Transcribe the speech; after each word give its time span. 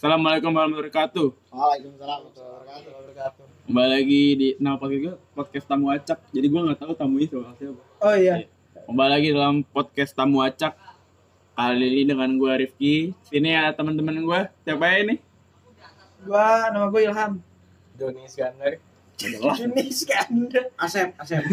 Assalamualaikum 0.00 0.56
warahmatullahi 0.56 0.88
wabarakatuh. 0.88 1.28
Waalaikumsalam 1.52 2.18
warahmatullahi 2.24 2.88
wabarakatuh. 2.88 3.44
Kembali 3.68 3.88
lagi 3.92 4.22
di 4.32 4.48
nama 4.56 4.80
podcast 4.80 5.04
gue 5.04 5.14
podcast 5.36 5.66
tamu 5.68 5.86
acak. 5.92 6.18
Jadi 6.32 6.46
gue 6.48 6.60
nggak 6.64 6.78
tahu 6.80 6.92
tamu 6.96 7.16
itu 7.20 7.36
siapa. 7.60 7.82
Oh 8.00 8.16
iya. 8.16 8.48
Kembali 8.88 9.10
lagi 9.12 9.28
dalam 9.36 9.60
podcast 9.60 10.16
tamu 10.16 10.40
acak. 10.40 10.72
Kali 11.52 11.84
ini 11.84 12.08
dengan 12.08 12.32
gue 12.32 12.52
Rifki. 12.64 13.12
Sini 13.28 13.52
ya 13.52 13.76
teman-teman 13.76 14.24
gue. 14.24 14.40
Siapa 14.64 14.84
ya 14.88 14.96
ini? 15.04 15.20
Gua 16.24 16.72
nama 16.72 16.88
gue 16.88 17.00
Ilham. 17.04 17.32
Doni 18.00 18.24
Iskandar. 18.24 18.80
Adalah. 19.20 19.56
Ini 19.60 19.82
Iskandar. 19.84 20.64
Asep, 20.80 21.12
Asep. 21.20 21.44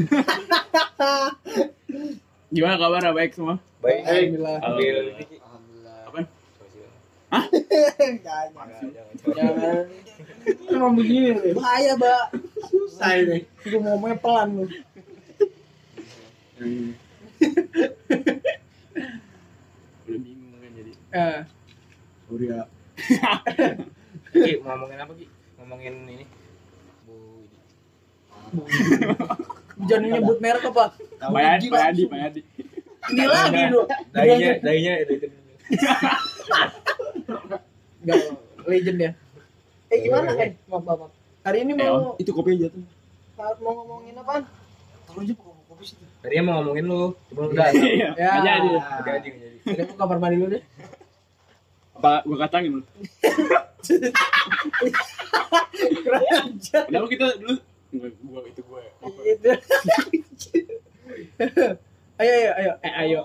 Gimana 2.56 2.80
kabar? 2.80 3.12
Baik 3.12 3.36
semua. 3.36 3.60
Baik. 3.84 4.08
Alhamdulillah. 4.08 4.56
Ambil 4.64 4.96
Alhamdulillah. 5.20 5.37
Apa? 7.28 7.60
Jangan. 8.24 8.48
Jangan. 9.36 9.84
Emang 10.72 10.94
begini 10.96 11.36
nih. 11.36 11.54
Bahaya, 11.56 12.00
Mbak. 12.00 12.24
Susah 12.72 13.12
ini. 13.20 13.44
Gue 13.68 13.80
ngomongnya 13.84 14.18
pelan 14.20 14.48
lu. 14.56 14.66
Udah 20.08 20.20
bingung 20.24 20.56
kan 20.56 20.72
jadi. 20.72 20.92
Eh, 21.12 21.40
Surya. 22.32 22.60
Ki, 24.32 24.52
mau 24.64 24.76
ngomongin 24.76 25.00
apa 25.04 25.14
Ki? 25.20 25.26
Ngomongin 25.60 25.94
ini. 26.08 26.26
Bu 27.04 27.44
ini. 27.44 27.60
jangan 29.92 30.08
nyebut 30.08 30.38
merek 30.40 30.64
apa? 30.72 30.96
Pak 31.20 31.42
Yadi, 31.44 31.68
Pak 31.68 31.82
Yadi, 31.92 32.02
Pak 32.08 32.20
Yadi. 32.24 32.42
Ini 33.08 33.24
lagi 33.28 33.64
lu. 33.68 33.82
Dainya, 34.16 34.60
dainya 34.64 34.94
itu 35.04 35.28
Enggak, 37.98 38.20
legend 38.66 39.00
ya. 39.00 39.12
Eh 39.88 39.98
gimana? 40.02 40.30
Eh, 40.36 40.52
maaf, 40.68 40.84
maaf, 40.84 40.98
maaf. 41.02 41.12
Hari 41.44 41.64
ini 41.64 41.74
Eh, 41.74 41.78
mau 41.80 42.16
itu 42.18 42.32
kopinya 42.32 42.68
jatuh. 42.68 42.84
mau 43.38 43.72
ngomongin 43.74 44.16
apa? 44.18 44.44
Taruh 45.06 45.22
aja 45.24 45.34
kok 45.34 45.46
kopi 45.68 45.84
situ. 45.86 46.04
Tadinya 46.20 46.44
mau 46.44 46.54
ngomongin 46.60 46.86
lu, 46.86 47.02
cuma 47.30 47.42
udah. 47.48 47.68
Iya. 47.72 48.10
Ya. 48.20 48.30
Nggak 48.34 48.44
jadi. 48.44 48.68
Udah 48.68 49.14
aja 49.14 49.28
nggak 49.28 49.40
jadi. 49.40 49.58
Udah 49.68 49.86
ke 49.86 49.94
kamar 49.96 50.18
mandi 50.20 50.36
dulu 50.38 50.50
deh. 50.52 50.64
Apa 51.98 52.12
gue 52.22 52.38
kacangin 52.38 52.72
lu? 52.78 52.82
Ajar. 56.14 56.84
Kenapa 56.86 57.08
kita 57.08 57.26
dulu? 57.40 57.56
Enggak, 57.88 58.12
gua 58.22 58.40
itu 58.44 58.62
gue. 58.62 58.82
Gitu. 59.24 59.50
ayo 62.20 62.32
ayo 62.34 62.52
ayo 62.52 62.72
eh 62.82 62.94
ayo. 63.06 63.22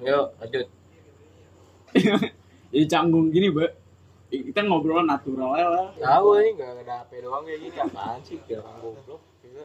Yuk, 0.00 0.26
lanjut. 0.40 0.66
Jadi 2.72 2.84
canggung 2.86 3.28
gini, 3.28 3.50
Mbak. 3.52 3.70
Kita 4.30 4.62
ngobrol 4.62 5.02
natural 5.02 5.58
aja 5.58 5.66
lah. 5.66 5.86
Tahu 5.98 6.26
ini 6.38 6.48
enggak 6.54 6.70
ada 6.86 7.02
HP 7.02 7.10
doang 7.26 7.42
kayak 7.42 7.58
gini 7.66 7.76
apaan 7.82 8.18
sih? 8.22 8.38
Orang 8.54 8.78
goblok. 8.78 9.20
Gitu. 9.42 9.62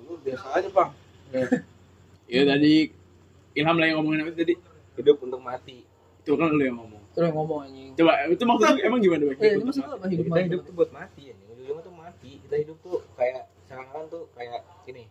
Lu 0.00 0.12
biasa 0.24 0.46
aja 0.56 0.68
bang. 0.72 0.90
Ya 2.26 2.42
tadi 2.42 2.90
Ilham 3.54 3.78
lagi 3.78 3.94
ngomongin 3.94 4.26
apa 4.26 4.34
tadi? 4.34 4.58
Hidup 4.98 5.22
untuk 5.22 5.38
mati. 5.38 5.86
Itu 6.26 6.34
kan 6.34 6.50
lu 6.50 6.58
yang 6.58 6.74
ngomong. 6.74 6.98
Terus 7.14 7.30
ngomong 7.30 7.70
anjing. 7.70 7.94
Coba 7.94 8.12
itu 8.26 8.42
maksudnya 8.42 8.82
emang 8.82 8.98
gimana, 8.98 9.22
Bang? 9.30 9.38
Eh, 9.38 9.50
itu 9.54 9.62
maksud 9.62 9.82
lu 9.86 9.94
apa 9.94 10.06
hidup 10.10 10.24
Kita 10.26 10.34
mati? 10.34 10.46
hidup 10.50 10.60
tuh 10.66 10.74
buat 10.74 10.90
mati 10.90 11.22
ya. 11.30 11.34
Ujung-ujungnya 11.46 11.82
tuh 11.86 11.94
mati. 11.94 12.30
Kita 12.42 12.54
hidup 12.58 12.76
tuh 12.82 12.98
kayak 13.14 13.46
sekarang 13.70 14.04
tuh 14.10 14.22
kayak 14.34 14.60
gini. 14.82 15.04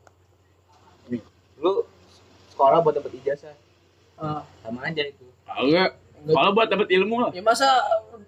Lu 1.55 1.87
sekolah 2.51 2.83
buat 2.83 2.99
dapet 2.99 3.15
ijazah 3.23 3.55
Ah, 4.15 4.41
sama 4.63 4.79
aja 4.87 5.03
itu. 5.03 5.25
Kalau 5.43 5.63
enggak, 5.67 5.89
kalau 6.25 6.51
buat 6.55 6.67
dapat 6.71 6.87
ilmu 6.91 7.15
lah. 7.21 7.31
Ya 7.35 7.43
masa 7.43 7.67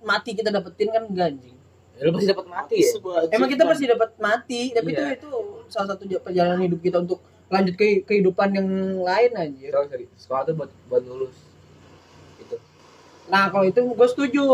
mati 0.03 0.35
kita 0.35 0.51
dapetin 0.51 0.91
kan 0.91 1.03
ganjing. 1.09 1.55
Ya, 1.97 2.01
lu 2.05 2.13
pasti 2.13 2.29
dapat 2.29 2.45
mati 2.45 2.75
ya. 2.77 2.91
Emang 3.33 3.49
kita 3.49 3.63
pasti 3.65 3.85
dapat 3.89 4.09
mati, 4.21 4.61
tapi 4.75 4.93
Iya. 4.93 5.17
itu 5.17 5.25
itu 5.25 5.29
salah 5.71 5.97
satu 5.97 6.05
perjalanan 6.21 6.61
hidup 6.61 6.79
kita 6.83 7.01
untuk 7.01 7.19
lanjut 7.47 7.73
ke 7.79 8.03
kehidupan 8.05 8.53
yang 8.53 8.67
lain 9.01 9.31
anjir. 9.33 9.71
Sorry, 9.73 9.87
sorry. 9.89 10.05
Sekolah 10.19 10.41
tuh 10.45 10.53
buat 10.53 10.69
buat 10.91 11.03
lulus. 11.07 11.35
Gitu. 12.37 12.55
Nah, 13.31 13.49
kalau 13.49 13.65
itu 13.65 13.81
gue 13.81 14.07
setuju. 14.11 14.45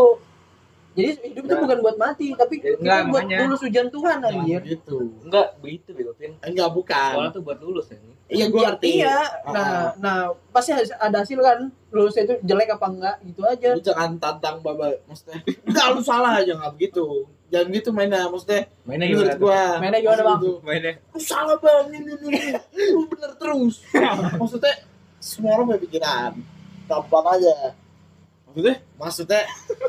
Jadi 0.94 1.10
hidup 1.26 1.42
itu 1.42 1.50
Nah. 1.50 1.60
bukan 1.60 1.78
buat 1.80 1.96
mati, 1.96 2.26
tapi 2.32 2.54
Ya, 2.54 2.62
kita 2.64 2.78
enggak, 2.78 3.00
buat 3.04 3.24
makanya. 3.24 3.38
lulus 3.44 3.60
ujian 3.62 3.88
Tuhan 3.90 4.16
anjir. 4.20 4.60
gitu. 4.64 4.96
Enggak, 5.20 5.46
begitu 5.58 5.88
Bego 5.90 6.12
Pin. 6.14 6.32
Enggak 6.38 6.68
Sekolah 6.68 6.72
bukan. 6.72 7.14
tuh 7.30 7.42
buat 7.42 7.58
lulus 7.58 7.86
ya. 7.88 7.96
ini. 7.96 8.12
Iya 8.24 8.46
gua 8.48 8.60
ngerti. 8.64 8.88
Iya. 8.96 9.16
Ah. 9.42 9.52
Nah, 9.52 9.68
nah 9.98 10.18
pasti 10.48 10.70
ada 10.72 11.16
hasil 11.18 11.38
kan. 11.38 11.58
Lulusnya 11.90 12.22
itu 12.24 12.34
jelek 12.40 12.70
apa 12.72 12.86
enggak 12.88 13.16
gitu 13.22 13.40
aja. 13.44 13.68
Lu 13.70 13.82
jangan 13.82 14.10
tantang 14.16 14.56
baba 14.58 14.86
maksudnya. 15.04 15.38
Enggak 15.62 15.86
lu 15.92 16.00
salah 16.00 16.32
aja 16.36 16.52
enggak 16.52 16.72
begitu. 16.72 17.26
Jangan 17.48 17.66
gitu 17.70 17.88
mainnya 17.90 18.26
maksudnya. 18.26 18.66
Mainnya 18.82 19.06
gimana? 19.08 19.34
gua. 19.36 19.62
Mainnya 19.78 20.00
gimana, 20.00 20.22
Bang? 20.24 20.40
Mainnya. 20.60 20.92
Lu 21.06 21.20
salah 21.20 21.56
bang 21.56 21.86
ini 21.92 22.10
ini. 22.12 22.26
ini. 22.32 22.52
Lu 22.90 23.06
bener 23.06 23.30
terus. 23.34 23.74
maksudnya 24.40 24.74
semua 25.18 25.54
orang 25.54 25.64
punya 25.68 25.80
pikiran. 25.82 26.32
Gampang 26.84 27.26
aja. 27.30 27.54
Maksudnya? 28.54 28.76
Maksudnya 28.94 29.42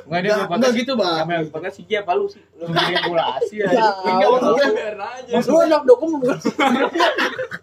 Enggak 0.05 0.21
dia 0.21 0.31
enggak, 0.33 0.57
enggak 0.57 0.71
gitu 0.73 0.91
bang. 0.97 1.17
Kamera 1.21 1.41
pakai 1.49 1.69
si 1.69 1.81
apa 1.93 2.11
lu 2.13 2.25
sih? 2.25 2.41
Lu 2.57 2.65
regulasi 2.65 3.55
ya. 3.61 3.69
Ya, 3.69 3.87
Enggak 4.03 4.29
maksudnya. 4.33 4.67
aja. 4.97 5.37
Lu 5.45 5.57
anak 5.61 5.81
dokum 5.85 6.09
bukan? 6.17 6.37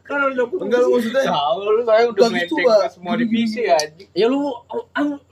Kan 0.02 0.16
anak 0.22 0.34
dokum. 0.38 0.58
Enggak 0.62 0.78
lu 0.78 0.88
maksudnya. 0.94 1.22
Tahu 1.26 1.56
lu 1.60 1.82
saya 1.82 2.02
udah 2.06 2.22
Enggak 2.22 2.42
gitu, 2.46 2.54
melenceng 2.54 2.90
semua 2.94 3.14
divisi 3.14 3.60
ya. 3.62 3.74
anjing. 3.78 4.08
Ya 4.14 4.26
lu 4.26 4.40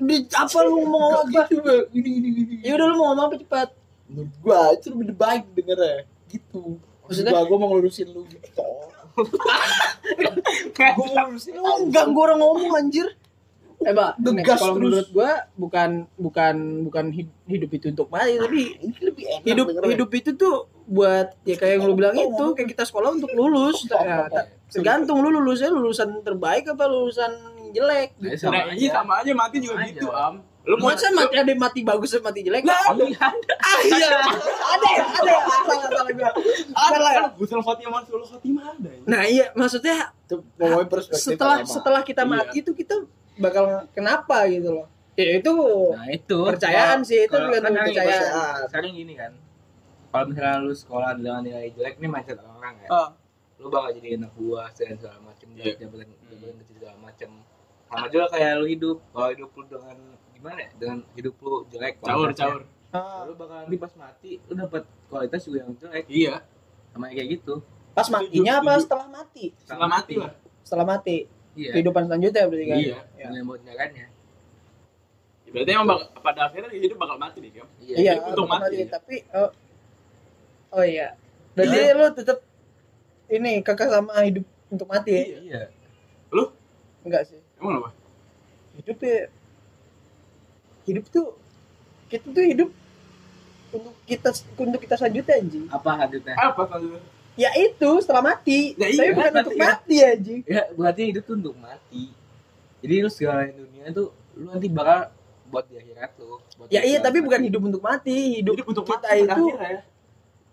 di 0.01 0.17
apa 0.29 0.59
lu 0.61 0.71
mau 0.71 0.83
ngomong 0.83 1.03
apa? 1.07 1.23
Enggak 1.31 1.45
gitu 1.47 1.63
bang. 1.63 1.83
Ini 1.95 2.11
ini 2.11 2.29
ini. 2.35 2.55
Ya 2.67 2.73
udah 2.75 2.87
lu 2.87 2.95
mau 2.95 3.07
ngomong 3.11 3.27
apa 3.27 3.37
cepat. 3.39 3.69
Menurut 4.11 4.33
gua 4.43 4.61
itu 4.75 4.87
lebih 4.91 5.15
baik 5.15 5.43
dengernya. 5.55 6.03
Gitu. 6.27 6.63
Maksud 7.07 7.23
Maksudnya? 7.27 7.31
gua 7.31 7.43
gua 7.47 7.57
mau 7.59 7.69
ngelurusin 7.71 8.07
lu 8.11 8.23
gitu. 8.27 8.67
Gua 10.75 10.91
mau 10.95 11.07
ngelurusin 11.07 11.53
Lu 11.55 11.91
ganggu 11.91 12.19
orang 12.19 12.39
ngomong 12.39 12.71
anjir. 12.77 13.07
Eh, 13.81 13.97
Ngegas 13.97 14.61
kalau 14.61 14.77
terus. 14.77 14.85
menurut 14.85 15.09
gua 15.11 15.31
bukan 15.55 15.91
bukan 16.15 16.55
bukan 16.85 17.05
hid- 17.11 17.39
hidup 17.47 17.71
itu 17.71 17.89
untuk 17.89 18.07
mati, 18.07 18.37
tapi 18.37 18.77
Ini 18.77 18.93
lebih 19.01 19.25
enak 19.27 19.43
hidup 19.43 19.67
hidup 19.89 20.11
itu 20.13 20.31
tuh 20.35 20.55
buat 20.85 21.33
ya 21.43 21.57
kayak 21.57 21.73
yang 21.75 21.85
lu 21.85 21.95
bilang 21.95 22.13
itu 22.13 22.45
kayak 22.53 22.69
kita 22.69 22.85
sekolah 22.85 23.17
untuk 23.17 23.33
lulus. 23.33 23.89
Ya, 23.89 24.29
ta- 24.29 24.53
tergantung 24.69 25.19
lu 25.19 25.33
lulusnya 25.33 25.69
lulusan 25.69 26.21
terbaik 26.21 26.69
apa 26.69 26.85
lulusan 26.85 27.33
jelek. 27.71 28.15
Nah, 28.17 28.31
Gitu. 28.31 28.47
Nah, 28.47 28.63
iya 28.71 28.91
sama 28.93 29.13
aja 29.19 29.33
mati 29.33 29.57
juga 29.59 29.75
Sama 29.77 29.89
gitu, 29.89 30.09
aja. 30.09 30.27
Am. 30.27 30.35
Lu 30.61 30.77
mau 30.77 30.93
Masa 30.93 31.09
mati 31.09 31.35
ada 31.35 31.49
yang 31.49 31.57
mati 31.59 31.81
bagus 31.81 32.11
dan 32.11 32.21
mati 32.21 32.41
jelek? 32.43 32.63
Nggak 32.63 32.81
ada. 32.85 33.05
Ah 33.57 33.79
iya. 33.81 34.13
ada 34.69 34.89
ya, 34.93 35.05
ada 35.09 35.31
ya. 35.31 35.43
Salah 35.65 35.89
salah 35.89 36.13
gua. 36.13 36.31
Salah. 36.77 37.13
Kan 37.17 37.25
Husnul 37.35 37.65
Khotimah 37.65 38.01
Husnul 38.05 38.29
Khotimah 38.29 38.65
ada 38.71 38.89
ya. 38.91 39.01
Nah 39.07 39.23
iya, 39.25 39.47
maksudnya 39.55 40.13
setelah 41.11 41.65
setelah 41.65 42.03
kita 42.03 42.23
Iya. 42.23 42.31
mati 42.31 42.57
itu 42.61 42.73
kita 42.73 43.09
bakal 43.41 43.65
kenapa 43.91 44.45
gitu 44.47 44.71
loh. 44.75 44.87
Ya 45.17 45.37
itu 45.37 45.53
Nah, 45.91 46.09
itu 46.09 46.39
Percayaan 46.47 47.01
sih, 47.03 47.25
itu 47.25 47.29
Kalau- 47.29 47.51
tergantung 47.51 47.75
kan 47.75 47.85
kepercayaan. 47.87 48.23
sekarang- 48.23 48.69
Sekarang 48.69 48.91
gini 48.95 49.15
kan. 49.15 49.33
Kalau 50.11 50.25
misalnya 50.27 50.57
lu 50.59 50.75
sekolah 50.75 51.11
dengan 51.15 51.41
nilai 51.41 51.69
jelek 51.71 51.95
nih 51.97 52.09
mindset 52.09 52.39
orang 52.39 52.75
ya. 52.79 52.89
Ah. 52.89 53.09
Lu 53.57 53.69
bakal 53.69 53.91
jadi 53.93 54.17
anak 54.17 54.33
buah 54.35 54.69
dan 54.73 54.97
segala 54.97 55.19
macem 55.21 55.47
Iya. 55.53 55.77
jabatan 55.77 56.09
jabatan 56.25 56.57
kecil 56.59 56.75
segala 56.77 56.97
macem. 56.99 57.31
Sama 57.85 58.07
juga 58.09 58.27
kayak 58.31 58.53
lu 58.57 58.67
hidup. 58.67 58.97
Kalau 59.11 59.29
hidup 59.29 59.51
lu 59.51 59.63
dengan 59.67 59.97
gimana 60.33 60.59
ya? 60.59 60.71
Dengan 60.75 60.99
hidup 61.13 61.35
lu 61.39 61.53
jelek 61.69 61.95
Caur, 62.01 62.31
caur. 62.33 62.61
Ah, 62.91 63.23
Lu 63.23 63.37
bakal 63.37 63.63
nanti 63.63 63.77
pas 63.79 63.93
mati 63.95 64.33
lu 64.41 64.53
dapat 64.53 64.83
kualitas 65.07 65.41
juga 65.45 65.63
yang 65.63 65.73
jelek. 65.77 66.05
Iya. 66.09 66.35
Sama 66.91 67.07
kayak 67.07 67.29
gitu. 67.37 67.55
Pas 67.93 68.09
matinya 68.09 68.53
apa 68.59 68.73
setelah 68.79 69.07
mati? 69.07 69.45
Setelah 69.59 69.89
mati 69.91 70.15
lah. 70.17 70.33
Setelah 70.65 70.87
mati. 70.89 71.17
Iya. 71.59 71.71
Kehidupan 71.75 72.03
selanjutnya 72.07 72.43
berarti 72.47 72.67
kan. 72.67 72.79
Iya. 72.79 72.99
Ya. 73.17 73.29
Jalannya. 73.67 74.07
Ya, 74.07 75.51
Berarti 75.51 75.71
emang 75.75 75.87
bak- 75.89 76.07
pada 76.23 76.41
akhirnya 76.47 76.71
hidup 76.71 76.97
bakal 76.97 77.17
mati 77.19 77.39
nih, 77.43 77.51
Kam. 77.53 77.69
Iya, 77.83 78.13
untuk 78.23 78.29
untuk 78.29 78.47
mati. 78.47 78.77
mati. 78.79 78.87
Tapi 78.87 79.15
oh, 79.35 79.51
oh 80.71 80.85
iya. 80.85 81.09
Berarti 81.59 81.77
Iya. 81.77 81.99
lu 81.99 82.07
tetap 82.15 82.39
ini 83.29 83.51
kakak 83.61 83.91
sama 83.91 84.15
hidup 84.23 84.47
untuk 84.69 84.87
mati 84.87 85.11
ya? 85.11 85.25
Iya. 85.39 85.63
Enggak 87.01 87.23
sih. 87.27 87.41
Emang 87.57 87.81
apa? 87.81 87.91
Hidup 88.77 88.99
ya 89.01 89.29
hidup 90.85 91.05
tuh 91.09 91.27
kita 92.09 92.27
tuh 92.29 92.45
hidup 92.45 92.71
untuk 93.71 93.95
kita 94.05 94.29
untuk 94.59 94.81
kita 94.83 94.95
selanjutnya 94.97 95.35
anjing. 95.39 95.65
Apa 95.71 95.91
hadutnya? 95.97 96.35
Apa 96.35 96.61
selanjutnya? 96.67 97.01
Ya 97.41 97.51
itu 97.57 97.91
setelah 97.99 98.21
mati. 98.27 98.75
Ya 98.75 98.85
Tapi 98.85 98.93
iya, 98.93 99.11
bukan 99.11 99.25
mati 99.27 99.41
untuk 99.41 99.55
ya. 99.55 99.65
mati 99.65 99.97
anjing. 99.99 100.41
Ya, 100.45 100.63
berarti 100.71 101.03
hidup 101.07 101.23
tuh 101.25 101.35
untuk 101.35 101.57
mati. 101.57 102.03
Jadi 102.79 102.95
lu 102.99 103.09
segala 103.09 103.41
dunia 103.47 103.85
tuh 103.91 104.09
lu 104.35 104.45
nanti 104.47 104.69
bakal 104.69 105.09
buat 105.47 105.65
di 105.65 105.75
akhirat 105.75 106.11
lu. 106.17 106.37
buat 106.55 106.69
Ya 106.69 106.81
iya, 106.83 106.99
tapi 106.99 107.19
lu. 107.19 107.25
bukan 107.25 107.41
hidup 107.43 107.63
untuk 107.65 107.81
mati. 107.81 108.19
Hidup, 108.39 108.55
Hidup 108.55 108.67
untuk 108.69 108.85
kita 108.85 109.01
mati 109.01 109.19
itu 109.19 109.33
akhirnya. 109.49 109.81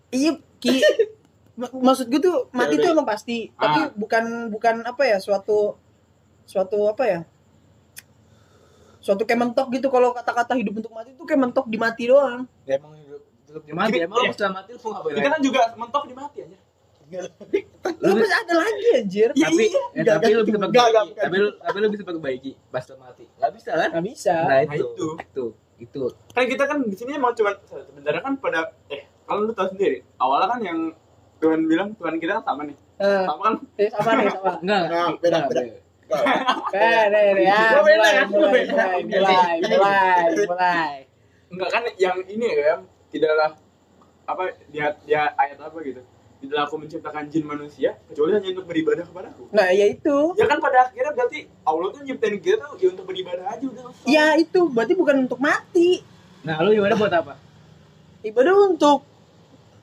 iya 0.09 0.31
ki 0.57 0.75
mak- 1.59 1.75
maksud 1.75 2.05
gue 2.05 2.21
tuh 2.21 2.37
mati 2.51 2.73
udah. 2.73 2.81
tuh 2.81 2.89
emang 2.93 3.07
pasti, 3.07 3.37
tapi 3.51 3.79
Ah. 3.81 3.91
bukan 3.91 4.23
bukan 4.47 4.75
apa 4.83 5.03
ya 5.03 5.17
suatu 5.17 5.75
suatu 6.43 6.87
apa 6.87 7.03
ya 7.03 7.19
suatu 8.99 9.23
kayak 9.23 9.39
mentok 9.41 9.67
gitu 9.71 9.87
kalau 9.87 10.11
kata-kata 10.11 10.53
hidup 10.53 10.73
untuk 10.75 10.91
mati 10.91 11.11
itu 11.11 11.23
kayak 11.23 11.41
mentok 11.41 11.65
di 11.65 11.77
mati 11.77 12.03
doang 12.05 12.43
Ya, 12.63 12.75
emang 12.75 12.95
hidup 12.97 13.19
hidup 13.45 13.63
di 13.63 13.73
mati 13.73 13.97
emang 13.99 14.17
lu 14.17 14.31
setelah 14.31 14.53
mati 14.57 14.69
lu 14.69 14.79
mau 14.79 14.91
ngapain 14.93 15.13
Kita 15.13 15.29
kan 15.29 15.41
juga 15.41 15.61
mentok 15.73 16.03
di 16.05 16.13
mati 16.13 16.37
aja. 16.41 16.57
Lu 17.07 18.11
masih 18.13 18.35
ada 18.35 18.53
lagi 18.59 18.87
anjir. 18.99 19.29
Tapi 19.31 19.63
ya, 19.65 19.81
Enggak, 19.95 20.15
tapi 20.19 20.31
lu 20.35 20.41
bisa 20.43 20.57
perbaiki 20.59 21.11
tapi 21.15 21.35
lu 21.39 21.49
tapi 21.55 21.77
lu 21.79 21.87
bisa 21.87 22.03
perbaiki 22.03 22.51
pas 22.67 22.83
lu 22.83 22.95
mati. 22.99 23.25
Nggak 23.39 23.51
bisa 23.55 23.71
kan? 23.73 23.89
Nggak 23.95 24.05
bisa. 24.05 24.35
Nah 24.43 24.59
itu. 24.61 24.75
Itu. 24.75 25.07
itu. 25.17 25.45
Itu. 25.77 26.01
Kan 26.33 26.43
kita 26.45 26.63
kan 26.65 26.77
di 26.83 26.95
sini 26.97 27.15
emang 27.15 27.31
cuma 27.31 27.55
sebenarnya 27.63 28.21
kan 28.21 28.33
pada 28.37 28.59
eh 28.89 29.07
kalau 29.23 29.43
lu 29.43 29.51
tahu 29.51 29.67
sendiri, 29.71 30.03
awalnya 30.17 30.47
kan 30.51 30.59
yang 30.63 30.79
Tuhan 31.37 31.61
bilang 31.65 31.89
Tuhan 31.95 32.17
kita 32.17 32.41
kan 32.41 32.43
sama 32.43 32.61
nih. 32.65 32.77
Eh, 32.97 33.23
Sama 33.29 33.41
kan? 33.45 33.53
eh, 33.77 33.89
sama 33.93 34.09
nih 34.17 34.25
sama. 34.33 34.53
Enggak 34.65 34.81
Nah, 34.89 35.07
beda, 35.21 35.37
beda. 35.47 35.61
Nih, 35.61 35.73
ya, 37.45 37.77
beda, 37.77 37.81
mulai, 37.83 38.13
beda. 38.25 38.85
mulai, 38.87 38.99
mulai, 39.05 39.55
mulai, 39.59 40.23
mulai. 40.47 40.95
enggak 41.47 41.69
kan 41.71 41.83
yang 41.95 42.17
ini 42.27 42.47
ya 42.47 42.75
tidaklah 43.07 43.55
apa 44.23 44.43
dia 44.67 44.91
dia 45.03 45.31
ayat 45.35 45.59
apa 45.59 45.77
gitu 45.79 45.99
tidaklah 46.37 46.63
aku 46.63 46.75
menciptakan 46.77 47.23
jin 47.27 47.43
manusia 47.43 47.97
kecuali 48.05 48.31
hanya 48.31 48.47
untuk 48.51 48.65
beribadah 48.65 49.03
kepadaku 49.03 49.43
Nah, 49.49 49.67
ya 49.69 49.85
itu. 49.85 50.17
ya 50.33 50.45
kan 50.45 50.57
pada 50.57 50.85
akhirnya 50.85 51.11
berarti 51.11 51.39
Allah 51.61 51.87
tuh 51.89 52.01
nyiptain 52.01 52.37
kita 52.37 52.61
tuh 52.63 52.77
ya 52.77 52.87
untuk 52.89 53.05
beribadah 53.05 53.45
aja 53.49 53.65
udah 53.65 53.83
Ya 54.05 54.25
itu, 54.35 54.61
berarti 54.67 54.93
bukan 54.93 55.25
untuk 55.25 55.37
mati. 55.37 56.05
nah 56.41 56.61
lu 56.61 56.71
gimana 56.71 56.93
buat 56.93 57.11
apa 57.11 57.33
Ibadah 58.19 58.53
untuk 58.67 59.01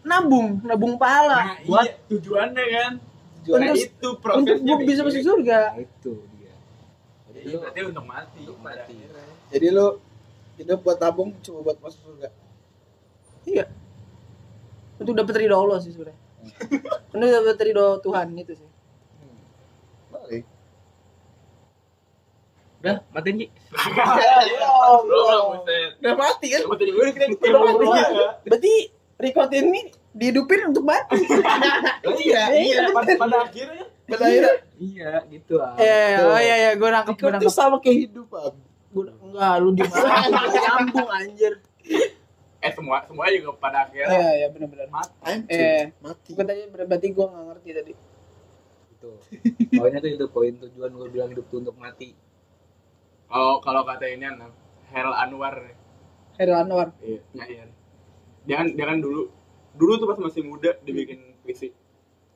nabung, 0.03 0.63
nabung 0.63 0.95
pahala. 0.95 1.43
nah 1.45 1.59
iya 1.59 1.99
tujuannya 2.07 2.65
kan 2.73 2.93
Untuk- 3.41 3.61
nah, 3.61 3.73
itu 3.73 3.91
Untuk 4.01 4.15
prosesnya 4.17 4.73
gua 4.73 4.77
bisa 4.81 5.01
masuk 5.03 5.21
surga. 5.23 5.59
nah, 5.69 5.77
itu 5.77 6.13
dia 6.33 6.55
jadi 7.27 7.39
Iya, 7.41 7.51
lu 7.51 7.57
berarti 7.61 7.81
untuk 7.85 8.05
mati 8.05 8.41
Untuk 8.41 8.59
mati. 8.59 8.95
akhirnya. 8.95 9.25
Jadi 9.51 9.67
lu 9.69 9.87
hidup 10.55 10.79
buat 10.81 10.97
tabung 10.97 11.35
cuma 11.41 11.59
buat 11.61 11.77
masuk 11.77 12.01
surga. 12.01 12.29
Iya. 13.45 13.65
Untuk 14.97 15.13
dapat 15.13 15.35
ridho 15.37 15.53
Allah 15.53 15.77
sih 15.79 15.91
sebenarnya. 15.91 16.17
Untuk 17.15 17.29
dapat 17.31 17.59
ridho 17.63 17.87
Tuhan 18.03 18.27
itu 18.39 18.53
sih. 18.59 18.71
Balik. 20.11 20.45
udah 22.85 23.01
matiin 23.17 23.37
Ki 23.41 23.47
Belum, 25.09 25.45
buset. 25.57 25.97
Udah 26.05 26.15
mati 26.21 26.47
kan? 26.53 26.61
Udah 26.69 27.61
mati. 27.65 27.85
dia. 27.89 28.29
Berarti 28.45 28.73
record 29.17 29.51
ini 29.57 29.89
dihidupin 30.13 30.69
untuk 30.69 30.85
mati. 30.85 31.17
Iya, 32.25 32.43
iya. 32.53 32.81
Pada, 32.93 33.13
pada 33.17 33.37
akhirnya 33.49 33.85
Pada 34.05 34.25
akhirnya 34.29 34.55
iya 34.77 35.11
gitu 35.33 35.57
ah 35.57 35.75
Eh, 35.81 36.21
oh 36.21 36.37
iya 36.37 36.55
iya, 36.61 36.71
gue 36.77 36.89
nangkep, 36.93 37.17
itu 37.41 37.49
sama 37.49 37.81
kehidupan. 37.81 38.53
Gua, 38.93 39.11
enggak, 39.11 39.53
lu 39.65 39.71
di 39.75 39.83
mana? 39.89 40.39
Nyambung 40.55 41.09
anjir. 41.09 41.53
Eh 42.65 42.73
semua 42.73 43.05
semua 43.05 43.29
juga 43.29 43.53
pada 43.61 43.85
akhirnya 43.85 44.09
Iya, 44.09 44.31
iya 44.41 44.49
benar-benar. 44.49 44.89
Anjir. 45.21 45.53
Eh, 45.53 45.85
mati. 46.01 46.31
gue 46.33 46.45
tadi 46.49 46.61
berarti 46.73 47.09
gue 47.13 47.27
nggak 47.29 47.45
ngerti 47.53 47.71
tadi. 47.77 47.93
itu. 48.95 49.11
Poinnya 49.77 50.01
tuh 50.01 50.11
itu 50.17 50.27
poin 50.33 50.53
tujuan 50.57 50.91
gue 50.97 51.09
bilang 51.13 51.29
hidup 51.29 51.45
tuh 51.53 51.61
untuk 51.61 51.77
mati. 51.77 52.17
Kalau 53.29 53.61
kalau 53.61 53.85
kata 53.85 54.09
ini 54.09 54.25
Anam, 54.25 54.53
Hel 54.89 55.13
Anwar. 55.13 55.77
Heril 56.41 56.57
Anwar. 56.57 56.89
iya 57.05 57.21
nyair 57.37 57.69
dia 58.45 58.61
kan 58.61 58.69
dia 58.73 58.87
kan 58.89 58.99
dulu. 59.01 59.29
Dulu 59.75 59.93
tuh 59.99 60.07
pas 60.07 60.19
masih 60.21 60.43
muda 60.47 60.77
dibikin 60.87 61.21
puisi. 61.43 61.73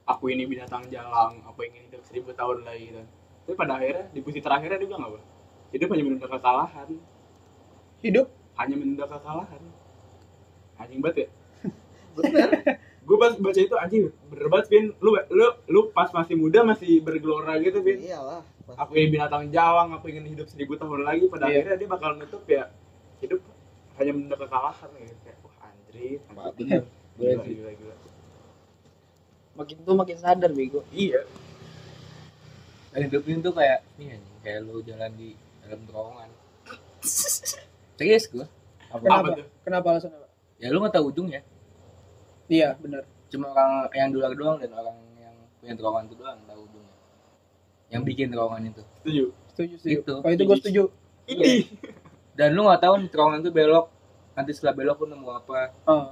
Aku 0.09 0.33
ini 0.33 0.49
binatang 0.49 0.89
jalang 0.89 1.45
aku 1.45 1.69
ingin 1.69 1.85
hidup 1.93 2.03
seribu 2.09 2.33
tahun 2.33 2.65
lagi 2.65 2.91
gitu. 2.93 3.03
Tapi 3.49 3.55
pada 3.57 3.77
akhirnya 3.77 4.05
di 4.13 4.21
puisi 4.25 4.41
terakhirnya 4.41 4.81
dia 4.81 4.89
bilang 4.89 5.05
apa? 5.09 5.21
Hidup 5.73 5.89
hanya 5.93 6.05
menunda 6.05 6.29
kekalahan 6.29 6.89
Hidup? 8.01 8.27
Hanya 8.57 8.75
menunda 8.81 9.05
kekalahan 9.05 9.63
anjing 10.79 11.01
banget 11.03 11.17
ya. 11.19 11.29
Bener. 12.17 12.49
Gue 13.09 13.17
pas 13.17 13.33
baca 13.33 13.57
itu 13.57 13.73
anjing 13.73 14.03
bener 14.29 14.47
banget 14.47 14.67
Vin. 14.69 14.85
Lu 15.01 15.17
lu 15.33 15.47
lu 15.67 15.81
pas 15.91 16.13
masih 16.13 16.37
muda 16.37 16.61
masih 16.63 17.01
bergelora 17.01 17.57
gitu 17.59 17.81
Vin. 17.81 17.99
Iyalah. 18.01 18.43
aku 18.69 19.01
ingin 19.01 19.17
binatang 19.17 19.49
jawang 19.49 19.97
aku 19.97 20.13
ingin 20.13 20.29
hidup 20.29 20.45
seribu 20.45 20.77
tahun 20.77 21.01
lagi 21.01 21.25
pada 21.27 21.49
Iya. 21.49 21.65
akhirnya 21.65 21.77
dia 21.81 21.89
bakal 21.89 22.11
nutup 22.21 22.45
ya 22.45 22.69
hidup 23.19 23.41
hanya 23.97 24.13
menunda 24.13 24.37
kekalahan 24.37 24.89
gitu 24.93 25.17
kayak 25.25 25.39
wah 25.41 25.57
anjrit 25.65 26.21
bener. 26.29 26.83
Gila, 27.17 27.43
gila, 27.49 27.71
gila. 27.73 27.95
makin 29.57 29.77
tuh 29.83 29.97
makin 29.97 30.17
sadar 30.21 30.53
bego. 30.53 30.85
iya. 30.93 31.25
Dan 32.93 33.09
hidup 33.09 33.25
ini 33.25 33.41
tuh 33.41 33.57
kayak 33.57 33.81
ini 33.97 34.21
anjing. 34.21 34.37
kayak 34.45 34.61
lu 34.69 34.85
jalan 34.85 35.11
di 35.17 35.33
dalam 35.65 35.81
terowongan. 35.89 36.29
Serius 37.97 38.29
gue 38.29 38.45
apa? 38.93 39.01
Kenapa? 39.01 39.27
tuh? 39.33 39.47
Kenapa 39.65 39.87
alasan 39.97 40.13
apa? 40.13 40.28
Ya 40.59 40.69
lu 40.69 40.79
nggak 40.79 40.95
tahu 40.95 41.11
ujungnya 41.11 41.43
Iya, 42.49 42.75
benar. 42.75 43.05
cuma 43.29 43.53
orang 43.53 43.93
yang 43.93 44.09
duluan 44.09 44.33
doang 44.33 44.57
dan 44.57 44.73
orang 44.73 44.97
yang 45.15 45.37
punya 45.59 45.75
terowongan 45.75 46.05
itu 46.07 46.15
doang 46.17 46.39
tahu 46.43 46.61
ujungnya 46.65 46.95
yang 47.89 48.03
bikin 48.03 48.27
terowongan 48.29 48.63
itu 48.69 48.83
setuju 48.99 49.25
Setuju, 49.49 49.75
setuju. 49.77 49.97
Itu. 49.99 50.13
Kalau 50.23 50.33
itu 50.33 50.45
gue 50.45 50.57
setuju. 50.59 50.83
ini 51.27 51.47
dan 52.33 52.55
lu 52.55 52.63
nggak 52.63 52.79
tahu 52.81 52.95
nih 52.97 53.09
terowongan 53.09 53.41
itu 53.43 53.51
belok 53.51 53.87
nanti 54.33 54.51
setelah 54.53 54.71
belok 54.73 54.97
lu 54.99 55.07
nemu 55.09 55.29
apa 55.29 55.75
Oh. 55.85 56.07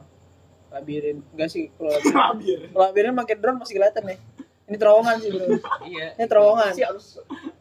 Labirin. 0.67 1.23
Enggak 1.31 1.49
sih 1.49 1.71
kalau 1.73 1.95
labirin. 2.35 2.69
Kalau 2.69 2.85
labirin 2.85 3.15
pakai 3.15 3.37
drone 3.39 3.59
masih 3.63 3.75
kelihatan 3.77 4.03
nih. 4.05 4.19
Ini 4.67 4.77
terowongan 4.77 5.15
sih, 5.23 5.31
Bro. 5.31 5.47
iya 5.87 6.07
Ini 6.13 6.27
terowongan. 6.27 6.71
Sih 6.75 6.83
harus 6.83 7.07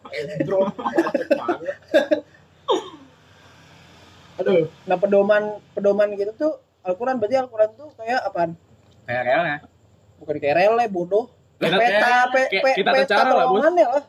eh, 0.10 0.42
drone. 0.42 0.74
aduh 4.36 4.68
Nah, 4.84 4.98
pedoman 4.98 5.44
pedoman 5.72 6.10
gitu 6.14 6.34
tuh 6.36 6.54
Al-Quran 6.86 7.18
berarti 7.18 7.36
Al-Quran 7.36 7.70
tuh 7.74 7.90
kayak 7.96 8.22
apaan? 8.24 8.52
kayak 9.04 9.24
relnya 9.24 9.58
Bukan 10.16 10.36
kayak 10.38 10.56
rele 10.56 10.86
bodoh. 10.88 11.26
Kita- 11.56 11.76
peta 11.76 12.14
pe, 12.30 12.42
pe, 12.52 12.72
kita 12.74 12.92
peta 12.92 13.08
cara 13.12 13.30
lah, 13.32 13.46
Bos. 13.48 13.60
terowongan 13.60 13.74
ya 13.76 13.88
lah. 13.90 14.04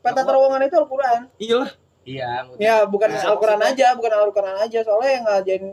Peta 0.00 0.20
terowongan 0.22 0.60
itu 0.62 0.76
Al-Quran. 0.76 1.20
iya 1.38 1.56
lah 1.56 1.70
iya 2.02 2.28
Ya, 2.56 2.74
bukan 2.84 3.08
Nah, 3.08 3.24
Al-Quran 3.26 3.60
aja, 3.60 3.86
bukan 3.92 4.10
Al-Quran 4.10 4.56
aja. 4.58 4.78
Soalnya 4.80 5.10
yang 5.10 5.24
ngajarin 5.24 5.64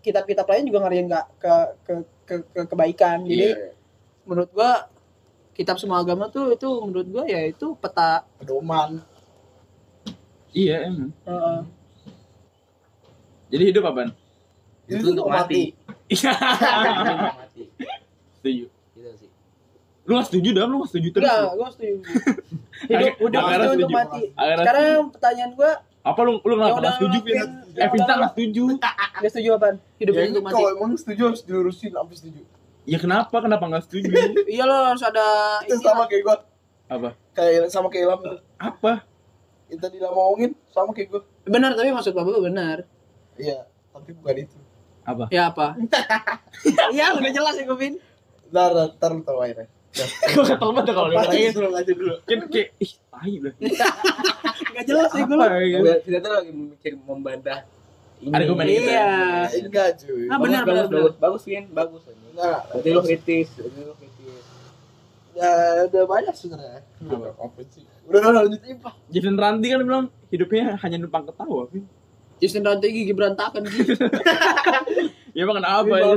kitab-kitab 0.00 0.46
lain 0.46 0.64
juga 0.64 0.78
ngarahin 0.80 1.06
nggak 1.06 1.26
ke, 1.36 1.52
ke, 1.82 1.92
ke, 2.24 2.34
ke 2.48 2.60
kebaikan. 2.66 3.18
Jadi 3.22 3.46
Iya. 3.50 3.72
menurut 4.22 4.50
gua 4.50 4.88
kitab 5.52 5.76
semua 5.76 5.98
agama 5.98 6.26
tuh 6.26 6.50
itu 6.50 6.68
menurut 6.80 7.06
gua 7.06 7.24
ya 7.24 7.40
itu 7.42 7.72
peta. 7.74 8.24
Pedoman. 8.36 9.00
iya 10.50 10.82
emang 10.82 11.14
Heeh. 11.22 11.58
jadi 13.48 13.64
hidup 13.66 13.84
apaan 13.84 14.10
itu 14.84 15.04
untuk 15.08 15.26
mati 15.26 15.78
iya 16.10 16.32
Itu 16.34 16.42
setuju 18.36 18.64
gitu 18.92 19.10
sih 19.16 19.28
lu 20.02 20.12
gak 20.12 20.26
setuju 20.26 20.48
dah 20.50 20.64
lu 20.66 20.78
gak 20.78 20.88
setuju 20.90 21.08
terus 21.12 21.22
Enggak, 21.22 21.40
lu. 21.40 21.48
gua 21.54 21.68
setuju. 21.70 21.94
Hidup, 22.80 23.12
agak 23.30 23.54
itu 23.54 23.70
untuk 23.70 23.70
setuju. 23.70 23.94
mati. 23.94 24.22
Sekarang 24.32 25.08
pertanyaan 25.08 25.50
gua 25.54 25.70
apa 26.00 26.20
lu 26.20 26.32
lu 26.34 26.40
Ya 26.50 26.56
kenapa 26.56 26.72
udah 26.72 26.82
gak 26.82 26.94
setuju 26.96 27.16
Vin 27.20 27.36
eh 27.76 27.86
Vinta 27.86 28.04
udah. 28.06 28.18
gak 28.18 28.30
setuju 28.32 28.62
Gak 29.20 29.30
setuju 29.30 29.48
apaan? 29.54 29.74
Hidup 29.94 30.12
Ya 30.12 30.18
itu 30.18 30.28
untuk 30.32 30.42
mati. 30.42 30.54
kalau 30.56 30.68
emang 30.74 30.90
setuju 30.96 31.20
harus 31.26 31.40
dilurusin 31.40 31.90
sampai 31.90 32.14
setuju. 32.16 32.40
ya 32.82 32.96
kenapa 32.96 33.34
kenapa 33.38 33.62
gak 33.68 33.82
setuju 33.86 34.08
Iya 34.50 34.62
lo 34.64 34.74
harus 34.88 35.02
ada 35.02 35.24
Itu 35.62 35.76
sama 35.78 36.02
kayak 36.04 36.22
gue. 36.24 36.36
apa 36.88 37.08
Kayak 37.30 37.68
sama 37.68 37.86
kayak 37.86 38.04
Ilham. 38.04 38.20
apa 38.58 38.92
tadi 39.70 39.94
Ilham 39.96 40.10
ngomongin 40.10 40.50
sama 40.66 40.90
kayak 40.90 41.08
gue. 41.08 41.20
Benar, 41.46 41.72
tapi 41.72 41.88
maksud 41.88 42.10
Bapak 42.10 42.42
benar. 42.42 42.76
Iya. 43.36 43.64
Tapi 43.90 44.12
bukan 44.12 44.34
itu. 44.40 44.56
Apa 45.02 45.24
Ya 45.28 45.48
apa? 45.48 45.74
Iya, 46.94 47.14
udah 47.14 47.30
jelas 47.30 47.54
ya, 47.56 47.64
Gopin. 47.64 47.96
Ntar, 48.48 48.70
ntar 48.92 49.10
lu 49.10 49.22
tau 49.22 49.40
akhirnya. 49.40 49.66
gue 49.90 50.42
gak 50.46 50.58
tau 50.58 50.70
banget 50.70 50.94
kalau 50.94 51.10
Apa 51.10 51.34
dia 51.34 51.50
dulu 51.50 51.66
aja 51.72 51.90
dulu. 51.90 52.14
kan 52.22 52.38
kayak 52.46 52.68
ih 52.78 52.92
tahi 53.10 53.34
lah 53.38 53.52
Enggak 54.70 54.84
jelas 54.86 55.10
ya 55.10 55.22
gue. 55.24 55.34
ya 55.34 55.78
Udah, 55.78 55.96
kita 55.98 56.16
tuh 56.20 56.30
lagi 56.30 56.50
mikir 56.54 56.92
membantah 57.00 57.60
ini. 58.20 58.30
Argumen. 58.30 58.64
Iya. 58.68 59.10
Enggak 59.58 59.88
cuy. 59.98 60.28
Ah, 60.28 60.38
benar, 60.38 60.62
bagus, 60.62 60.86
benar, 60.86 60.86
bagus, 60.86 61.14
bagus, 61.18 61.42
Vin, 61.42 61.64
bagus. 61.72 62.02
Enggak. 62.06 62.58
Berarti 62.70 62.88
lu 62.88 63.00
kritis, 63.02 63.48
berarti 63.50 63.80
lu 63.82 63.94
kritis. 63.96 64.44
Ya, 65.30 65.50
udah 65.86 66.04
banyak 66.06 66.34
sebenarnya. 66.34 66.80
Udah 67.00 67.32
apa 67.34 67.60
sih? 67.66 67.82
Udah 68.06 68.18
udah 68.20 68.42
lanjutin 68.44 68.76
Pak. 68.78 68.94
Jason 69.08 69.34
Ranti 69.34 69.66
kan 69.68 69.80
bilang 69.80 70.04
hidupnya 70.28 70.74
hanya 70.76 70.96
numpang 70.98 71.26
ketawa 71.26 71.66
Vin 71.66 71.86
Justin 72.40 72.64
Dante 72.64 72.86
gigi 72.88 73.12
berantakan 73.12 73.62
gitu. 73.68 73.92
ya 75.36 75.40
emang 75.44 75.60
kenapa 75.60 75.94
ya. 75.94 76.16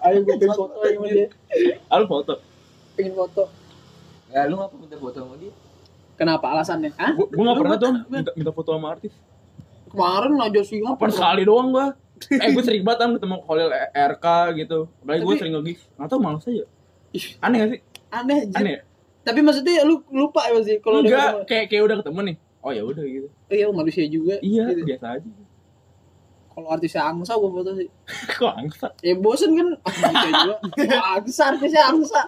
Ayo 0.00 0.24
gue 0.24 0.34
pengen 0.36 0.56
foto 0.56 0.72
sama 0.76 1.06
dia. 1.08 1.28
lu 1.90 2.04
foto 2.06 2.32
Pengen 2.96 3.12
foto. 3.12 3.42
Ya 4.28 4.48
lu 4.48 4.56
ngapa 4.56 4.74
minta 4.76 4.96
foto 4.96 5.16
sama 5.20 5.34
dia? 5.36 5.52
Kenapa 6.16 6.46
alasannya? 6.52 6.92
Hah? 6.96 7.16
gua, 7.16 7.26
gua 7.28 7.44
gak 7.48 7.58
pernah 7.58 7.76
foto, 7.76 7.84
tuh 7.84 7.92
minta, 8.08 8.30
minta 8.36 8.52
foto 8.52 8.70
sama 8.76 8.88
artis 8.92 9.12
Kemarin 9.90 10.36
aja 10.38 10.60
sih 10.62 10.78
apa? 10.84 11.08
Sekali 11.08 11.42
doang 11.42 11.72
gua 11.72 11.86
eh 12.28 12.52
gue 12.52 12.60
sering 12.60 12.84
banget 12.84 12.98
kan 13.00 13.10
ketemu 13.16 13.36
Khalil 13.40 13.68
RK 13.96 14.26
gitu 14.60 14.78
apalagi 15.00 15.22
gue 15.24 15.34
sering 15.40 15.54
nge-gift 15.56 15.82
gak 15.96 16.04
tau 16.04 16.20
males 16.20 16.44
aja 16.44 16.64
Ih, 17.10 17.26
aneh 17.40 17.56
gak 17.56 17.70
sih 17.72 17.80
Aneh 18.12 18.36
aja. 18.44 18.56
aneh 18.60 18.72
ya 18.76 18.80
Tapi 19.20 19.40
maksudnya 19.40 19.80
lu 19.84 20.04
lupa 20.12 20.44
ya 20.46 20.60
sih 20.60 20.76
kalau 20.84 21.00
udah 21.00 21.08
enggak 21.08 21.24
ketemu. 21.24 21.48
kayak 21.48 21.64
kayak 21.72 21.82
udah 21.82 21.96
ketemu 22.04 22.20
nih 22.20 22.36
oh 22.60 22.70
ya 22.70 22.82
udah 22.82 23.00
gitu 23.02 23.28
iya 23.48 23.66
manusia 23.68 24.04
juga 24.04 24.36
iya 24.40 24.68
Gitu. 24.68 24.84
biasa 24.86 25.06
aja 25.16 25.30
kalau 26.50 26.68
artisnya 26.68 27.02
angsa 27.04 27.32
gue 27.34 27.50
foto 27.50 27.70
sih 27.74 27.88
kok 28.30 28.52
angsa 28.52 28.86
ya 29.00 29.14
bosen 29.14 29.54
kan 29.54 29.68
ah, 29.78 29.92
manusia 29.94 30.30
juga 30.30 30.56
angsa 31.14 31.42
artisnya 31.48 31.82
angsa 31.86 32.20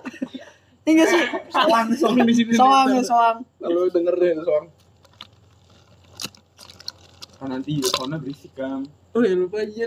Iya 0.83 1.07
sih 1.07 1.23
Soang, 1.49 1.95
soang 1.95 2.19
di 2.21 2.35
sini. 2.35 2.51
soang 2.53 2.91
ya 2.91 2.99
soang 3.01 3.39
Lalu 3.61 3.87
denger 3.93 4.15
deh 4.17 4.35
soang. 4.37 4.67
kan 7.33 7.49
nanti 7.49 7.79
soalnya 7.85 8.19
berisik 8.19 8.51
kan 8.53 8.83
oh 9.13 9.21
ya 9.21 9.31
lupa 9.33 9.61
aja 9.61 9.87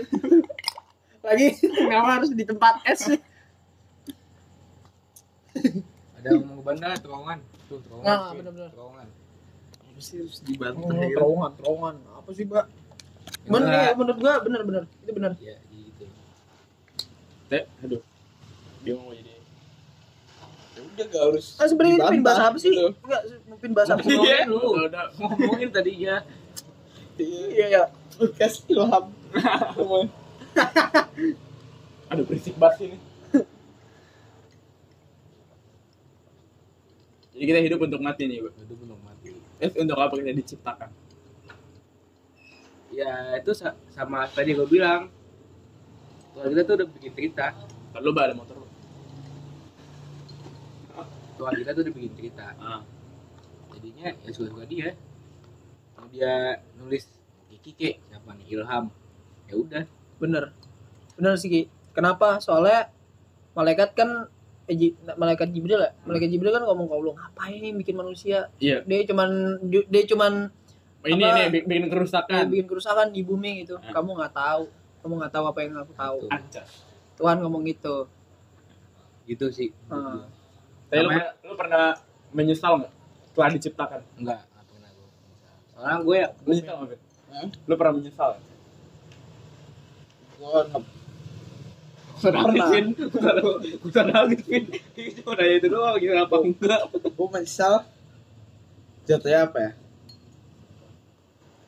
lagi 1.20 1.46
kenapa 1.58 2.08
harus 2.16 2.30
di 2.30 2.44
tempat 2.44 2.80
es 2.86 3.00
sih 3.02 3.20
ada 6.16 6.28
yang 6.30 6.44
mau 6.44 6.56
ke 6.56 6.64
bandara 6.64 6.96
terowongan 6.96 7.38
tuh 7.66 7.80
terowongan 7.82 8.06
Nah, 8.06 8.20
Vin. 8.26 8.36
bener-bener. 8.38 8.70
terowongan 8.70 9.06
Apa 9.96 10.00
sih 10.02 10.20
harus 10.20 10.44
dibantah 10.44 10.84
Oh, 10.84 10.92
ya? 10.92 11.08
terowongan 11.10 11.50
terowongan. 11.56 11.94
Apa 12.14 12.30
sih 12.30 12.44
mbak? 12.44 12.66
Bener 13.42 13.72
ya 13.72 13.90
menurut 13.96 14.18
gua 14.20 14.34
bener 14.38 14.60
bener. 14.62 14.82
Itu 15.00 15.10
bener. 15.10 15.32
Ya 15.40 15.56
gitu. 15.66 16.04
Teh 17.48 17.64
aduh. 17.80 18.02
Dia 18.82 18.92
mau 18.94 19.10
jadi 19.10 19.32
Ya 20.76 20.80
udah 20.84 21.06
gak 21.08 21.22
harus. 21.24 21.56
ah 21.56 21.64
sebenarnya 21.64 21.96
itu 21.96 22.06
pin 22.10 22.20
bahasa 22.20 22.42
apa 22.46 22.58
sih? 22.58 22.68
gitu. 22.68 22.92
enggak 23.00 23.22
pin 23.56 23.72
bahasa 23.72 23.90
apa 23.96 24.02
sih? 24.02 24.12
Ngomongin 24.12 24.44
lu 24.46 24.60
Udah, 24.84 25.04
ngomongin 25.16 25.68
tadinya. 25.70 26.16
Iya 27.16 27.66
ya. 27.66 27.82
Podcast 28.12 28.68
ilham. 28.68 29.04
aduh 32.06 32.22
berisik 32.22 32.52
banget 32.54 32.78
ini. 32.86 32.98
Jadi 37.32 37.44
kita 37.46 37.60
hidup 37.62 37.80
untuk 37.82 38.00
mati 38.00 38.22
nih 38.24 38.38
bu. 38.38 38.48
Itu 38.54 38.76
belum 38.76 39.00
mati 39.00 39.15
eh 39.56 39.70
untuk 39.72 39.96
apa 39.96 40.14
kita 40.20 40.32
diciptakan. 40.36 40.90
Ya 42.92 43.40
itu 43.40 43.52
sa- 43.56 43.76
sama 43.92 44.28
tadi 44.28 44.52
gue 44.52 44.68
bilang. 44.68 45.08
Tuhan 46.36 46.52
kita 46.52 46.62
tuh 46.68 46.74
udah 46.76 46.88
bikin 46.92 47.12
cerita. 47.16 47.56
Kalau 47.96 48.12
ada 48.12 48.36
motor. 48.36 48.68
Tuhan 51.36 51.52
kita 51.60 51.70
tuh 51.72 51.82
udah 51.84 51.94
bikin 51.96 52.12
cerita. 52.16 52.46
Ah. 52.60 52.84
Jadinya 53.72 54.12
ya 54.24 54.30
suka 54.32 54.52
suka 54.52 54.64
dia. 54.68 54.92
Mau 55.96 56.08
dia 56.12 56.60
nulis 56.76 57.08
Kiki 57.48 57.72
ke 57.72 57.90
siapa 58.12 58.36
nih? 58.36 58.60
Ilham. 58.60 58.92
Ya 59.48 59.54
udah. 59.56 59.84
Bener. 60.20 60.52
Bener 61.16 61.34
sih 61.40 61.48
Ki. 61.48 61.62
kenapa? 61.96 62.36
Soalnya 62.44 62.92
malaikat 63.56 63.96
kan 63.96 64.28
eh, 64.66 64.74
Ji- 64.74 64.96
malaikat 65.12 65.48
Jibril 65.48 65.78
ya 65.78 65.90
malaikat 66.02 66.28
Jibril 66.28 66.50
kan 66.50 66.62
ngomong 66.62 66.86
ke 66.86 66.94
Allah 66.94 67.14
ngapain 67.16 67.58
nih 67.58 67.72
bikin 67.76 67.94
manusia 67.94 68.38
iya 68.58 68.82
dia 68.82 69.02
cuman 69.04 69.30
dia 69.62 70.02
cuman 70.04 70.32
ini 71.04 71.22
Apa? 71.22 71.38
ini 71.38 71.42
bi- 71.52 71.64
bikin 71.64 71.86
kerusakan 71.86 72.26
kayak 72.28 72.48
bikin 72.48 72.66
kerusakan 72.66 73.06
di 73.08 73.22
bumi 73.22 73.62
gitu 73.62 73.78
Ah. 73.78 73.92
kamu 73.92 74.10
nggak 74.12 74.32
tahu 74.32 74.62
kamu 75.00 75.12
nggak 75.16 75.32
tahu 75.32 75.44
apa 75.46 75.58
yang 75.60 75.72
aku 75.76 75.92
tahu. 75.94 76.18
Anjas. 76.28 76.70
Tuhan 77.14 77.38
ngomong 77.38 77.62
gitu 77.64 78.10
gitu 79.24 79.46
sih 79.48 79.70
Ah. 79.86 80.26
Tapi 80.86 80.98
lu, 80.98 81.08
Namanya- 81.08 81.34
lu 81.40 81.54
pernah 81.54 81.84
menyesal 82.30 82.72
nggak 82.78 82.92
setelah 83.28 83.50
diciptakan? 83.52 84.00
enggak 84.16 84.40
enggak 84.44 84.64
pernah 84.66 84.90
gue 84.92 85.08
soalnya 85.68 85.96
gue 86.00 86.16
ya 86.16 86.28
Menyesal? 86.42 86.76
Lu 87.64 87.74
pernah 87.74 87.94
menyesal? 87.94 88.30
nggak? 90.36 90.82
Pernah. 92.16 92.68
Vin 92.72 92.86
udah 93.84 94.04
nangis 94.08 94.40
Vin 94.48 94.64
cuma 95.20 95.36
nanya 95.36 95.54
itu 95.60 95.68
doang 95.68 95.96
gimana 96.00 96.24
apa 96.24 96.36
enggak? 96.40 96.80
Gue 97.12 97.28
menyesal. 97.28 97.84
Jatuhnya 99.04 99.46
apa 99.46 99.58
ya? 99.60 99.70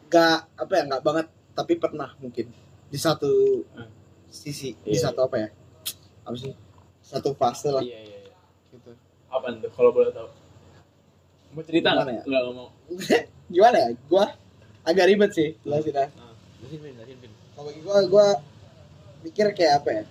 Gak 0.09 0.39
apa 0.57 0.73
ya 0.73 0.83
nggak 0.89 1.03
banget 1.05 1.27
tapi 1.53 1.73
pernah 1.77 2.17
mungkin. 2.17 2.49
Di 2.89 2.97
satu 2.97 3.29
Hmm. 3.77 3.93
sisi 4.29 4.73
di 4.81 4.97
Iya, 4.97 5.13
satu 5.13 5.29
apa 5.29 5.37
ya? 5.37 5.49
Apa 6.25 6.37
sih? 6.37 6.53
Satu 7.05 7.37
fase 7.37 7.69
lah. 7.69 7.85
Iya, 7.85 8.01
iya, 8.01 8.19
iya. 8.25 8.33
gitu. 8.73 8.93
Apa 9.29 9.53
tuh 9.53 9.71
kalau 9.73 9.93
boleh 9.93 10.09
tahu? 10.11 10.29
Mau 11.53 11.63
cerita 11.65 11.93
nggak? 11.93 12.09
ya? 12.09 12.23
Nggak, 12.25 12.43
mau. 12.53 12.69
gimana 13.53 13.77
ya? 13.77 13.89
Gue 14.09 14.25
agak 14.83 15.05
ribet 15.05 15.31
sih 15.37 15.49
jelasin 15.61 15.93
ya. 15.93 16.09
Jelasin 16.65 16.79
jelasin 16.97 17.17
Vin. 17.21 17.33
Kalau 17.53 17.65
bagi 17.69 17.81
gue 17.85 17.97
gue 18.09 18.27
mikir 19.19 19.47
kayak 19.53 19.83
apa 19.83 19.91
ya 19.93 20.05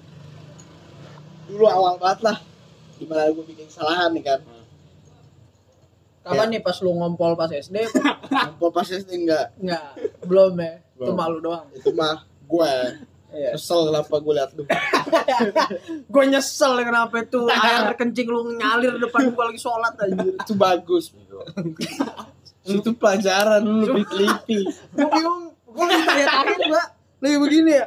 dulu 1.48 1.66
awal 1.66 1.96
banget 1.98 2.20
lah. 2.27 2.38
Gimana 3.00 3.32
gue 3.32 3.46
bikin 3.48 3.66
kesalahan 3.72 4.12
nih 4.12 4.24
kan. 4.25 4.39
Kapan 6.27 6.48
nih 6.51 6.60
pas 6.60 6.75
lu 6.84 6.92
ngompol 6.92 7.39
pas 7.39 7.48
SD 7.48 7.88
Nampol 8.36 8.70
pas 8.75 8.84
SD 8.84 9.10
enggak? 9.16 9.56
Nggak 9.63 9.86
belum 10.27 10.60
ya. 10.60 10.74
Itu 11.00 11.12
malu 11.16 11.39
doang. 11.39 11.72
Itu 11.72 11.96
mah 11.96 12.27
gue 12.27 12.72
iya. 13.32 13.56
kesel 13.56 13.88
kenapa 13.88 14.16
gue 14.20 14.34
liat 14.36 14.51
lu. 14.60 14.63
Gue 16.13 16.24
nyesel 16.27 16.74
kenapa 16.84 17.16
itu 17.24 17.39
air 17.48 17.96
kencing 17.96 18.27
lu 18.27 18.60
ngalir 18.60 19.00
depan 19.00 19.32
gua 19.32 19.51
lagi 19.51 19.60
sholat 19.62 19.94
anjir. 20.04 20.36
Itu 20.36 20.54
bagus 20.60 21.13
itu 22.68 22.92
pelajaran 23.00 23.63
lu 23.63 23.88
lebih 23.88 24.04
teliti 24.12 24.68
gue 24.68 25.08
bingung. 25.08 25.56
Gue 25.72 25.86
lagi 25.88 26.04
tanya-tanya 26.04 26.66
mbak. 26.68 26.88
Lagi 27.24 27.38
begini 27.39 27.72
ya? 27.72 27.86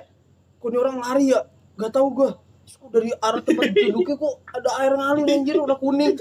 Kok 0.61 0.69
orang 0.77 0.97
lari 1.01 1.25
ya? 1.33 1.41
Gak 1.77 1.93
tahu 1.93 2.09
gue 2.17 2.31
Terus 2.71 2.87
kok 2.87 2.91
dari 2.95 3.11
arah 3.19 3.43
tempat 3.43 3.75
duduknya 3.75 4.15
kok 4.15 4.35
ada 4.47 4.71
air 4.79 4.95
ngalir 4.95 5.27
anjir 5.27 5.59
udah 5.59 5.75
kuning. 5.75 6.15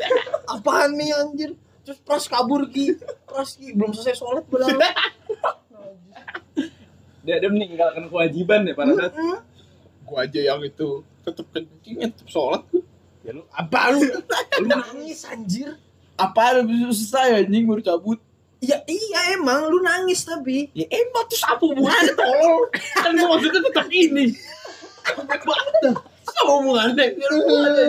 Apaan 0.49 0.97
nih 0.97 1.13
anjir? 1.13 1.53
Terus 1.85 2.01
pras 2.01 2.25
kabur 2.25 2.65
ki. 2.73 2.97
Pras 3.29 3.53
ki 3.53 3.77
belum 3.77 3.93
selesai 3.93 4.17
sholat 4.17 4.49
padahal 4.49 4.81
Dia, 7.21 7.37
dia 7.37 7.51
meninggalkan 7.53 8.09
kewajiban 8.09 8.65
ya 8.65 8.73
pada 8.73 8.97
saat 8.97 9.13
gua 10.01 10.25
aja 10.25 10.41
yang 10.41 10.65
itu 10.65 11.05
tetep 11.21 11.45
kencing 11.53 12.01
tetep 12.01 12.25
sholat. 12.25 12.65
Ya 13.21 13.37
lu 13.37 13.45
apa 13.53 13.93
lu? 13.93 14.09
Lu 14.65 14.65
nangis 14.73 15.29
anjir. 15.29 15.77
Apa 16.17 16.65
lu 16.65 16.89
selesai 16.89 17.45
anjing? 17.45 17.69
Baru 17.69 17.85
cabut. 17.85 18.17
Ya 18.57 18.81
iya 18.89 19.37
emang. 19.37 19.69
Lu 19.69 19.85
nangis 19.85 20.25
tapi. 20.25 20.73
Ya 20.73 20.89
emang 20.89 21.29
terus 21.29 21.45
apa 21.45 21.61
hubungannya 21.61 22.17
tolol 22.17 22.73
kan 22.73 23.13
maksudnya 23.13 23.61
tetap 23.69 23.85
ini. 23.93 24.33
Banget 25.45 26.01
sama 26.31 26.51
hubungannya 26.57 27.05
ada 27.11 27.35
hubungannya 27.35 27.85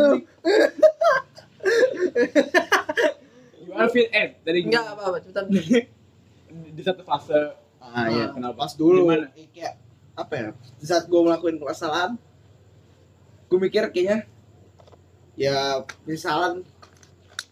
Fit? 3.91 4.09
Eh, 4.11 4.27
tadi 4.43 4.59
enggak 4.67 4.85
apa-apa 4.93 5.19
cepetan. 5.23 5.45
Di, 5.49 5.63
di 6.77 6.83
satu 6.83 7.03
fase. 7.03 7.55
Ah 7.81 8.07
iya. 8.07 8.29
kenapa? 8.31 8.67
pas 8.67 8.73
dulu. 8.77 9.09
Gimana? 9.09 9.33
kayak 9.33 9.75
apa 10.15 10.33
ya? 10.37 10.49
Di 10.77 10.85
saat 10.85 11.09
gua 11.09 11.25
ngelakuin 11.25 11.57
kesalahan 11.59 12.19
gua 13.49 13.59
mikir 13.59 13.89
kayaknya 13.89 14.27
ya 15.35 15.81
misalan. 16.05 16.63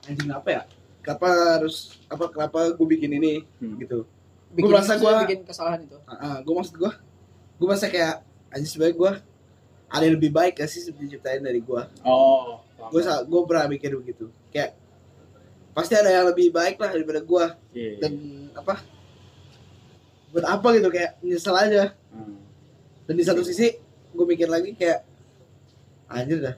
Anjing 0.05 0.31
apa 0.31 0.49
ya? 0.51 0.63
Kenapa 1.01 1.27
harus 1.57 1.97
apa 2.07 2.29
kenapa 2.29 2.59
gua 2.77 2.87
bikin 2.87 3.15
ini 3.15 3.43
Hmm. 3.59 3.79
gitu. 3.81 4.05
Bikin, 4.49 4.69
merasa 4.69 4.97
gua- 4.97 5.25
bikin 5.25 5.45
kesalahan 5.45 5.81
itu? 5.85 5.97
Ah, 6.05 6.41
gue 6.41 6.55
maksud 6.57 6.77
gue 6.77 6.89
gue 7.59 7.67
merasa 7.67 7.85
kayak 7.87 8.25
anjing 8.49 8.71
sebenarnya 8.71 8.97
gue 8.97 9.13
ada 9.89 10.05
yang 10.05 10.17
lebih 10.17 10.31
baik 10.31 10.57
gak 10.57 10.69
sih 10.69 10.85
diciptain 10.87 11.41
dari 11.41 11.61
gue 11.61 11.83
Oh, 12.05 12.61
gue 12.93 13.01
gue 13.01 13.41
pernah 13.45 13.65
mikir 13.67 13.97
begitu. 13.97 14.29
Kayak 14.49 14.77
pasti 15.73 15.95
ada 15.95 16.11
yang 16.11 16.27
lebih 16.27 16.51
baik 16.51 16.77
lah 16.77 16.91
daripada 16.91 17.21
gue 17.21 17.45
Iya. 17.73 17.93
dan 18.01 18.13
apa? 18.53 18.83
Buat 20.29 20.45
apa 20.45 20.69
gitu 20.77 20.89
kayak 20.89 21.17
nyesel 21.21 21.57
aja. 21.57 21.85
Hmm. 22.09 22.37
dan 23.09 23.17
di 23.17 23.25
satu 23.25 23.41
sisi 23.41 23.73
gue 24.13 24.27
mikir 24.27 24.49
lagi 24.49 24.77
kayak 24.77 25.01
anjir 26.07 26.41
dah. 26.41 26.57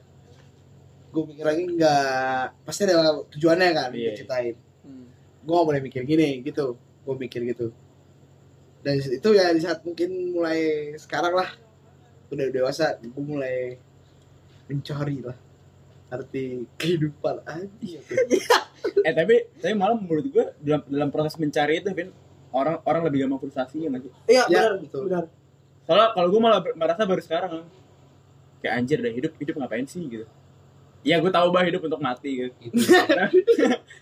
Gue 1.11 1.23
mikir 1.23 1.43
lagi 1.43 1.63
nggak 1.63 2.63
pasti 2.63 2.83
ada 2.83 3.23
tujuannya 3.31 3.69
kan 3.71 3.89
Iya. 3.91 4.11
diciptain. 4.11 4.55
Hmm. 4.83 5.07
gue 5.41 5.53
gak 5.53 5.67
boleh 5.67 5.81
mikir 5.81 6.03
gini 6.03 6.43
gitu. 6.43 6.75
Gue 7.01 7.15
mikir 7.15 7.47
gitu. 7.47 7.71
Dan 8.81 8.97
itu 8.97 9.29
ya 9.31 9.53
di 9.53 9.61
saat 9.61 9.79
mungkin 9.81 10.33
mulai 10.33 10.59
sekarang 10.97 11.31
lah 11.31 11.49
udah 12.31 12.47
dewasa 12.49 12.95
gue 12.97 13.11
mulai 13.21 13.75
mencari 14.65 15.19
lah 15.19 15.37
arti 16.07 16.67
kehidupan 16.75 17.43
aja 17.43 17.99
Eh 19.05 19.13
tapi 19.13 19.45
tapi 19.61 19.73
malah 19.77 19.93
menurut 19.93 20.25
gua 20.27 20.45
dalam 20.57 20.81
dalam 20.89 21.09
proses 21.13 21.37
mencari 21.37 21.79
itu 21.79 21.93
Vin 21.93 22.09
orang 22.49 22.81
orang 22.83 23.01
lebih 23.05 23.23
gampang 23.23 23.45
frustasi 23.45 23.85
ya 23.85 23.89
sih? 23.93 24.11
iya 24.27 24.43
Ya, 24.49 24.59
benar 24.67 24.73
betul. 24.81 25.01
benar 25.05 25.23
Soalnya 25.85 26.07
kalau 26.11 26.27
gua 26.33 26.41
malah 26.41 26.59
merasa 26.73 27.05
baru 27.05 27.21
sekarang 27.21 27.61
kayak 28.59 28.73
anjir 28.75 28.97
dah 28.99 29.13
hidup 29.13 29.31
hidup 29.37 29.55
ngapain 29.55 29.85
sih 29.85 30.01
gitu. 30.03 30.25
Iya 31.01 31.21
gua 31.21 31.29
tahu 31.29 31.47
bah 31.49 31.61
hidup 31.61 31.81
untuk 31.81 32.01
mati 32.01 32.29
gitu. 32.41 32.53
gitu 32.59 32.73
Tapi 33.21 33.37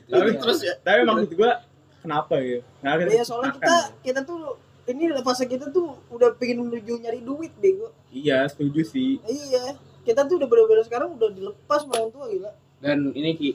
Iya. 0.07 0.39
terus 0.39 0.59
ya 0.63 0.73
tapi 0.79 1.03
maksud 1.03 1.31
gua 1.35 1.51
kenapa 1.99 2.35
gitu? 2.39 2.63
Nah, 2.79 2.91
Iya 2.95 3.23
soalnya 3.27 3.51
kita 3.53 3.75
kita 4.01 4.19
tuh 4.23 4.55
ini 4.87 5.11
fase 5.21 5.43
kita 5.43 5.69
tuh 5.69 5.91
udah 6.09 6.33
pengen 6.39 6.65
menuju 6.65 6.97
nyari 6.97 7.19
duit 7.19 7.51
bego. 7.59 7.91
Iya 8.09 8.45
setuju 8.45 8.81
sih. 8.83 9.21
Iya. 9.21 9.77
Kita 10.01 10.25
tuh 10.25 10.37
udah 10.37 10.47
bener-bener 10.47 10.81
sekarang 10.81 11.13
udah 11.13 11.29
dilepas 11.29 11.83
sama 11.83 11.93
orang 11.97 12.09
tua 12.09 12.25
gila. 12.27 12.51
dan 12.79 13.11
ini 13.11 13.35
ki 13.35 13.49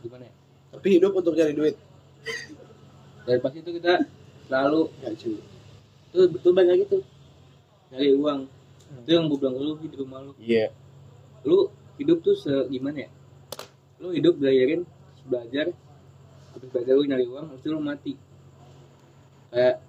gimana 0.00 0.24
ya 0.24 0.32
tapi 0.72 0.96
hidup 0.96 1.12
untuk 1.12 1.36
cari 1.36 1.52
duit 1.52 1.76
dari 3.22 3.36
pas 3.36 3.52
itu 3.52 3.68
kita 3.68 4.00
lalu 4.48 4.88
Enggak 4.96 5.14
cuy. 5.14 5.36
tuh 6.08 6.24
betul 6.26 6.52
banget 6.52 6.70
lagi 6.72 6.84
tuh 6.88 7.02
nyari 7.88 8.16
uang 8.16 8.40
itu 8.96 9.10
yang 9.12 9.28
gue 9.28 9.36
bilang 9.36 9.54
lu 9.54 9.76
di 9.76 9.92
rumah 9.92 10.24
lu 10.24 10.32
Iya. 10.40 10.72
lu 11.44 11.68
hidup 11.96 12.18
tuh 12.18 12.32
se 12.32 12.48
gimana 12.66 13.04
ya 13.04 13.10
lu 14.00 14.10
hidup 14.10 14.40
belajarin 14.40 14.88
belajar 15.22 15.66
habis 16.50 16.68
belajar 16.72 16.92
lu 16.96 17.04
nyari 17.04 17.28
uang 17.28 17.44
habis 17.46 17.60
itu 17.60 17.68
lu 17.68 17.78
mati 17.78 18.12
kayak 19.52 19.84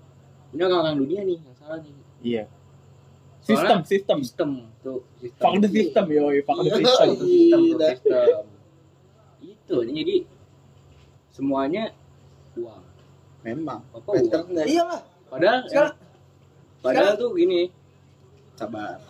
ini 0.51 0.59
orang-orang 0.61 0.99
dunia 0.99 1.19
nih 1.23 1.39
yang 1.39 1.55
salah 1.55 1.79
nih 1.79 1.95
Iya. 2.19 2.43
Soalnya- 2.45 2.62
sistem. 3.43 3.79
sistem 3.83 4.49
tuh 4.79 4.99
sistem 5.17 5.41
Fuck 5.41 5.55
the 5.59 5.69
system, 5.69 6.05
yoi. 6.07 6.39
Fuck 6.41 6.57
the 6.59 6.69
Iya. 6.69 6.75
system. 6.79 7.09
Sistem 7.13 7.61
sistem 7.77 8.45
itu 9.43 9.77
jadi 9.85 10.15
semuanya 11.29 11.83
uang 12.53 12.83
Memang. 13.41 13.81
apa 13.89 14.09
uang 14.09 14.55
iyalah 14.63 15.01
padahal 15.27 15.59
Sekarang- 15.65 15.97
padahal 16.79 17.13
tuh 17.15 17.31
gini 17.33 17.71
Sabar. 18.53 19.01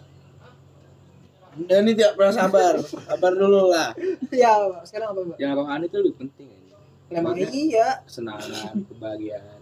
Anda 1.53 1.75
ini 1.83 1.91
tidak 1.93 2.17
pernah 2.17 2.33
sabar. 2.33 2.73
Sabar 2.81 3.31
dulu 3.31 3.69
lah. 3.69 3.93
ya 4.33 4.55
sekarang 4.81 5.13
apa 5.13 5.21
mbak 5.21 5.37
yang 5.37 5.53
rohani 5.53 5.85
itu 5.85 5.97
lebih 5.99 6.15
penting 6.17 6.49
ya. 6.49 6.77
emang 7.13 7.35
Maksudnya- 7.35 7.53
iya 7.53 7.87
kesenangan 8.01 8.73
kebahagiaan 8.87 9.59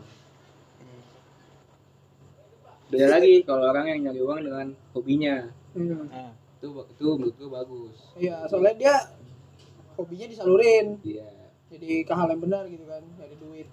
beda 2.92 3.08
lagi 3.08 3.34
kalau 3.48 3.64
orang 3.72 3.86
yang 3.88 4.00
nyari 4.06 4.20
uang 4.20 4.40
dengan 4.44 4.68
hobinya. 4.92 5.36
Hmm. 5.72 6.12
Nah, 6.12 6.32
itu 6.60 6.68
itu 6.68 7.06
menurut 7.16 7.36
gue 7.40 7.50
bagus. 7.50 7.96
Iya 8.20 8.36
soalnya 8.52 8.76
dia 8.76 8.96
hobinya 9.96 10.28
disalurin. 10.28 11.00
Iya. 11.02 11.28
Jadi 11.72 12.04
ke 12.04 12.14
hal 12.14 12.28
yang 12.36 12.42
benar 12.44 12.68
gitu 12.68 12.84
kan 12.84 13.00
dari 13.16 13.36
duit. 13.40 13.68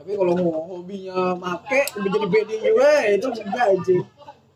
Tapi 0.00 0.16
kalau 0.16 0.32
mau 0.32 0.80
hobinya 0.80 1.36
make 1.36 1.82
jadi 1.92 2.18
bedi 2.24 2.56
juga 2.64 2.88
ya 3.04 3.12
itu 3.20 3.28
enggak 3.28 3.66
aja 3.76 3.96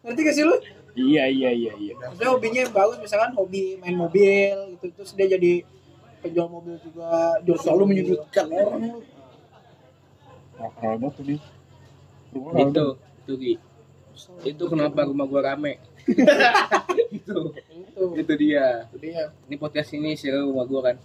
ngerti 0.04 0.20
gak 0.20 0.36
sih 0.36 0.44
lu? 0.44 0.56
Iya, 0.94 1.26
iya, 1.26 1.50
iya, 1.50 1.72
iya. 1.74 1.94
maksudnya 1.98 2.30
hobinya 2.30 2.60
yang 2.62 2.70
bagus 2.70 2.98
misalkan 3.02 3.34
hobi 3.34 3.74
main 3.82 3.96
mobil 3.98 4.78
gitu. 4.78 4.86
Terus 4.94 5.10
dia 5.18 5.26
jadi 5.26 5.52
penjual 6.22 6.46
mobil 6.46 6.78
juga 6.80 7.36
jual 7.42 7.58
Selalu 7.60 7.82
menyudutkan 7.90 8.46
orang. 8.48 8.80
Lu. 8.80 9.00
Robot 10.54 11.12
tuh 11.18 11.24
nih. 11.26 11.40
itu 12.34 12.86
itu 13.24 13.32
Gi. 13.40 13.52
Itu 14.44 14.64
kenapa 14.70 15.04
rumah 15.06 15.26
gua 15.26 15.52
rame? 15.52 15.78
Itu 17.14 17.54
itu. 17.54 18.04
Itu 18.18 18.32
dia. 18.34 18.86
Itu 18.90 18.98
dia. 18.98 19.22
Ini 19.46 19.56
podcast 19.58 19.90
ini 19.94 20.14
share 20.18 20.42
rumah 20.42 20.66
gua 20.66 20.80
kan. 20.92 20.96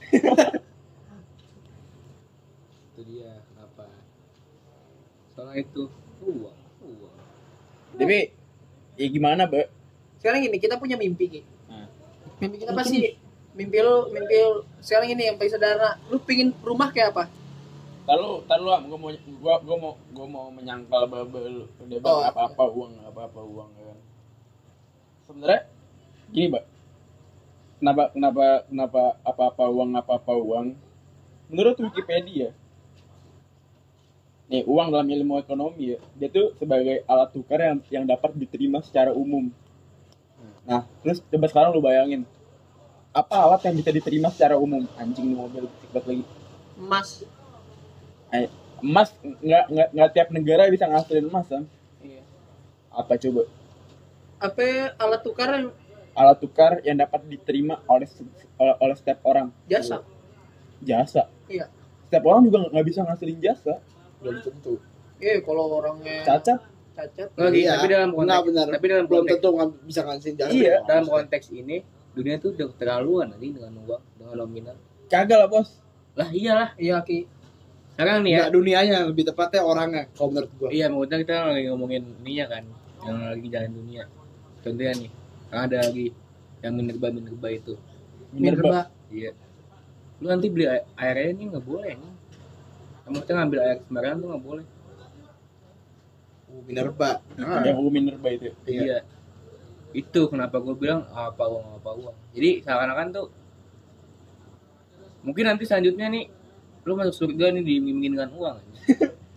Itu 2.93 3.01
dia 3.05 3.41
kenapa? 3.49 3.85
Soalnya 5.33 5.55
itu 5.63 5.87
uang 6.25 6.57
uang. 6.83 7.15
Tapi 7.97 8.19
ya 8.99 9.07
gimana, 9.09 9.45
Mbak? 9.47 9.67
sekarang 10.19 10.43
gini 10.43 10.59
kita 10.59 10.75
punya 10.75 10.99
mimpi 10.99 11.31
Ki. 11.31 11.41
Hmm. 11.71 11.87
mimpi 12.43 12.59
kita 12.59 12.75
pasti 12.75 13.15
mimpi 13.55 13.77
lu 13.79 14.11
mimpi 14.11 14.35
lu. 14.35 14.67
Sekarang 14.83 15.07
ini 15.07 15.31
yang 15.31 15.39
paling 15.39 15.53
sederhana. 15.55 15.95
Lu 16.11 16.19
pingin 16.19 16.51
rumah 16.59 16.91
kayak 16.91 17.15
apa 17.15 17.31
Lalu, 18.09 18.29
tar 18.49 18.57
lu, 18.57 18.73
gua 18.73 18.97
mau 18.97 19.11
gua 19.37 19.55
gua 19.61 19.77
mau 19.77 19.93
gua 20.09 20.25
mau 20.25 20.45
menyangkal 20.49 21.05
babel 21.05 21.69
udah 21.77 21.97
bang 22.01 22.09
Oh. 22.09 22.25
apa-apa 22.25 22.63
uang, 22.73 22.93
apa-apa 23.05 23.41
uang 23.45 23.69
ya 23.77 23.83
kan. 23.93 23.99
Sebenarnya 25.29 25.61
gini, 26.33 26.45
Mbak. 26.49 26.63
Kenapa 27.79 28.03
kenapa 28.11 28.45
kenapa 28.65 29.01
apa-apa 29.21 29.63
uang 29.69 29.89
apa-apa 29.93 30.33
uang? 30.35 30.67
Menurut 31.53 31.77
Wikipedia 31.77 32.49
Nih, 34.49 34.65
uang 34.65 34.89
dalam 34.89 35.05
ilmu 35.05 35.37
ekonomi 35.45 35.93
ya, 35.93 36.01
dia 36.17 36.25
tuh 36.33 36.57
sebagai 36.57 37.05
alat 37.05 37.29
tukar 37.29 37.61
yang 37.61 37.77
yang 37.93 38.05
dapat 38.09 38.33
diterima 38.33 38.81
secara 38.81 39.13
umum. 39.13 39.53
Nah, 40.65 40.89
terus 41.05 41.21
coba 41.21 41.45
sekarang 41.45 41.69
lu 41.77 41.85
bayangin. 41.85 42.25
Apa 43.13 43.45
alat 43.45 43.61
yang 43.69 43.77
bisa 43.77 43.93
diterima 43.93 44.33
secara 44.33 44.57
umum? 44.57 44.89
Anjing 44.97 45.37
mobil 45.37 45.69
cepat 45.85 46.03
lagi. 46.09 46.25
emas 46.79 47.21
emas 48.79 49.09
nggak 49.19 49.63
nggak 49.67 49.87
nggak 49.91 50.09
tiap 50.13 50.27
negara 50.31 50.69
bisa 50.69 50.85
ngasilin 50.85 51.27
emas 51.27 51.47
kan 51.47 51.63
iya. 51.99 52.23
Apa 52.89 53.15
coba? 53.15 53.43
Apa 54.39 54.63
alat 54.95 55.21
tukar 55.21 55.49
yang 55.51 55.67
alat 56.15 56.37
tukar 56.39 56.71
yang 56.81 56.95
dapat 56.95 57.21
diterima 57.27 57.83
oleh 57.85 58.07
oleh, 58.55 58.75
oleh 58.79 58.95
setiap 58.95 59.19
orang. 59.23 59.51
Jasa. 59.67 59.99
Jasa. 60.79 61.27
Iya. 61.45 61.67
setiap 62.07 62.23
orang 62.25 62.41
juga 62.43 62.57
nggak 62.65 62.85
bisa 62.87 62.99
ngasilin 63.03 63.39
jasa. 63.39 63.77
Belum 64.19 64.39
tentu. 64.41 64.73
eh 65.19 65.43
kalau 65.43 65.67
orangnya 65.75 66.23
cacat. 66.23 66.59
cacat. 66.95 67.27
Lagi, 67.35 67.67
Iya. 67.67 67.75
tapi 67.75 67.85
dalam 67.91 68.09
Enggak 68.09 68.39
konteks 68.39 68.47
benar. 68.47 68.65
tapi 68.71 68.85
dalam 68.87 69.05
Belum 69.05 69.19
konteks 69.21 69.35
tentu 69.35 69.49
nggak 69.51 69.69
bisa 69.85 70.01
ngasih 70.07 70.31
jalan. 70.33 70.51
Iya, 70.55 70.75
dalam 70.87 71.05
konteks 71.05 71.45
ini 71.51 71.77
dunia 72.09 72.35
tuh 72.39 72.49
udah 72.55 72.67
keterlaluan 72.73 73.27
nanti 73.29 73.47
dengan 73.51 73.73
uang 73.83 74.03
dengan 74.15 74.35
nominal. 74.39 74.75
Kagak 75.07 75.37
lah 75.37 75.49
bos. 75.51 75.69
Lah 76.15 76.29
iyalah. 76.31 76.69
Iya 76.75 77.03
ki 77.03 77.27
sekarang 77.99 78.23
nih 78.23 78.31
ya. 78.31 78.37
Enggak 78.39 78.53
dunianya, 78.55 78.97
lebih 79.11 79.23
tepatnya 79.27 79.61
orangnya 79.67 80.03
kalau 80.15 80.31
menurut 80.31 80.51
gua. 80.55 80.69
iya 80.71 80.87
maksudnya 80.87 81.17
kita 81.19 81.35
lagi 81.51 81.67
ngomongin 81.67 82.03
ininya 82.23 82.45
kan 82.47 82.63
yang 83.03 83.17
lagi 83.27 83.47
jalan 83.51 83.71
dunia. 83.75 84.03
Contohnya 84.63 84.93
nih 84.95 85.11
kan 85.51 85.59
ada 85.67 85.77
lagi 85.83 86.07
yang 86.63 86.73
minerba 86.79 87.07
minerba 87.11 87.47
itu. 87.51 87.73
Minerba? 88.31 88.87
Iya. 89.11 89.35
Lu 90.23 90.31
nanti 90.31 90.47
beli 90.47 90.71
air, 90.71 90.87
airnya 90.95 91.27
ini 91.35 91.43
nggak 91.51 91.65
boleh 91.67 91.91
nih 91.99 92.13
kamu 93.09 93.25
kita 93.25 93.33
ngambil 93.35 93.59
air 93.65 93.77
sembarangan 93.83 94.17
tuh 94.21 94.27
nggak 94.29 94.45
boleh. 94.45 94.65
Uh, 96.47 96.61
Minerba. 96.69 97.11
yang 97.67 97.75
hukum 97.81 97.91
minerba 97.91 98.27
itu 98.31 98.47
Iya. 98.63 98.81
iya. 98.85 98.99
Itu 99.91 100.29
kenapa 100.31 100.61
gue 100.63 100.71
bilang 100.77 101.03
apa 101.11 101.43
uang 101.51 101.83
apa 101.83 101.89
uang. 101.99 102.15
Jadi 102.31 102.63
seakan-akan 102.63 103.07
tuh 103.11 103.27
mungkin 105.25 105.51
nanti 105.51 105.67
selanjutnya 105.67 106.07
nih 106.07 106.38
lu 106.89 106.97
masuk 106.97 107.15
surga 107.29 107.53
nih 107.53 107.61
diiming 107.61 108.01
dengan 108.01 108.29
uang 108.33 108.57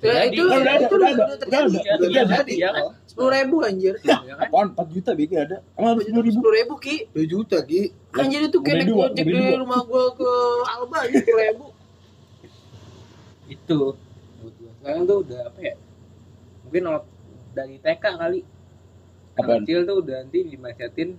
Ya, 0.03 0.27
Jadi, 0.27 0.35
itu 0.35 0.43
ada, 0.51 0.73
itu 0.83 0.95
udah 0.99 1.11
udah 1.15 1.27
ada, 1.31 1.37
terjadi. 1.39 1.63
udah 1.63 1.83
ada, 1.87 2.37
udah 2.43 2.43
iya, 2.51 2.69
kan? 2.75 2.85
sepuluh 3.07 3.31
ribu 3.39 3.57
anjir. 3.63 3.95
Ya 4.03 4.35
kan? 4.35 4.49
Apaan? 4.51 4.67
4 4.75 4.95
juta 4.99 5.11
bikin 5.15 5.39
ada. 5.47 5.57
Emang 5.79 5.95
harus 5.95 6.05
sepuluh 6.11 6.25
ribu? 6.27 6.35
Sepuluh 6.43 6.55
ribu 6.59 6.75
ki. 6.83 6.97
2 7.15 7.23
juta, 7.31 7.57
Ki. 7.63 7.81
anjir 8.19 8.41
itu 8.43 8.59
kayak 8.67 8.83
dua, 8.91 9.15
gojek 9.15 9.23
dari 9.23 9.31
dua. 9.31 9.63
rumah 9.63 9.81
gua 9.87 10.05
ke 10.19 10.31
Alba 10.75 10.97
aja 11.07 11.17
sepuluh 11.23 11.43
ribu. 11.47 11.67
Itu. 13.47 13.81
Sekarang 14.83 15.03
tuh 15.07 15.17
udah 15.23 15.41
apa 15.47 15.59
ya 15.63 15.75
mungkin 16.67 16.83
dari 17.55 17.77
TK 17.79 18.05
kali. 18.19 18.41
Apaan? 19.39 19.63
kecil 19.63 19.87
tuh 19.87 19.97
udah 20.03 20.17
nanti 20.27 20.39
dimacetin 20.45 21.15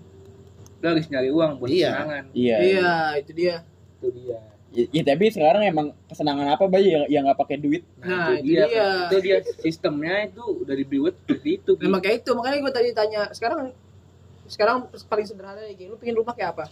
lu 0.84 0.86
harus 0.92 1.08
nyari 1.08 1.30
uang 1.32 1.52
buat 1.64 1.72
Iya. 1.72 1.92
iya. 2.36 2.56
Iya 2.60 2.92
itu 3.24 3.32
dia. 3.32 3.56
Itu 3.96 4.12
dia 4.12 4.53
Ya, 4.74 4.90
ya, 4.90 5.04
tapi 5.06 5.30
sekarang 5.30 5.62
emang 5.70 5.94
kesenangan 6.10 6.58
apa 6.58 6.66
bayi 6.66 6.90
yang 6.90 7.06
yang 7.06 7.22
nggak 7.30 7.38
pakai 7.46 7.62
duit? 7.62 7.86
Nah, 8.02 8.34
itu 8.42 8.58
dia. 8.58 8.66
itu 9.06 9.18
dia. 9.22 9.38
Sistemnya 9.62 10.26
itu 10.26 10.42
udah 10.42 10.74
dibuat 10.74 11.14
seperti 11.14 11.62
itu 11.62 11.78
nah 11.78 12.02
makanya 12.02 12.18
itu. 12.26 12.32
Makanya 12.34 12.58
gua 12.58 12.74
tadi 12.74 12.90
tanya 12.90 13.22
sekarang 13.38 13.70
sekarang 14.50 14.90
paling 15.06 15.30
sederhana 15.30 15.62
Ki. 15.78 15.86
lu 15.86 15.96
pingin 16.02 16.18
rumah 16.18 16.34
kayak 16.34 16.58
apa? 16.58 16.66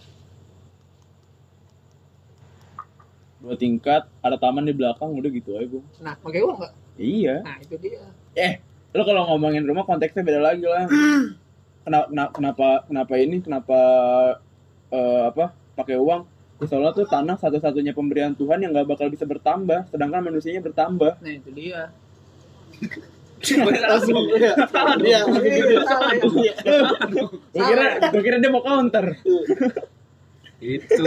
Dua 3.38 3.54
tingkat 3.54 4.10
ada 4.26 4.38
taman 4.42 4.66
di 4.66 4.74
belakang 4.74 5.14
udah 5.14 5.30
gitu 5.30 5.62
aja 5.62 5.70
gua 5.70 5.86
nah 6.02 6.18
pakai 6.18 6.42
uang 6.42 6.58
nggak? 6.58 6.74
Iya. 6.98 7.36
Nah 7.46 7.56
itu 7.62 7.76
dia. 7.78 8.02
Lo 8.98 9.06
kalau 9.06 9.30
ngomongin 9.30 9.62
rumah 9.62 9.86
konteksnya 9.86 10.26
beda 10.26 10.42
lagi 10.42 10.66
lah. 10.66 10.90
Kenapa 11.82 12.14
kenapa 12.14 12.30
kenapa, 12.34 12.68
kenapa 12.86 13.14
ini? 13.18 13.38
Kenapa 13.42 13.80
eh, 14.90 15.22
apa? 15.34 15.54
Pakai 15.74 15.98
uang 15.98 16.41
soalnya 16.70 16.94
tuh 16.94 17.08
tanah 17.10 17.36
satu-satunya 17.42 17.94
pemberian 17.98 18.38
Tuhan 18.38 18.62
yang 18.62 18.72
nggak 18.74 18.90
bakal 18.90 19.08
bisa 19.10 19.26
bertambah 19.26 19.90
sedangkan 19.90 20.22
manusianya 20.30 20.62
bertambah. 20.62 21.18
Nah 21.18 21.32
itu 21.34 21.50
dia. 21.54 21.90
Langsung. 23.90 24.26
Iya. 24.38 24.54
Iya, 25.02 25.20
ya. 25.26 26.54
gue 27.50 27.64
kira 27.66 27.86
gue 28.14 28.22
kira 28.22 28.38
dia 28.38 28.52
mau 28.54 28.62
counter. 28.62 29.18
Itu 30.62 31.04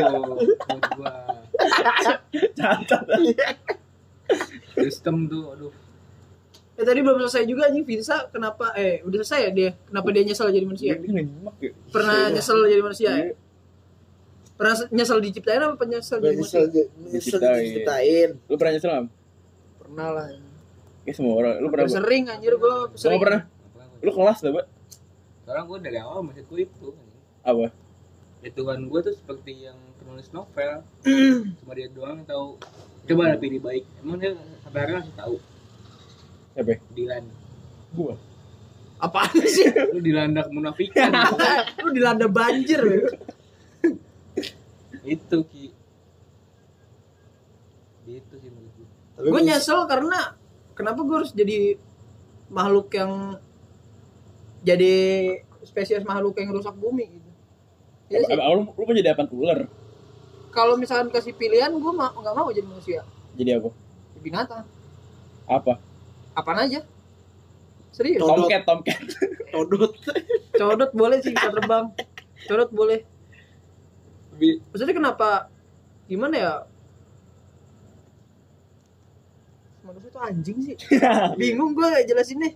gua 0.99 1.15
cacat 2.59 3.07
sistem 4.75 5.31
tuh 5.31 5.55
aduh. 5.55 5.73
Ya 6.75 6.83
tadi 6.83 7.07
belum 7.07 7.23
selesai 7.23 7.47
juga 7.47 7.71
anjing 7.71 7.87
Vinsa 7.87 8.27
kenapa 8.35 8.75
eh 8.75 8.99
udah 9.07 9.23
selesai 9.23 9.41
ya 9.47 9.51
dia? 9.55 9.71
Kenapa 9.87 10.11
dia 10.11 10.23
nyesel 10.27 10.51
jadi 10.51 10.67
manusia? 10.67 10.99
dia 10.99 11.23
ya? 11.23 11.71
Pernah 11.95 12.35
nyesel 12.35 12.59
jadi 12.67 12.83
manusia 12.83 13.11
ya? 13.15 13.31
Pernah 14.55 14.75
se- 14.77 14.91
nyesel 14.91 15.19
diciptain 15.19 15.59
apa 15.59 15.75
pernah 15.75 15.99
nyesel 15.99 16.19
Nyesel, 16.23 16.65
Diciptain. 17.11 18.29
lu 18.47 18.55
pernah 18.55 18.73
nyesel 18.73 18.91
nggak? 18.91 19.07
Pernah 19.83 20.09
lah. 20.11 20.27
Kayak 21.05 21.17
semua 21.19 21.35
orang 21.37 21.55
lu 21.59 21.69
pernah 21.69 21.85
sering 21.87 22.25
anjir 22.27 22.55
gua 22.57 22.89
sering. 22.95 23.21
pernah 23.21 23.43
lu 24.01 24.11
kelas 24.11 24.39
lah 24.41 24.51
mbak 24.53 24.67
sekarang 25.45 25.65
gua 25.65 25.79
dari 25.81 25.99
awal 25.99 26.25
masih 26.25 26.45
gue 26.45 26.65
itu 26.65 26.89
apa 27.41 27.69
hitungan 28.41 28.81
gue 28.83 29.01
tuh 29.01 29.13
seperti 29.13 29.65
yang 29.65 29.77
penulis 29.97 30.33
novel 30.33 30.81
cuma 31.61 31.73
dia 31.73 31.89
doang 31.89 32.21
yang 32.21 32.29
tahu 32.29 32.57
coba 33.05 33.23
lah 33.27 33.37
pilih 33.37 33.61
baik 33.61 33.85
emang 34.01 34.17
dia 34.17 34.33
sampai 34.61 34.81
hari 34.81 34.93
masih 34.95 35.15
tahu 35.15 35.37
Siapa? 36.55 36.73
Dilan. 36.95 37.25
Gua. 37.91 38.15
Apaan 38.97 39.43
sih? 39.45 39.67
Lu 39.91 39.99
dilanda 39.99 40.47
kemunafikan. 40.47 41.11
Lu 41.83 41.91
dilanda 41.91 42.31
banjir. 42.31 42.79
Ya. 45.05 45.15
itu 45.15 45.39
ki. 45.53 45.67
Gitu 48.09 48.35
sih 48.41 48.49
menurut 48.49 48.73
gue. 48.75 49.41
Nyesel 49.45 49.81
karena 49.87 50.35
kenapa 50.75 51.01
gue 51.05 51.17
harus 51.21 51.33
jadi 51.37 51.79
makhluk 52.51 52.89
yang 52.97 53.39
jadi 54.65 54.95
spesies 55.65 56.05
makhluk 56.05 56.37
yang 56.41 56.53
rusak 56.53 56.75
bumi 56.77 57.21
gitu. 57.21 57.31
Iya 58.13 58.19
sih. 58.29 58.33
Apa, 58.37 58.53
lu, 58.53 58.69
lu 58.69 58.83
mau 58.85 58.95
jadi 58.97 59.13
apa 59.13 59.29
ular? 59.33 59.61
Kalau 60.55 60.79
misalkan 60.79 61.11
kasih 61.11 61.35
pilihan, 61.35 61.73
gue 61.75 61.93
ma 61.93 62.15
nggak 62.15 62.35
mau 62.37 62.47
jadi 62.55 62.63
manusia, 62.63 63.03
Jadi 63.35 63.51
apa? 63.59 63.75
jadi 64.15 64.21
binatang. 64.23 64.65
Apa? 65.51 65.83
Apaan 66.39 66.63
aja? 66.63 66.87
Serius? 67.91 68.23
Tomcat, 68.23 68.63
tomcat. 68.63 69.03
Todot. 69.51 69.95
Codot 70.55 70.91
boleh 70.95 71.19
sih 71.23 71.35
bisa 71.35 71.51
terbang. 71.51 71.91
Codot 72.47 72.71
boleh. 72.71 73.03
Tapi 74.35 74.59
Maksudnya 74.59 74.95
kenapa? 74.99 75.47
Gimana 76.11 76.35
ya? 76.35 76.55
Manusia 79.87 80.11
itu 80.11 80.19
anjing 80.19 80.59
sih. 80.59 80.77
Bingung 81.41 81.71
gue 81.71 81.87
jelasinnya. 82.03 82.51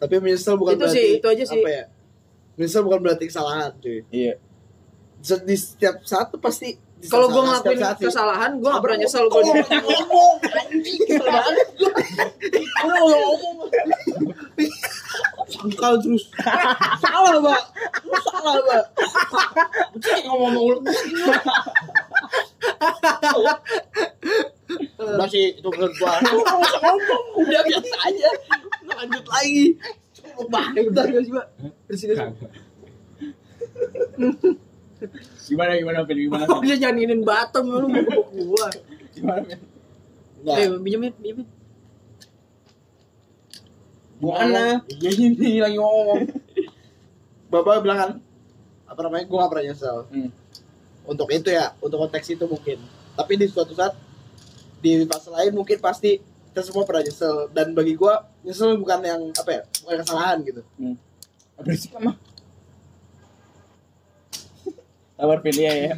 Tapi 0.00 0.14
menyesal 0.24 0.56
bukan 0.56 0.78
Itu 0.78 0.88
berarti 0.88 0.96
sih, 0.96 1.08
itu 1.20 1.26
aja 1.28 1.44
sih. 1.44 1.60
Apa 1.60 1.68
ya? 1.68 1.84
Menyesal 2.56 2.82
bukan 2.86 3.00
berarti 3.04 3.24
kesalahan, 3.28 3.76
cuy. 3.76 4.08
Iya. 4.08 4.40
Di 5.20 5.56
setiap 5.58 6.00
saat 6.08 6.32
tuh 6.32 6.40
pasti 6.40 6.80
Kalau 7.06 7.30
gue 7.30 7.42
ngelakuin 7.46 7.78
kesalahan, 8.02 8.58
gue 8.58 8.66
gak 8.66 8.82
pernah 8.82 8.98
nyesel 8.98 9.30
gue. 9.30 9.42
Ngomong? 9.46 10.34
Anjing 10.42 11.00
banget 11.22 11.68
udah 12.82 13.18
ngomong. 13.38 13.70
Sangkal 15.48 15.94
terus. 16.02 16.28
Salah 17.00 17.40
mbak 17.40 17.62
lu 18.04 18.18
salah 18.20 18.54
mbak 18.60 18.84
Cek 20.02 20.20
ngomong 20.28 20.52
ngomong 20.52 20.80
udah 24.98 25.28
sih 25.30 25.56
itu 25.56 25.68
menurut 25.72 25.94
gua. 25.98 26.20
Lu 26.22 26.42
usah 26.44 26.80
ngomong. 26.84 27.24
Udah 27.42 27.62
biasa 27.64 27.96
aja. 28.06 28.28
Lu 28.84 28.92
lanjut 28.92 29.24
lagi. 29.26 29.64
Coba 30.14 30.42
banget. 30.52 30.82
Udah 30.92 31.04
gak 31.08 31.22
sih, 31.24 31.32
Pak? 31.32 31.46
Terus 31.88 32.00
terus. 32.04 32.20
Gimana, 35.46 35.78
gimana, 35.78 35.98
Vin? 36.04 36.18
Gimana, 36.26 36.44
Kok 36.44 36.58
Vin? 36.60 36.64
bisa 36.66 36.76
nyanyiin 36.82 37.22
Batam 37.22 37.64
lu 37.70 37.86
mau 37.86 38.22
gua. 38.28 38.68
Gimana, 39.14 39.40
Vin? 39.46 39.60
Nggak. 40.42 40.56
Eh, 40.58 40.66
pinjemin, 40.82 41.12
pinjemin. 41.18 41.46
Gimana? 44.18 44.82
Iya 44.90 45.10
ini 45.14 45.62
lagi 45.62 45.76
ngomong. 45.78 46.26
Bapak 47.48 47.80
bilang 47.80 47.98
kan 47.98 48.10
apa 48.88 49.00
namanya? 49.06 49.24
Gua 49.30 49.46
gak 49.46 49.50
pernah 49.54 49.64
nyesel. 49.70 49.98
Hmm. 50.10 50.30
Untuk 51.08 51.28
itu 51.30 51.48
ya, 51.48 51.72
untuk 51.78 52.02
konteks 52.02 52.26
itu 52.28 52.44
mungkin. 52.44 52.82
Tapi 53.14 53.32
di 53.38 53.46
suatu 53.46 53.72
saat 53.72 53.94
di 54.78 55.02
fase 55.06 55.30
lain 55.30 55.54
mungkin 55.54 55.78
pasti 55.78 56.18
kita 56.50 56.62
semua 56.62 56.82
pernah 56.82 57.02
nyesel 57.02 57.50
dan 57.50 57.70
bagi 57.72 57.94
gua 57.94 58.26
nyesel 58.42 58.74
bukan 58.76 58.98
yang 59.06 59.22
apa 59.32 59.50
ya? 59.50 59.62
Bukan 59.86 59.96
kesalahan 60.02 60.38
gitu. 60.42 60.62
Berisik 61.58 61.94
mah. 61.98 62.14
Vin. 65.42 65.54
Iya, 65.58 65.72
ya. 65.74 65.92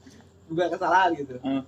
Bukan 0.50 0.68
kesalahan 0.74 1.10
gitu. 1.14 1.38
Hmm. 1.40 1.62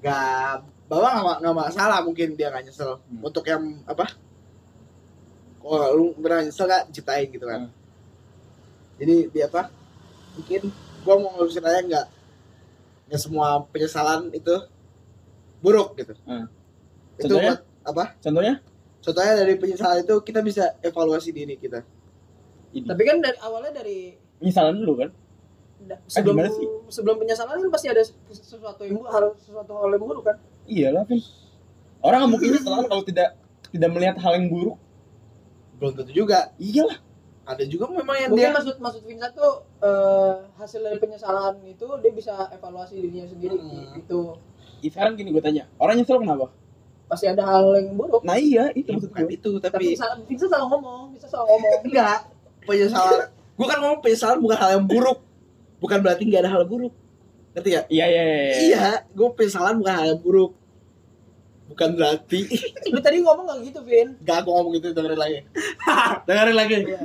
Gak 0.00 0.64
Bapak 0.90 1.12
gak, 1.22 1.38
gak 1.44 1.54
masalah 1.54 1.98
mungkin 2.02 2.34
dia 2.34 2.50
gak 2.50 2.66
nyesel 2.66 2.98
Hmm. 3.06 3.22
Untuk 3.22 3.44
yang 3.46 3.84
apa 3.86 4.10
Kalau 5.60 5.88
lu 5.94 6.04
pernah 6.18 6.42
nyesel 6.42 6.66
gak 6.66 6.88
ciptain 6.90 7.28
gitu 7.30 7.44
kan 7.46 7.68
Hmm. 7.68 7.72
Jadi 8.98 9.28
dia 9.30 9.46
apa 9.46 9.70
Mungkin 10.34 10.72
gua 11.04 11.14
mau 11.20 11.30
ngelurusin 11.36 11.62
aja 11.62 11.80
gak 11.84 12.06
Gak 13.12 13.20
semua 13.20 13.62
penyesalan 13.70 14.32
itu 14.34 14.56
Buruk 15.60 15.94
gitu 15.94 16.16
Hmm. 16.26 16.48
Itu 17.20 17.28
Contohnya? 17.28 17.54
buat 17.54 17.60
apa 17.86 18.04
Contohnya? 18.18 18.54
Contohnya 19.00 19.32
dari 19.36 19.54
penyesalan 19.56 20.02
itu 20.02 20.14
kita 20.26 20.40
bisa 20.42 20.74
evaluasi 20.82 21.30
diri 21.30 21.54
kita 21.54 21.84
Ini. 22.74 22.86
Tapi 22.88 23.02
kan 23.06 23.20
dari 23.22 23.38
awalnya 23.38 23.78
dari 23.78 24.16
Penyesalan 24.40 24.80
dulu 24.80 25.06
kan? 25.06 25.10
Da- 25.90 26.00
sebelum 26.06 26.34
gimana 26.36 26.50
sih? 26.50 26.66
sebelum 26.88 27.16
penyesalan 27.18 27.56
kan 27.58 27.70
pasti 27.70 27.86
ada 27.86 28.02
sesuatu 28.30 28.82
yang 28.82 28.96
bu- 28.96 29.06
hal 29.06 29.34
sesuatu 29.36 29.72
hal 29.74 29.90
yang 29.90 30.00
buruk 30.00 30.24
kan. 30.24 30.36
Iyalah, 30.64 31.02
Vin. 31.04 31.18
Orang 31.98 32.18
nggak 32.20 32.30
mungkin 32.30 32.48
nyesel 32.54 32.86
kalau 32.86 33.02
tidak 33.02 33.28
tidak 33.68 33.90
melihat 33.90 34.16
hal 34.16 34.32
yang 34.34 34.46
buruk. 34.46 34.78
Belum 35.76 35.92
tentu 35.92 36.12
juga 36.14 36.54
Iyalah. 36.56 36.98
Ada 37.42 37.66
juga 37.66 37.90
memang 37.90 38.14
yang 38.16 38.30
Mungkin 38.30 38.46
dia 38.46 38.54
maksud 38.54 38.76
maksud 38.78 39.02
Vincent 39.02 39.34
tuh 39.34 39.52
eh, 39.80 40.32
hasil 40.54 40.80
dari 40.80 40.96
penyesalan 40.96 41.58
itu 41.64 41.82
dia 41.98 42.12
bisa 42.12 42.46
evaluasi 42.48 42.94
dirinya 42.96 43.26
sendiri 43.26 43.58
Hmm. 43.58 43.96
gitu. 43.96 44.38
Sekarang 44.80 45.12
gini 45.12 45.28
gue 45.28 45.40
tanya, 45.40 45.66
orang 45.76 45.98
nyesel 45.98 46.16
kenapa? 46.16 46.48
Pasti 47.04 47.26
ada 47.26 47.42
hal 47.42 47.74
yang 47.74 47.92
buruk. 47.92 48.22
Nah 48.22 48.38
iya, 48.38 48.70
itu 48.70 48.86
maksud 48.88 49.10
Bukan 49.10 49.24
gue. 49.24 49.34
itu 49.34 49.50
Tapi 49.58 49.66
tapi 49.66 49.84
Vincent 50.24 50.46
salah 50.48 50.68
ngomong, 50.68 51.10
Vincent 51.10 51.26
salah 51.28 51.46
ngomong. 51.48 51.78
enggak 51.84 52.18
penyesalan 52.62 53.20
gua 53.56 53.66
kan 53.66 53.78
ngomong 53.78 54.00
penyesalan 54.00 54.38
bukan 54.38 54.56
hal 54.56 54.70
yang 54.72 54.86
buruk 54.86 55.18
bukan 55.80 55.98
berarti 56.00 56.22
nggak 56.28 56.42
ada 56.44 56.52
hal 56.52 56.64
buruk 56.68 56.92
ngerti 57.50 57.70
ya 57.74 57.82
Iya, 57.90 58.06
iya, 58.06 58.22
iya. 58.22 58.52
iya 58.62 58.84
gue 59.10 59.28
penyesalan 59.34 59.80
bukan 59.80 59.90
hal 59.90 60.06
yang 60.14 60.20
buruk 60.22 60.52
bukan 61.66 61.90
berarti 61.96 62.40
Lu 62.94 62.98
tadi 62.98 63.22
ngomong 63.22 63.46
gak 63.46 63.58
gitu, 63.66 63.80
Vin? 63.82 64.14
gak 64.22 64.44
aku 64.44 64.50
ngomong 64.50 64.72
gitu 64.78 64.92
dengerin 64.92 65.18
lagi 65.18 65.38
dengerin 66.28 66.56
lagi 66.56 66.74
Iya. 66.84 67.00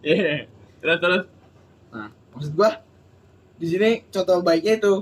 Iya. 0.00 0.34
Terus, 0.80 0.98
terus. 1.00 1.24
maksud 2.34 2.52
gua 2.54 2.70
di 3.54 3.66
sini 3.68 3.90
contoh 4.10 4.42
baiknya 4.42 4.76
itu 4.76 4.94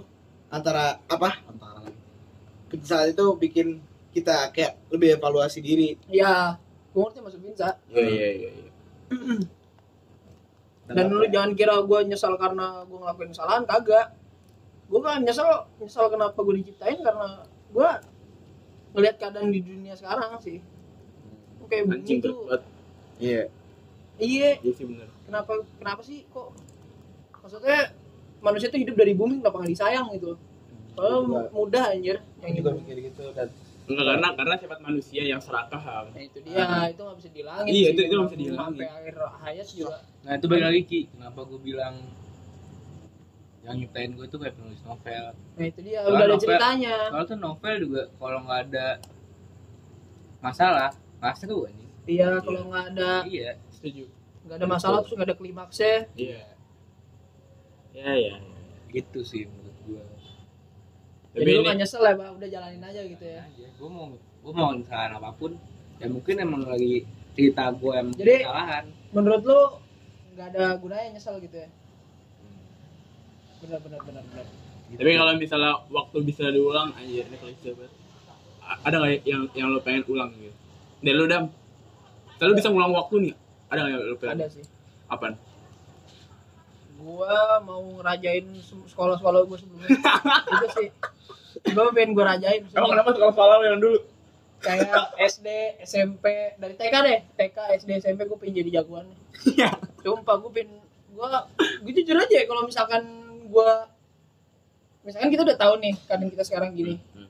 antara 0.48 1.00
apa 1.08 1.40
antara 1.48 1.88
penyesalan 2.68 3.10
itu 3.10 3.26
bikin 3.36 3.68
kita 4.12 4.52
kayak 4.52 4.76
lebih 4.92 5.16
evaluasi 5.16 5.64
diri 5.64 5.96
Iya, 6.06 6.60
gue 6.92 7.00
ngerti 7.00 7.18
maksud 7.20 7.40
Vincent. 7.40 7.76
Iya, 7.88 8.04
iya, 8.04 8.28
iya. 8.52 8.66
Iya. 10.92 10.96
Dan 11.00 11.06
lu 11.10 11.24
jangan 11.26 11.52
kira 11.56 11.74
gue 11.80 11.98
nyesal 12.06 12.36
karena 12.36 12.84
gue 12.84 12.98
ngelakuin 13.00 13.30
kesalahan, 13.32 13.64
kagak. 13.64 14.12
Gue 14.92 15.00
gak 15.00 15.24
nyesal, 15.24 15.48
nyesal 15.80 16.12
kenapa 16.12 16.36
gue 16.36 16.54
diciptain 16.60 17.00
karena 17.00 17.42
gue 17.72 17.88
ngelihat 18.92 19.16
keadaan 19.16 19.48
di 19.48 19.64
dunia 19.64 19.96
sekarang 19.96 20.36
sih. 20.38 20.60
Kayak 21.66 21.88
bumi 21.88 21.96
Anjing 22.04 22.18
tuh, 22.20 22.36
iya 23.16 23.48
iya, 24.20 24.60
Iya 24.60 24.72
sih 24.76 24.84
bener. 24.84 25.08
kenapa 25.24 25.64
kenapa 25.80 26.04
sih 26.04 26.28
kok 26.28 26.52
maksudnya 27.40 27.96
manusia 28.44 28.68
tuh 28.68 28.76
hidup 28.76 28.92
dari 28.92 29.16
bumi 29.16 29.40
kenapa 29.40 29.64
gak 29.64 29.72
disayang 29.72 30.12
gitu 30.12 30.36
kalau 30.92 31.24
Juga. 31.24 31.48
mudah 31.56 31.84
anjir 31.88 32.20
yang 32.44 32.52
juga 32.52 32.70
mikir 32.76 32.96
gitu 33.08 33.24
dan 33.32 33.48
Enggak 33.82 34.04
karena 34.06 34.28
karena 34.32 34.54
sifat 34.56 34.78
manusia 34.80 35.22
yang 35.22 35.38
serakah 35.38 35.82
nah, 36.06 36.16
itu 36.16 36.38
dia 36.40 36.62
itu 36.86 37.00
nggak 37.00 37.16
bisa 37.18 37.28
dihilangin 37.28 37.66
Iya, 37.68 37.74
sih. 37.82 37.92
itu- 37.92 38.02
itu 38.02 38.14
nggak 38.14 38.28
bisa 38.28 38.38
dihilangin. 38.38 38.78
sampai 38.78 38.88
akhir 38.88 39.14
hayat 39.40 39.66
juga 39.68 39.98
Nah 40.22 40.32
itu 40.32 40.44
balik 40.46 40.64
lagi 40.64 40.80
Ki, 40.84 41.00
kenapa 41.08 41.40
gue 41.42 41.60
bilang 41.60 41.94
yang 43.60 43.74
nyiptain 43.76 44.10
gue 44.12 44.26
tuh 44.26 44.38
kayak 44.38 44.54
penulis 44.54 44.82
novel. 44.82 45.24
nah 45.52 45.64
itu 45.64 45.80
dia 45.80 45.98
Soalnya 45.98 46.06
udah 46.08 46.18
ada 46.20 46.26
novel- 46.28 46.42
ceritanya 46.44 46.94
Soalnya 47.04 47.26
tuh 47.26 47.38
novel 47.38 47.74
juga 47.80 48.02
kalau 48.16 48.38
nggak 48.40 48.60
ada 48.64 48.86
masalah, 50.40 50.90
nggak 51.18 51.34
seru 51.36 51.58
nih. 51.68 51.88
iya 52.08 52.28
kalau 52.38 52.62
nggak 52.66 52.84
ada 52.92 53.10
Iya. 53.24 53.50
Setuju. 53.68 54.04
nggak 54.42 54.56
ada 54.58 54.66
masalah 54.68 54.98
terus 55.00 55.14
nggak 55.14 55.28
ada 55.28 55.36
klimaksnya 55.36 55.94
Iya. 56.14 56.42
Ya 57.92 58.10
ya. 58.16 58.34
Gitu 58.88 59.20
sih 59.22 59.44
menurut 59.44 59.76
gue. 59.84 60.02
Tapi 61.32 61.40
jadi 61.40 61.50
lu 61.50 61.60
nggak 61.62 61.78
nyesel 61.78 62.02
ya 62.02 62.12
bang 62.12 62.32
udah 62.34 62.48
jalanin 62.50 62.82
aja 62.82 63.00
gitu 63.02 63.24
ya 63.26 63.42
Aja. 63.42 63.66
Gue 63.72 63.88
mau 63.88 64.06
gue 64.14 64.52
mau 64.52 64.68
kesalahan 64.74 65.12
apa 65.16 65.30
pun, 65.32 65.54
ya 65.96 66.06
mungkin 66.06 66.34
emang 66.36 66.62
lagi 66.62 67.06
cerita 67.32 67.72
gue 67.72 67.92
yang 67.92 68.08
Jadi- 68.12 68.42
kesalahan. 68.42 68.84
menurut 69.10 69.42
lu 69.42 69.60
nggak 70.32 70.46
ada 70.50 70.64
gunanya 70.76 71.08
nyesel 71.12 71.36
gitu 71.38 71.56
ya 71.56 71.68
benar 73.58 73.78
benar 73.78 74.00
benar 74.02 74.22
benar 74.26 74.46
tapi 74.92 75.10
kalau 75.14 75.32
misalnya 75.34 75.72
waktu 75.88 76.16
bisa 76.22 76.44
diulang 76.48 76.92
anjir 76.92 77.24
ini 77.24 77.36
klise 77.38 77.72
banget. 77.72 77.92
A- 78.60 78.80
Ada 78.82 78.96
nggak 78.98 79.12
yang 79.24 79.42
yang 79.52 79.68
lo 79.68 79.80
pengen 79.80 80.04
ulang 80.06 80.28
gitu? 80.34 80.52
Dan 81.00 81.14
lu 81.14 81.24
dam. 81.24 81.48
Kalau 82.36 82.52
bisa 82.52 82.68
ngulang 82.68 82.92
waktu 82.92 83.14
nih, 83.22 83.34
ada 83.66 83.78
nggak 83.80 83.92
yang 83.94 84.02
lo 84.04 84.16
pengen? 84.16 84.36
ada 84.36 84.46
sih 84.46 84.64
Apaan? 85.06 85.34
gua 86.94 87.34
mau 87.58 87.80
ngerajain 87.94 88.46
se- 88.58 88.86
sekolah-sekolah 88.86 89.40
gua 89.42 89.56
sebelumnya 89.56 89.88
itu 90.54 90.66
sih 90.72 90.88
gua 91.64 91.90
pengen 91.90 92.10
gua 92.12 92.24
rajain 92.28 92.62
Emang 92.68 92.90
kenapa 92.90 93.10
sekolah 93.12 93.56
lo 93.56 93.64
yang 93.66 93.78
dulu? 93.78 93.98
kayak 94.58 94.94
SD 95.18 95.48
SMP 95.82 96.24
dari 96.54 96.74
TK 96.74 96.94
deh 97.00 97.20
TK 97.34 97.56
SD 97.78 97.90
SMP 97.98 98.20
gua 98.24 98.36
pengen 98.36 98.58
jadi 98.58 98.70
jagoan 98.78 99.10
Iya. 99.44 99.74
sumpah 99.98 100.38
gua 100.38 100.50
pengen 100.50 100.78
gua 101.10 101.50
gua 101.50 101.92
jujur 101.92 102.14
aja 102.14 102.30
ya 102.32 102.44
kalau 102.44 102.62
misalkan 102.62 103.02
gua 103.46 103.90
misalkan 105.02 105.28
kita 105.28 105.42
udah 105.42 105.56
tahu 105.56 105.74
nih 105.78 105.94
keadaan 106.00 106.30
kita 106.30 106.44
sekarang 106.44 106.70
gini 106.72 106.94
Hmm. 107.10 107.26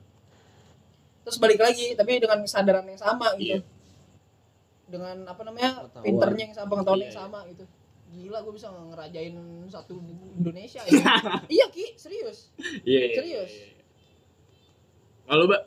terus 1.23 1.37
balik 1.37 1.57
lagi 1.57 1.93
tapi 1.93 2.17
dengan 2.17 2.37
kesadaran 2.39 2.85
yang 2.85 2.97
sama 2.97 3.33
gitu 3.33 3.57
Iya. 3.57 3.59
dengan 4.85 5.25
apa 5.25 5.41
namanya 5.41 5.69
Pengetahuan. 5.81 6.05
pinternya 6.05 6.43
yang 6.43 6.53
sama 6.53 6.69
pengetahuan 6.69 6.97
Iya, 6.97 7.03
yang 7.03 7.09
iya. 7.11 7.21
sama 7.23 7.39
gitu 7.47 7.63
gila 8.13 8.37
gue 8.39 8.53
bisa 8.53 8.67
ngerajain 8.69 9.35
satu 9.65 9.97
Indonesia 10.37 10.81
ya 10.83 11.01
iya 11.55 11.65
ki 11.67 11.97
serius 11.97 12.53
Iya. 12.85 12.99
iya, 13.01 13.15
Serius? 13.15 13.25
iya, 13.49 13.63
iya. 13.65 13.72
Kalau 15.23 15.45
mbak, 15.45 15.61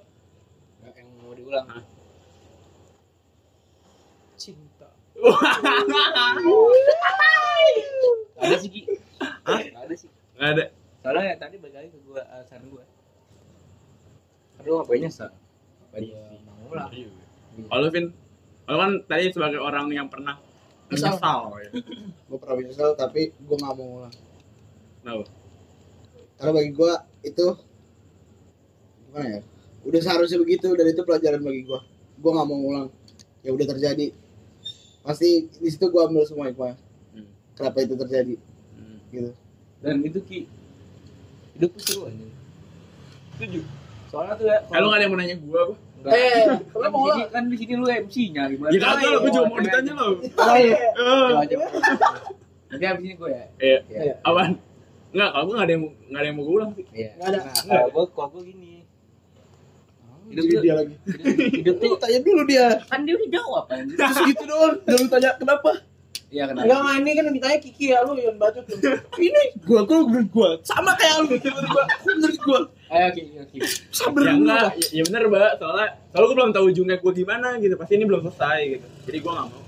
Nggak 0.81 0.93
yang 0.95 1.09
mau 1.19 1.33
diulang. 1.33 1.67
Cinta. 4.37 4.89
Gak 5.17 5.33
ada 8.45 8.57
sih 8.59 8.69
Ki. 8.69 8.83
Gak 9.43 9.81
ada 9.81 9.95
sih. 9.95 10.09
Nggak 10.37 10.51
ada. 10.53 10.65
soalnya 11.01 11.23
ya, 11.25 11.35
tadi 11.39 11.55
balik 11.57 11.75
lagi 11.77 11.89
ke 11.89 11.99
gua 12.03 12.21
alasan 12.29 12.61
gua. 12.67 12.83
Lu 14.59 14.71
ngapain 14.77 14.99
nyesel 14.99 15.31
ngapain 15.31 16.03
Iya. 16.03 16.21
mau 16.43 16.67
ulang 16.69 16.91
Kalau 17.63 17.87
Vin, 17.89 18.05
kalau 18.67 18.79
kan 18.79 18.91
tadi 19.07 19.23
sebagai 19.31 19.57
orang 19.57 19.87
yang 19.89 20.07
pernah 20.07 20.37
Menyesal. 20.87 21.15
menyesal, 21.15 21.39
ya. 21.57 21.71
gue 22.27 22.37
pernah 22.37 22.57
menyesal 22.57 22.89
tapi 22.93 23.33
gue 23.33 23.57
nggak 23.57 23.73
mau 23.73 23.87
ulang 23.97 24.13
Kenapa? 24.99 25.25
karena 26.37 26.51
bagi 26.53 26.71
gue 26.71 26.93
itu 27.25 27.45
gimana 29.17 29.29
ya 29.31 29.41
udah 29.83 30.01
seharusnya 30.03 30.39
begitu 30.39 30.69
dan 30.71 30.87
itu 30.87 31.01
pelajaran 31.01 31.41
bagi 31.41 31.63
gue 31.63 31.81
gue 32.17 32.31
nggak 32.31 32.47
mau 32.47 32.59
ulang 32.61 32.89
ya 33.41 33.51
udah 33.51 33.67
terjadi 33.67 34.13
pasti 35.01 35.29
di 35.49 35.69
situ 35.71 35.87
gue 35.87 36.03
ambil 36.03 36.23
semua 36.23 36.47
hikmah 36.47 36.77
Hmm. 37.09 37.25
kenapa 37.55 37.81
itu 37.81 37.95
terjadi 37.97 38.35
Hmm. 38.77 38.99
gitu 39.09 39.31
dan 39.79 39.97
itu 40.03 40.19
Ki 40.21 40.39
hidup 41.55 41.71
tuh 41.73 41.83
seru 41.83 42.01
aja 42.05 42.27
Setuju. 43.33 43.61
soalnya 44.07 44.35
tuh 44.35 44.47
ya 44.47 44.59
Eh, 44.61 44.77
lu 44.77 44.87
nggak 44.87 44.93
ada 44.93 45.01
yang 45.01 45.11
mau 45.11 45.19
nanya 45.19 45.37
gua 45.39 45.61
apa? 45.63 45.75
Enggak. 45.97 46.13
eh 46.13 46.45
kan 46.45 46.61
lu 46.69 46.77
di 46.77 46.91
mau 46.91 47.01
sini 47.01 47.09
ulang 47.17 47.31
kan 47.31 47.43
di 47.43 47.57
sini 47.57 47.73
lu 47.75 47.87
MC-nya 47.89 48.43
gimana? 48.47 48.71
Ya 48.71 48.79
kagak 48.79 49.09
gua 49.15 49.31
juga 49.31 49.45
mau 49.47 49.59
ditanya 49.59 49.93
lo. 49.95 50.07
oh, 50.07 50.13
iya. 50.55 50.77
Eh, 50.77 51.29
Coba 51.33 51.45
coba. 51.47 51.67
Nanti 52.67 52.85
abis 52.85 53.03
ini 53.03 53.15
gue 53.15 53.31
ya. 53.31 53.45
Iya. 53.59 53.79
Iya. 53.89 54.15
Apaan? 54.23 54.53
Enggak, 55.09 55.29
kalau 55.31 55.45
gua 55.45 55.55
nggak 55.55 55.65
ada 55.65 55.73
yang 55.73 55.83
mau- 55.83 55.95
nggak 56.03 56.21
ada 56.21 56.27
yang 56.27 56.37
mau 56.37 56.45
gua 56.45 56.55
ulang 56.55 56.71
sih. 56.73 56.85
Iya. 56.91 57.11
Nggak 57.15 57.29
ada. 57.29 57.39
Kalau 57.63 57.89
gue 57.89 58.05
kalau 58.11 58.29
gue 58.31 58.43
gini. 58.47 58.73
Hidup 60.27 60.43
Jadi 60.45 60.59
dia 60.61 60.75
lagi 60.75 60.95
hidup, 61.55 61.75
tuh 61.77 61.89
lu 61.89 61.97
tanya 61.97 62.19
dulu 62.21 62.43
dia 62.45 62.67
kan 62.85 63.01
dia 63.01 63.15
udah 63.15 63.31
jawab 63.31 63.65
kan. 63.67 63.83
terus 63.97 64.19
gitu 64.25 64.43
doang 64.45 64.75
dan 64.81 64.95
lu 64.97 65.09
tanya 65.09 65.31
kenapa 65.35 65.71
Iya 66.27 66.45
kenapa? 66.45 66.65
enggak 66.65 66.79
enggak 66.81 66.97
ini 66.99 67.11
kan 67.13 67.25
ditanya 67.31 67.59
Kiki 67.61 67.87
ya 67.87 67.99
lu 68.03 68.13
yang 68.17 68.35
bacot 68.35 68.65
tuh 68.65 68.77
ini 69.23 69.43
gua 69.63 69.81
gua 69.83 69.99
menurut 70.03 70.29
gua 70.29 70.51
sama 70.61 70.91
kayak 70.93 71.15
lu 71.21 71.27
menurut 71.33 71.69
gua 71.69 71.85
menurut 72.05 72.39
gua 72.41 72.61
Ayo 72.87 73.09
Ki, 73.11 73.23
Ki, 73.25 73.43
Ki. 73.53 73.59
sabar 73.89 74.21
Ya 74.21 74.31
dulu 74.33 74.43
enggak, 74.45 74.71
ya, 74.73 74.87
ya 74.93 75.03
bener 75.05 75.23
mbak. 75.25 75.53
Soalnya, 75.57 75.87
soalnya 76.07 76.23
gua 76.25 76.37
belum 76.37 76.51
tahu 76.53 76.65
ujungnya 76.69 76.97
gua 76.97 77.13
gimana 77.13 77.49
gitu. 77.57 77.75
Pasti 77.75 77.93
ini 77.93 78.05
belum 78.05 78.21
selesai 78.25 78.59
gitu. 78.69 78.87
Jadi 79.03 79.19
gua 79.21 79.33
nggak 79.35 79.47
mau. 79.49 79.63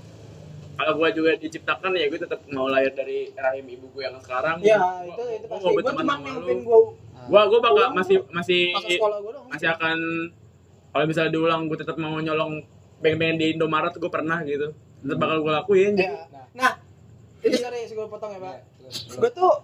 Kalau 0.73 0.91
gua 0.95 1.09
juga 1.09 1.31
diciptakan 1.35 1.91
ya 1.93 2.07
gua 2.07 2.15
tetap 2.17 2.39
mau 2.47 2.67
lahir 2.67 2.91
dari 2.93 3.27
rahim 3.33 3.65
ibu 3.69 3.85
gua 3.89 4.03
yang 4.05 4.15
sekarang. 4.17 4.55
ya 4.61 4.79
Gua- 4.79 5.03
itu 5.05 5.23
itu 5.33 5.45
gua 5.45 5.51
pasti 5.53 5.67
gue 5.69 5.83
cuma 5.85 6.13
lu. 6.15 6.55
gue 6.57 6.79
Gua 7.27 7.41
gua 7.45 7.59
bakal 7.61 7.85
masih 7.91 8.17
masih 8.29 8.61
gue 8.71 9.09
masih 9.49 9.67
akan 9.69 9.97
kalau 10.99 11.07
misalnya 11.07 11.31
diulang 11.31 11.71
gue 11.71 11.79
tetap 11.79 11.95
mau 11.95 12.19
nyolong 12.19 12.59
beng-beng 12.99 13.39
di 13.39 13.55
Indomaret 13.55 13.95
gue 13.95 14.11
pernah 14.11 14.43
gitu. 14.43 14.75
Tetap 14.99 15.15
bakal 15.15 15.47
gue 15.47 15.51
lakuin. 15.55 15.95
Ya. 15.95 16.27
nah. 16.51 16.75
Itu 17.39 17.55
serius 17.55 17.95
gue 17.95 18.03
potong 18.11 18.35
ya 18.35 18.39
pak. 18.43 18.67
Iya, 18.83 18.91
terus. 18.91 19.15
gue 19.15 19.31
tuh 19.31 19.63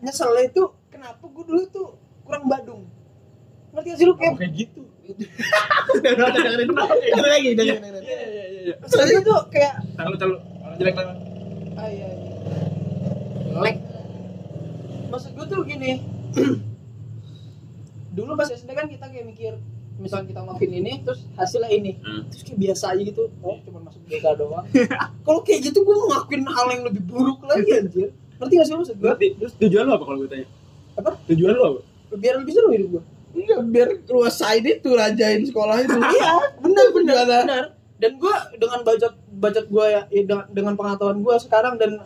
nyesel 0.00 0.32
itu 0.40 0.72
kenapa 0.88 1.20
gue 1.20 1.44
dulu 1.44 1.62
tuh 1.68 2.00
kurang 2.24 2.48
badung? 2.48 2.88
Ngerti 3.76 3.88
gak 3.92 3.98
sih 4.00 4.06
lu 4.08 4.16
kayak 4.16 4.40
kayak 4.40 4.52
gitu. 4.56 4.82
Dengerin 6.00 6.32
dengerin 6.32 6.70
lagi 7.28 7.50
dengerin 7.52 8.00
iya 8.00 8.20
iya 8.24 8.44
iya 8.48 8.60
iya 8.72 8.74
Soalnya 8.88 9.20
tuh 9.20 9.36
kayak 9.52 9.84
tahu 10.00 10.32
orang 10.64 10.76
jelek 10.80 10.96
lah 10.96 11.06
ah, 11.76 11.88
iya, 11.92 12.08
iya. 12.08 12.32
Jelek. 13.52 13.76
Maksud 15.12 15.30
gue 15.36 15.44
tuh 15.44 15.60
gini. 15.68 16.00
Dulu 18.16 18.32
pas 18.32 18.48
SD 18.48 18.72
kan 18.72 18.88
kita 18.88 19.12
kayak 19.12 19.28
mikir 19.28 19.60
misalnya 20.00 20.26
kita 20.32 20.40
ngelakuin 20.42 20.72
ini 20.80 20.92
terus 21.04 21.20
hasilnya 21.36 21.70
ini. 21.70 21.92
Hmm. 22.00 22.24
terus 22.32 22.42
kayak 22.42 22.58
biasa 22.58 22.84
aja 22.96 23.02
gitu. 23.04 23.22
Oh 23.44 23.56
cuma 23.62 23.78
masuk 23.84 24.00
BK 24.08 24.26
doang. 24.40 24.64
Kalau 25.28 25.40
kayak 25.44 25.60
gitu 25.68 25.78
gue 25.84 25.94
mau 25.94 26.06
ngelakuin 26.10 26.42
hal 26.48 26.66
yang 26.72 26.82
lebih 26.88 27.02
buruk 27.04 27.38
lagi 27.44 27.70
anjir. 27.78 28.08
Ngerti 28.40 28.54
gak 28.56 28.66
sih 28.66 28.72
lu 28.72 28.78
maksud 28.80 28.96
gue 28.96 29.04
berarti 29.04 29.26
terus 29.36 29.52
tujuan 29.60 29.84
lo 29.84 29.92
apa 30.00 30.04
kalau 30.08 30.18
gue 30.24 30.30
tanya? 30.32 30.46
Apa? 30.96 31.10
tujuan 31.28 31.52
lo 31.54 31.64
apa? 31.76 31.80
Biar 32.16 32.34
lebih 32.40 32.52
seru 32.56 32.72
hidup 32.72 32.88
gue 32.98 33.02
enggak 33.30 33.60
biar 33.70 33.88
luasain 34.10 34.64
itu 34.66 34.90
rajain 34.90 35.42
sekolah 35.46 35.76
itu. 35.86 35.94
Iya 36.18 36.32
benar 36.58 36.86
benar 36.90 37.14
Gimana? 37.14 37.38
benar. 37.46 37.64
dan 38.00 38.12
gue 38.16 38.34
dengan 38.56 38.80
bacot 38.80 39.14
bacot 39.28 39.66
gue 39.68 39.84
ya, 39.92 40.02
ya, 40.08 40.22
dengan, 40.24 40.46
dengan 40.50 40.74
pengetahuan 40.74 41.20
gue 41.20 41.34
sekarang 41.36 41.76
dan 41.76 42.00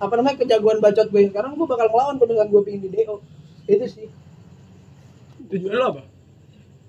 apa 0.00 0.12
namanya 0.18 0.40
kejagoan 0.40 0.80
bacot 0.80 1.06
gue 1.12 1.20
sekarang 1.30 1.52
gue 1.54 1.66
bakal 1.68 1.86
ngelawan 1.92 2.16
kalau 2.16 2.30
dengan 2.32 2.46
gue 2.48 2.60
pingin 2.64 2.80
di 2.80 2.90
DO 2.90 3.20
itu 3.68 3.86
sih. 3.86 4.08
Tujuan 5.52 5.76
lo 5.78 5.86
apa 5.94 6.13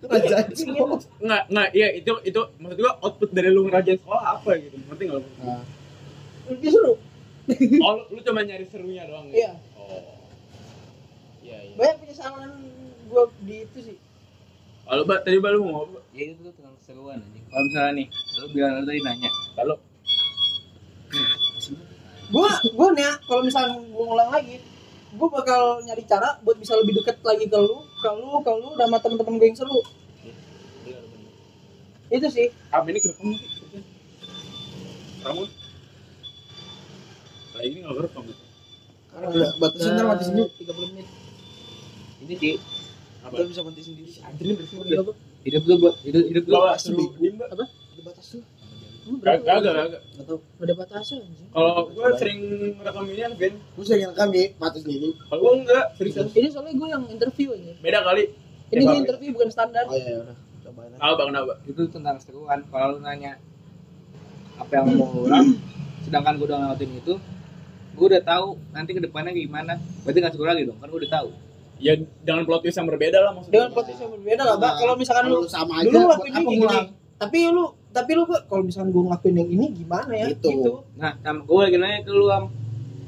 rajain 0.08 0.46
Pingin. 0.52 0.76
sekolah 0.76 1.00
Enggak, 1.22 1.44
enggak, 1.50 1.70
iya 1.74 1.88
itu 1.96 2.12
itu 2.24 2.42
maksud 2.62 2.78
gua 2.80 2.94
output 3.02 3.30
dari 3.34 3.50
lu 3.50 3.66
ngerajain 3.68 4.00
sekolah 4.00 4.24
apa 4.38 4.50
gitu. 4.62 4.76
Ngerti 4.90 5.04
enggak 5.10 5.20
lu? 5.22 5.30
lebih 6.46 6.70
seru 6.70 6.94
Oh, 7.82 7.92
lu, 7.94 8.04
lu 8.18 8.20
cuma 8.26 8.42
nyari 8.42 8.66
serunya 8.66 9.06
doang 9.06 9.30
iya 9.30 9.54
Oh. 9.78 10.02
Iya, 11.46 11.58
iya. 11.62 11.74
banyak 11.78 11.98
penyesalan 12.02 12.52
gue 13.06 13.24
di 13.46 13.56
itu 13.70 13.80
sih 13.86 13.98
Kalau 14.86 15.06
Mbak 15.06 15.20
tadi 15.22 15.38
Mbak 15.38 15.52
lu 15.54 15.60
mau 15.66 15.86
apa? 15.86 16.02
Ya 16.14 16.24
itu 16.30 16.42
tuh 16.42 16.54
tentang 16.58 16.74
keseruan 16.78 17.18
aja. 17.18 17.40
Kalau 17.50 17.64
misalnya 17.66 17.92
nih, 17.98 18.08
lu 18.14 18.46
bilang 18.54 18.72
lu 18.78 18.84
tadi 18.86 19.02
nanya, 19.02 19.30
Kalau 19.58 19.76
gue 22.26 22.50
gue 22.70 22.88
nih 22.98 23.04
ya, 23.06 23.14
kalau 23.30 23.42
misalnya 23.46 23.78
gue 23.82 24.04
ngulang 24.06 24.30
lagi 24.34 24.56
gue 25.16 25.30
bakal 25.32 25.80
nyari 25.88 26.04
cara 26.04 26.36
buat 26.44 26.60
bisa 26.60 26.76
lebih 26.76 27.00
deket 27.00 27.24
lagi 27.24 27.48
ke 27.48 27.58
lu 27.58 27.88
ke 28.04 28.10
lu 28.12 28.44
ke 28.44 28.52
lu 28.52 28.70
sama 28.76 28.98
temen-temen 29.00 29.40
gue 29.40 29.48
yang 29.48 29.58
seru. 29.58 29.80
Itu 32.12 32.28
sih. 32.30 32.54
Apa 32.70 32.86
ini 32.92 33.00
kerekam 33.02 33.34
sih? 33.34 33.50
Kamu? 35.26 35.44
Kayak 37.56 37.66
ini 37.66 37.78
nggak 37.82 37.96
kerekam. 37.98 38.26
udah 39.16 39.52
batasin 39.64 39.96
ntar 39.96 40.06
mati 40.12 40.24
sendiri. 40.28 40.52
tiga 40.60 40.72
puluh 40.76 40.92
menit. 40.92 41.08
Ini 42.28 42.34
sih. 42.36 42.56
Apa? 43.24 43.48
bisa 43.48 43.62
mati 43.64 43.82
sendiri. 43.82 44.12
Anjir 44.22 44.44
ini 44.44 44.54
bersih 44.60 44.76
Iya, 44.86 45.02
hidup 45.48 45.64
lu 45.66 45.74
buat 45.80 45.96
hidup 46.04 46.24
hidup 46.30 46.44
lu 46.46 46.54
Bawa 46.60 46.76
seru. 46.76 47.16
Apa? 47.16 47.66
Ada 47.66 48.02
batas 48.04 48.26
tuh 48.36 48.44
Nggak 49.06 49.46
tahu. 49.46 49.62
Nggak 49.62 50.66
ada 50.66 50.74
batasnya 50.74 51.18
anjing. 51.22 51.50
Kalau 51.54 51.76
gue 51.94 52.08
sering 52.18 52.40
rekam 52.82 53.04
ini 53.06 53.22
kan, 53.22 53.34
Ben. 53.38 53.54
gue 53.62 53.86
sering 53.86 54.10
rekam 54.10 54.30
ya 54.34 54.46
mati 54.58 54.78
sendiri 54.82 55.10
Kalau 55.30 55.40
gue 55.46 55.54
enggak, 55.62 55.86
seriusan. 55.94 56.26
Ini 56.34 56.48
soalnya 56.50 56.74
gue 56.74 56.88
yang 56.90 57.04
interview 57.06 57.48
aja. 57.54 57.74
Beda 57.86 58.00
kali. 58.02 58.24
Ini 58.74 58.82
gue 58.82 58.98
interview 59.06 59.30
bukan 59.38 59.50
standar. 59.54 59.86
oh 59.86 59.94
iya 59.94 60.18
udah 60.26 60.36
cobain 60.66 60.92
aja 60.98 61.14
bang, 61.14 61.28
kenapa? 61.30 61.54
itu 61.70 61.82
tentang 61.94 62.16
keseruan. 62.18 62.60
Kalau 62.74 62.88
lu 62.98 63.00
nanya 63.06 63.38
apa 64.58 64.72
yang 64.74 64.86
mau 64.98 65.10
ulang, 65.22 65.48
sedangkan 66.02 66.34
gue 66.42 66.48
udah 66.50 66.58
ngelakuin 66.66 66.92
itu, 66.98 67.14
gue 67.94 68.06
udah 68.10 68.24
tahu 68.26 68.58
nanti 68.74 68.92
ke 68.98 69.02
depannya 69.06 69.32
gimana. 69.38 69.78
Berarti 70.02 70.18
nggak 70.18 70.34
seru 70.34 70.50
lagi 70.50 70.66
dong, 70.66 70.82
kan 70.82 70.90
gue 70.90 71.00
udah 71.06 71.14
tahu. 71.22 71.30
Ya 71.76 71.94
dengan 72.24 72.48
plot 72.48 72.64
twist 72.64 72.80
yang 72.80 72.88
berbeda 72.90 73.20
lah 73.22 73.32
maksudnya. 73.36 73.54
Dengan 73.54 73.72
potensi 73.76 74.02
yang 74.02 74.14
berbeda 74.16 74.42
lah, 74.48 74.56
Pak. 74.58 74.74
Kalau 74.80 74.94
misalkan 74.96 75.26
lu 75.28 75.44
sama 75.46 75.84
aja 75.84 75.92
dulu 75.92 76.08
apa 76.10 76.26
ini 76.26 76.42
gini. 76.56 76.80
Tapi 77.20 77.40
lu 77.52 77.66
tapi 77.96 78.12
lu 78.12 78.24
Pak, 78.26 78.42
kalau 78.46 78.62
misalkan 78.62 78.92
gue 78.92 79.02
ngelakuin 79.02 79.36
yang 79.38 79.50
ini 79.50 79.66
gimana 79.74 80.12
ya? 80.14 80.28
Gitu. 80.30 80.48
Gitu. 80.52 80.72
Nah, 80.96 81.16
sama 81.18 81.42
gue 81.42 81.58
lagi 81.58 81.78
nanya 81.78 82.00
ke 82.02 82.12
lu, 82.12 82.28
Am. 82.28 82.46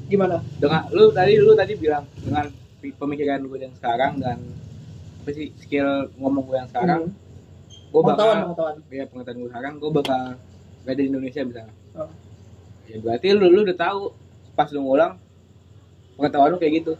Gimana? 0.08 0.40
dengan 0.56 0.88
lu 0.88 1.12
tadi 1.12 1.36
lu 1.36 1.52
tadi 1.52 1.76
bilang 1.76 2.08
dengan 2.16 2.48
pemikiran 2.80 3.44
gue 3.44 3.58
yang 3.60 3.74
sekarang 3.74 4.16
dan 4.16 4.40
apa 5.20 5.30
sih 5.30 5.52
skill 5.54 6.08
ngomong 6.16 6.42
gue 6.42 6.56
yang 6.56 6.64
sekarang, 6.66 7.00
Hmm. 7.04 7.92
gue 7.92 8.00
Pengetahuan, 8.00 8.36
bakal 8.38 8.48
pengetahuan. 8.48 8.76
ya 8.88 9.04
pengetahuan 9.04 9.36
gue 9.36 9.50
sekarang 9.50 9.72
gue 9.76 9.90
bakal 9.92 10.22
gak 10.82 10.94
di 10.94 11.04
Indonesia 11.04 11.40
misalnya 11.42 11.74
Oh. 11.92 12.08
ya 12.84 12.96
berarti 12.98 13.26
lu 13.30 13.46
lu 13.46 13.60
udah 13.62 13.76
tahu 13.76 14.00
pas 14.54 14.68
lu 14.70 14.80
ngulang 14.80 15.12
pengetahuan 16.14 16.48
lu 16.48 16.58
kayak 16.58 16.74
gitu 16.78 16.92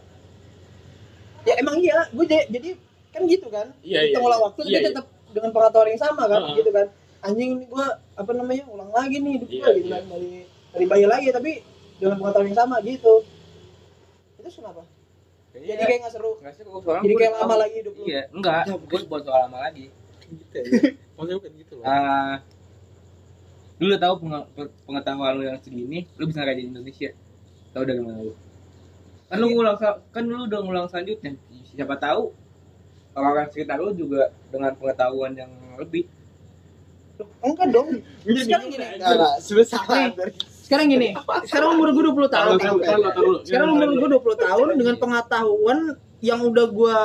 Ya 1.41 1.53
emang 1.57 1.79
iya, 1.79 1.97
gue 2.05 2.25
jadi 2.27 2.69
kan 3.09 3.21
gitu 3.25 3.47
kan. 3.49 3.67
Iya, 3.81 3.99
iya. 4.03 4.11
Kita 4.11 4.19
ngulang 4.19 4.41
waktu 4.43 4.59
Iya, 4.59 4.69
tapi 4.69 4.75
iya. 4.75 4.89
tetap 4.91 5.05
dengan 5.29 5.49
pengetahuan 5.49 5.87
yang 5.89 5.97
sama 5.99 6.23
kan, 6.25 6.41
Heeh. 6.43 6.55
gitu 6.61 6.69
kan. 6.69 6.85
Anjing 7.19 7.49
ini 7.53 7.65
gue 7.65 7.85
apa 8.15 8.31
namanya 8.31 8.63
ulang 8.65 8.89
lagi 8.89 9.15
nih 9.17 9.31
hidup 9.35 9.47
gue 9.47 9.57
Iya, 9.57 9.69
gitu 9.75 9.85
iya. 9.85 9.93
kan 9.93 10.03
dari 10.07 10.31
dari 10.69 10.85
bayi 10.85 11.05
lagi 11.05 11.27
tapi 11.29 11.51
dengan 11.97 12.15
pengetahuan 12.17 12.47
yang 12.47 12.57
sama 12.57 12.75
gitu. 12.81 13.13
Itu 14.35 14.49
kenapa? 14.53 14.81
Jadi 15.49 15.65
kayak 15.75 15.99
nggak 15.99 16.13
seru. 16.13 16.31
nggak 16.37 16.53
soalnya 16.55 17.01
Jadi 17.01 17.15
kayak 17.15 17.31
lama 17.33 17.45
tahu. 17.49 17.59
lagi 17.59 17.75
hidup 17.75 17.93
lu. 17.93 18.03
iya 18.05 18.21
enggak 18.29 18.61
gue 18.69 18.99
buat 19.03 19.21
soal 19.21 19.39
lama 19.45 19.57
lagi 19.59 19.85
gitu 20.29 20.53
ya 20.53 20.63
maksudnya 21.17 21.35
bukan 21.35 21.51
gitu 21.57 21.73
loh 21.75 21.85
Ah, 21.85 22.35
lu 23.75 23.89
udah 23.89 23.99
tahu 23.99 24.13
penge- 24.21 24.49
pe- 24.53 24.73
pengetahuan 24.83 25.33
lu 25.33 25.43
yang 25.43 25.57
segini 25.57 26.05
lu 26.13 26.23
bisa 26.23 26.39
ngerajain 26.39 26.69
Indonesia 26.69 27.09
tahu 27.71 27.83
dari 27.83 27.97
mana 27.97 28.19
lu 28.21 28.33
kan 29.25 29.35
lu 29.35 29.47
ngulang 29.49 29.77
kan 30.07 30.23
lu 30.23 30.45
udah 30.45 30.59
ngulang 30.61 30.85
selanjutnya 30.85 31.33
siapa 31.65 31.95
tahu 31.95 32.29
orang-orang 33.11 33.49
sekitar 33.49 33.77
lu 33.77 33.91
juga 33.91 34.21
dengan 34.47 34.71
pengetahuan 34.73 35.33
yang 35.33 35.49
lebih 35.75 36.05
enggak 37.43 37.67
dong. 37.71 37.87
Sekarang 38.23 38.67
gini. 38.69 38.85
Enggak, 38.99 39.33
sebesar 39.43 39.79
sekarang 40.69 40.85
gini. 40.85 41.09
Sekarang 41.49 41.69
umur 41.81 41.89
gue 41.97 42.03
20 42.13 42.29
tahun. 42.29 42.55
Sekarang 43.41 43.69
umur 43.73 43.89
gue 43.89 44.09
20 44.21 44.45
tahun 44.45 44.67
dengan 44.77 44.95
pengetahuan 45.01 45.79
yang 46.21 46.39
udah 46.45 46.65
gue 46.69 46.97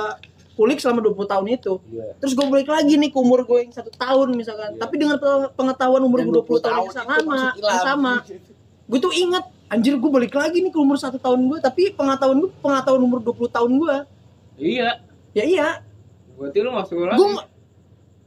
kulik 0.54 0.78
selama 0.78 1.00
20 1.02 1.32
tahun 1.32 1.46
itu. 1.50 1.72
Iya. 1.90 2.14
Terus 2.20 2.32
gue 2.36 2.46
balik 2.46 2.68
lagi 2.70 2.94
nih 2.94 3.10
ke 3.10 3.18
umur 3.18 3.42
gue 3.42 3.58
yang 3.64 3.72
satu 3.74 3.90
tahun 3.90 4.36
misalkan. 4.38 4.76
Iya. 4.76 4.80
tapi 4.84 4.94
dengan 5.00 5.16
pe- 5.18 5.50
pengetahuan 5.56 6.02
umur 6.04 6.22
gue 6.22 6.34
20 6.44 6.60
tahun 6.60 6.84
yang 6.84 6.92
itu 6.92 7.00
sama 7.00 7.38
yang 7.56 7.82
sama. 7.82 8.12
Gue 8.84 8.98
tuh 9.00 9.12
inget 9.16 9.44
anjir 9.72 9.96
gue 9.96 10.10
balik 10.12 10.34
lagi 10.36 10.60
nih 10.60 10.70
ke 10.70 10.78
umur 10.78 11.00
satu 11.00 11.16
tahun 11.18 11.40
gue 11.48 11.58
tapi 11.58 11.90
pengetahuan 11.96 12.36
gue 12.38 12.50
pengetahuan 12.60 13.02
umur 13.02 13.18
20 13.24 13.48
tahun 13.48 13.70
gue 13.80 13.96
iya. 14.60 15.00
Ya 15.34 15.42
iya. 15.48 15.68
Berarti 16.36 16.58
lu 16.62 16.70
masuk 16.70 17.00
lagi. 17.02 17.18
gue 17.18 17.30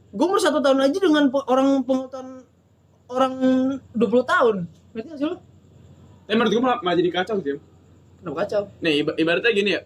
gue 0.08 0.24
umur 0.24 0.40
satu 0.40 0.58
tahun 0.64 0.88
aja 0.88 0.98
dengan 0.98 1.28
orang 1.48 1.84
pengetahuan 1.84 2.42
orang 3.08 3.32
20 3.92 4.04
tahun 4.24 4.56
ngerti 4.92 5.08
gak 5.12 5.18
sih 5.20 5.26
lu? 5.28 5.36
Tapi 6.28 6.36
menurut 6.36 6.52
gue 6.52 6.62
malah, 6.64 6.78
malah 6.84 6.96
jadi 6.96 7.10
kacau 7.12 7.36
sih. 7.40 7.56
Kenapa 8.20 8.36
kacau? 8.44 8.62
Nih 8.84 9.04
iba- 9.04 9.16
ibaratnya 9.16 9.52
gini 9.52 9.70
ya. 9.76 9.82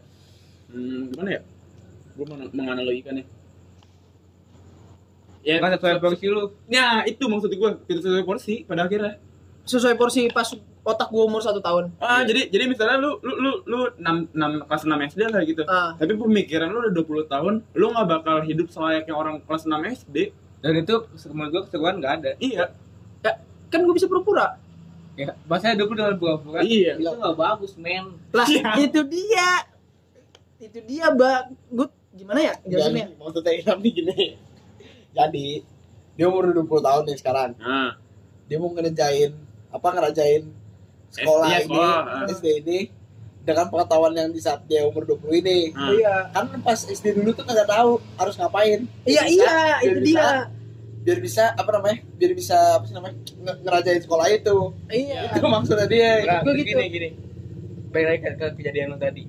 Hmm, 0.73 1.13
gimana 1.15 1.31
ya? 1.39 1.41
Gue 2.19 2.25
meng 2.27 2.51
menganalogikannya. 2.51 3.25
Ya, 5.43 5.59
nggak 5.59 5.83
sesuai 5.83 5.99
porsi 5.99 6.27
lu 6.31 6.55
Nah, 6.71 7.03
itu 7.03 7.25
maksud 7.27 7.51
gue. 7.51 7.71
Tidak 7.91 8.03
sesuai 8.03 8.27
porsi 8.27 8.63
pada 8.63 8.87
akhirnya. 8.87 9.19
Sesuai 9.67 9.95
porsi 9.99 10.31
pas 10.31 10.47
otak 10.83 11.09
gue 11.09 11.23
umur 11.23 11.39
satu 11.39 11.59
tahun. 11.59 11.95
Ah, 11.97 12.23
jadi 12.23 12.51
jadi 12.51 12.67
misalnya 12.67 12.99
lu 12.99 13.15
lu 13.23 13.33
lu 13.39 13.51
lu 13.65 13.79
6 13.97 14.35
6 14.35 14.67
kelas 14.67 14.83
6 14.83 15.11
SD 15.15 15.21
lah 15.31 15.43
gitu. 15.43 15.63
Ah, 15.65 15.95
Tapi 15.95 16.13
pemikiran 16.15 16.69
lu 16.69 16.83
udah 16.83 16.93
20 16.93 17.27
tahun, 17.27 17.55
lu 17.73 17.87
nggak 17.91 18.09
bakal 18.09 18.37
hidup 18.43 18.67
selayaknya 18.69 19.15
orang 19.15 19.39
kelas 19.43 19.65
6 19.65 19.79
SD. 20.03 20.17
dan 20.63 20.79
itu 20.79 20.95
menurut 21.27 21.51
gua 21.51 21.63
keseruan 21.67 21.99
nggak 21.99 22.15
ada 22.23 22.31
Iya. 22.39 22.71
kan 23.67 23.81
gue 23.83 23.95
bisa 23.99 24.07
pura-pura. 24.07 24.55
ya 25.19 25.35
hidup 25.75 25.91
lu 25.91 25.95
dengan 25.97 26.15
pura-pura 26.15 26.63
Iya. 26.63 26.95
itu 26.95 27.11
nggak 27.11 27.35
bagus 27.35 27.75
men 27.75 28.15
Lah, 28.31 28.47
Iya. 28.47 28.71
itu 28.79 29.01
dia. 29.11 29.51
Itu 30.63 30.79
dia, 30.87 31.11
Mbak. 31.11 31.41
Gue 31.67 31.87
gimana 32.15 32.39
ya? 32.39 32.55
Jelasinnya. 32.63 33.11
Maksudnya 33.19 33.53
Ilham 33.59 33.79
nih 33.83 33.91
gini 33.93 34.19
jadi 35.13 35.47
dia 36.13 36.27
umur 36.29 36.53
20 36.53 36.69
tahun 36.81 37.03
nih 37.09 37.17
sekarang 37.19 37.51
Nah, 37.57 37.97
dia 38.47 38.57
mau 38.57 38.71
ngerjain 38.71 39.33
apa 39.69 39.89
ngerajain 39.89 40.43
sekolah 41.13 41.47
Iya, 41.47 41.59
ini 41.59 41.67
sekolah, 41.69 41.99
ah. 42.03 42.25
SD 42.27 42.47
ini 42.59 42.79
dengan 43.43 43.67
pengetahuan 43.69 44.13
yang 44.13 44.31
di 44.31 44.39
saat 44.39 44.63
dia 44.65 44.83
umur 44.83 45.03
20 45.05 45.35
ini 45.37 45.59
nah. 45.71 45.91
Iya. 45.91 46.15
kan 46.31 46.47
pas 46.59 46.79
SD 46.81 47.13
dulu 47.13 47.31
tuh 47.33 47.43
kagak 47.43 47.67
tahu 47.67 47.99
harus 48.15 48.35
ngapain 48.35 48.87
Iya, 49.03 49.21
Biar 49.21 49.27
iya, 49.27 49.29
bisa- 49.29 49.79
itu 49.79 49.83
biar 49.83 49.99
dia. 49.99 50.03
bisa- 50.07 50.49
biar 51.03 51.19
bisa 51.19 51.45
apa 51.53 51.71
namanya 51.73 51.99
biar 52.15 52.33
bisa 52.33 52.57
apa 52.73 52.85
sih 52.85 52.95
namanya 52.95 53.15
nge- 53.19 53.59
ngerajain 53.61 54.01
sekolah 54.01 54.27
itu 54.29 54.57
Iya. 54.89 55.21
itu 55.33 55.45
maksudnya 55.45 55.87
dia 55.87 56.11
nah, 56.23 56.41
gitu. 56.41 56.51
gini 56.63 56.83
gini 56.89 57.09
balik 57.91 58.07
lagi 58.07 58.21
ke, 58.21 58.31
ke 58.33 58.47
kejadian 58.57 58.87
lu 58.89 58.97
tadi 58.97 59.27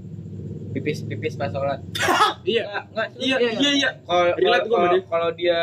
pipis 0.71 1.01
pipis 1.03 1.33
pas 1.33 1.49
sholat 1.49 1.81
Iya. 2.45 2.63
nggak 2.63 2.83
nggak 2.93 3.07
Iya, 3.17 3.35
Iya, 3.35 3.51
iya, 3.57 3.71
iya. 3.75 3.89
kalau 4.05 4.29
kalau 4.37 4.87
dia. 4.87 5.01
kalau 5.03 5.29
dia 5.33 5.59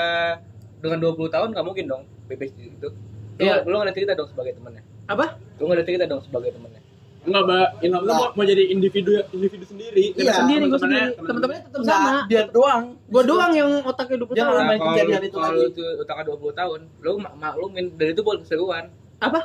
dengan 0.80 0.98
20 0.98 1.28
tahun 1.28 1.48
nggak 1.50 1.64
mungkin 1.64 1.84
dong 1.86 2.02
pipis 2.26 2.50
di 2.52 2.66
situ 2.66 2.88
lu, 2.90 2.98
Iya. 3.38 3.62
lu 3.62 3.72
nggak 3.72 3.86
ada 3.86 3.94
cerita 3.94 4.12
dong 4.12 4.26
sebagai 4.26 4.52
temennya 4.52 4.82
Apa? 5.10 5.26
lu 5.58 5.62
nggak 5.62 5.76
ada 5.76 5.84
cerita 5.84 6.04
dong 6.06 6.22
sebagai 6.22 6.50
temennya 6.50 6.78
Enggak, 7.20 7.42
Mbak. 7.44 7.68
Ilham 7.84 8.00
tuh 8.00 8.14
mau, 8.14 8.26
mau 8.32 8.44
jadi 8.46 8.64
individu 8.66 9.12
individu 9.28 9.64
sendiri. 9.66 10.16
Iya. 10.16 10.40
Sendiri, 10.40 10.64
gue 10.64 10.80
sendiri. 10.80 11.12
Temen-temennya 11.12 11.62
tetap 11.62 11.80
Nggak, 11.84 11.98
sama. 12.00 12.20
dia 12.24 12.42
doang 12.48 12.84
Gue 13.06 13.22
doang 13.22 13.52
yang 13.52 13.70
otaknya 13.84 14.16
20 14.18 14.32
Jangan 14.32 14.48
tahun. 14.50 14.64
main 14.64 14.78
kalau 14.78 14.88
kejadian 14.90 15.12
lu- 15.12 15.28
itu 15.28 15.36
kalau 15.36 15.44
lagi. 15.52 15.60
lu 15.60 15.68
tuh 15.70 15.88
otaknya 16.00 16.24
20 16.24 16.52
tahun 16.56 16.80
lu 16.96 17.10
mak 17.18 17.32
maklumin 17.36 17.84
dari 17.94 18.10
itu 18.10 18.22
buat 18.22 18.38
keseruan 18.40 18.84
Apa? 19.18 19.40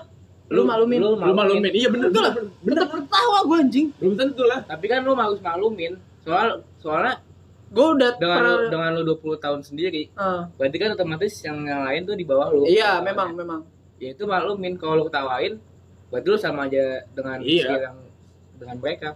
Lu 0.48 0.62
maklumin. 0.64 0.98
lu 0.98 1.10
Lu 1.20 1.36
maklumin. 1.36 1.68
Iya 1.70 1.88
bener, 1.90 2.08
bener, 2.10 2.24
lah. 2.24 2.34
bener. 2.64 2.72
Tetap 2.72 2.88
ketawa 2.96 3.38
gue 3.44 3.58
anjing. 3.60 3.88
Belum 3.98 4.14
tentu 4.16 4.44
lah. 4.46 4.60
tapi 4.64 4.86
kan 4.88 5.00
lu 5.02 5.12
harus 5.14 5.40
maklumin 5.42 5.94
soal 6.22 6.48
soalnya 6.80 7.20
Gue 7.68 7.88
udah 7.92 8.12
dengan 8.16 8.40
lu, 8.40 8.48
pernah- 8.56 8.72
dengan 8.72 8.90
lu 8.96 9.02
20 9.12 9.36
tahun 9.38 9.60
sendiri 9.62 10.04
Ah, 10.16 10.48
berarti 10.56 10.78
kan 10.78 10.96
otomatis 10.96 11.34
yang, 11.42 11.60
yang 11.62 11.84
lain 11.84 12.02
tuh 12.04 12.16
di 12.16 12.24
bawah 12.24 12.48
lu 12.50 12.64
Iya, 12.64 13.02
memang, 13.02 13.36
memang. 13.36 13.68
Ya 13.96 14.12
itu 14.12 14.24
maklumin 14.24 14.76
kalau 14.76 15.00
lu 15.00 15.06
ketawain 15.06 15.56
berarti 16.08 16.28
lu 16.28 16.38
sama 16.38 16.66
aja 16.66 16.84
dengan 17.10 17.38
Iya. 17.40 17.64
pikiran 17.66 17.96
dengan 18.56 18.78
mereka 18.78 19.10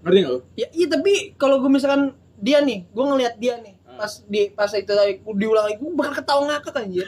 Ngerti 0.00 0.16
enggak 0.18 0.32
lu? 0.32 0.40
Ya, 0.54 0.66
iya 0.70 0.86
tapi 0.88 1.12
kalau 1.34 1.60
gue 1.60 1.68
misalkan 1.68 2.02
dia 2.34 2.58
nih, 2.58 2.88
gue 2.88 3.04
ngelihat 3.04 3.36
dia 3.36 3.60
nih, 3.60 3.76
Hmm. 3.84 4.00
pas 4.00 4.12
di 4.24 4.48
pas 4.48 4.72
itu 4.72 4.88
tadi 4.88 5.12
diulang 5.20 5.60
lagi, 5.62 5.76
gue 5.76 5.92
bakal 5.92 6.14
ketawa 6.16 6.42
ngakak 6.48 6.72
anjir. 6.74 7.04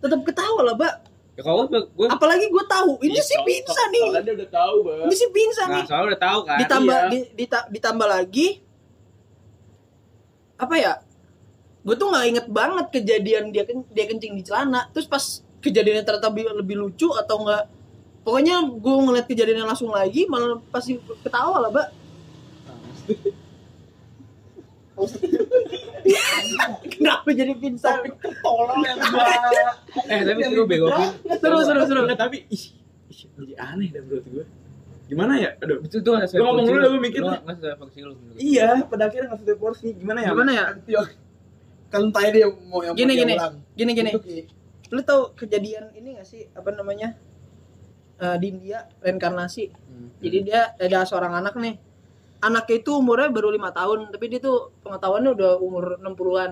Tetap 0.00 0.20
ketawa 0.24 0.60
lah, 0.62 0.72
Mbak. 0.72 0.94
ya 1.30 1.42
kalau 1.42 1.68
gue 1.68 1.80
gue 1.86 2.06
Apalagi 2.08 2.48
gue 2.48 2.64
tahu 2.66 2.96
ini 3.02 3.16
sih 3.18 3.36
so- 3.36 3.44
pingsan 3.44 3.76
so- 3.76 3.92
nih. 3.92 4.02
Soalnya 4.02 4.22
dia 4.22 4.34
udah 4.34 4.50
tahu, 4.50 4.74
Mbak. 4.80 4.96
Ini 5.04 5.14
sih 5.14 5.28
pingsan 5.30 5.66
nah 5.66 5.76
nih. 5.76 5.84
soalnya 5.84 6.06
udah 6.06 6.20
tahu 6.22 6.38
kan 6.42 6.58
Ditambah 6.58 6.96
iya. 6.98 7.08
di- 7.08 7.30
dita- 7.36 7.68
ditambah 7.68 8.08
lagi 8.08 8.46
apa 10.56 10.74
ya? 10.76 10.92
Gue 11.80 11.94
tuh 11.94 12.06
nggak 12.08 12.24
inget 12.26 12.46
banget 12.48 12.86
kejadian 12.90 13.44
dia 13.50 13.64
ken- 13.64 13.88
dia 13.90 14.04
kencing 14.06 14.32
di 14.34 14.42
celana. 14.42 14.88
Terus 14.90 15.04
pas 15.04 15.24
kejadiannya 15.60 16.04
ternyata 16.04 16.28
lebih, 16.32 16.44
lebih 16.56 16.76
lucu 16.80 17.08
atau 17.14 17.44
enggak 17.44 17.68
Pokoknya 18.20 18.60
gue 18.60 18.94
ngeliat 19.00 19.24
kejadiannya 19.24 19.64
langsung 19.64 19.88
lagi 19.88 20.28
malah 20.28 20.60
pasti 20.68 21.00
ketawa 21.24 21.56
lah, 21.64 21.70
Mbak. 21.72 21.88
Kenapa 26.92 27.32
jadi 27.32 27.56
pingsan? 27.56 28.04
tolong 28.44 28.84
yang 28.84 29.00
gua 29.00 29.24
eh 30.12 30.20
tapi 30.20 30.40
seru 30.44 30.68
bego. 30.68 30.92
Seru, 31.40 31.64
seru, 31.64 31.80
seru. 31.88 32.00
Enggak, 32.04 32.20
tapi 32.20 32.44
ih, 32.52 32.76
ih, 33.08 33.20
jadi 33.40 33.56
aneh 33.56 33.88
dah 33.88 34.04
menurut 34.04 34.24
gue. 34.28 34.44
Gimana 35.08 35.40
ya? 35.40 35.56
Aduh. 35.64 35.80
itu 35.80 36.04
tuh 36.04 36.12
nggak 36.14 36.28
sesuai 36.28 36.38
Lu 36.38 36.44
ngomong 36.52 36.66
dulu 36.68 36.86
gua 36.86 37.00
mikir 37.00 37.24
Lu 37.24 37.32
nggak 37.32 37.56
sesuai 37.56 37.76
porsi 37.80 37.98
lu. 38.04 38.12
Iya, 38.36 38.84
pada 38.84 39.08
akhirnya 39.08 39.32
nggak 39.32 39.40
sesuai 39.40 39.58
porsi. 39.58 39.96
Gimana 39.96 40.18
ya? 40.20 40.30
Gimana 40.36 40.50
ya? 40.52 40.64
kan 41.90 42.06
tanya 42.14 42.30
dia 42.30 42.46
mau 42.68 42.84
yang 42.84 42.94
mau 42.94 43.00
Gini, 43.00 43.12
gini. 43.16 43.34
Gini 43.74 43.90
gini. 43.96 44.10
Lu 44.90 45.00
tahu 45.00 45.34
kejadian 45.34 45.94
ini 45.94 46.14
gak 46.14 46.26
sih 46.26 46.46
apa 46.50 46.70
namanya? 46.70 47.14
Eh, 48.16 48.36
di 48.36 48.46
India 48.50 48.84
reinkarnasi. 49.00 49.70
Jadi 50.18 50.38
dia 50.42 50.74
ada 50.74 51.02
seorang 51.02 51.32
anak 51.32 51.56
nih. 51.56 51.78
Anaknya 52.40 52.76
itu 52.78 52.90
umurnya 52.92 53.28
baru 53.28 53.48
lima 53.48 53.70
tahun, 53.70 54.08
tapi 54.08 54.26
dia 54.26 54.40
tuh 54.40 54.72
pengetahuannya 54.82 55.30
udah 55.30 55.50
umur 55.56 55.84
60-an. 55.98 56.50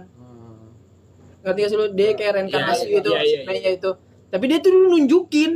Ngerti 1.39 1.59
gak 1.59 1.71
sih 1.71 1.77
lu? 1.77 1.87
Dia 1.91 2.09
kayak 2.13 2.33
reinkarnasi 2.35 2.85
Iya, 2.85 2.95
gitu. 2.95 3.11
iya, 3.11 3.21
iya, 3.21 3.29
iya. 3.33 3.41
Kayaknya 3.45 3.71
itu. 3.75 3.91
Tapi 4.29 4.45
dia 4.47 4.59
tuh 4.59 4.73
nunjukin. 4.75 5.53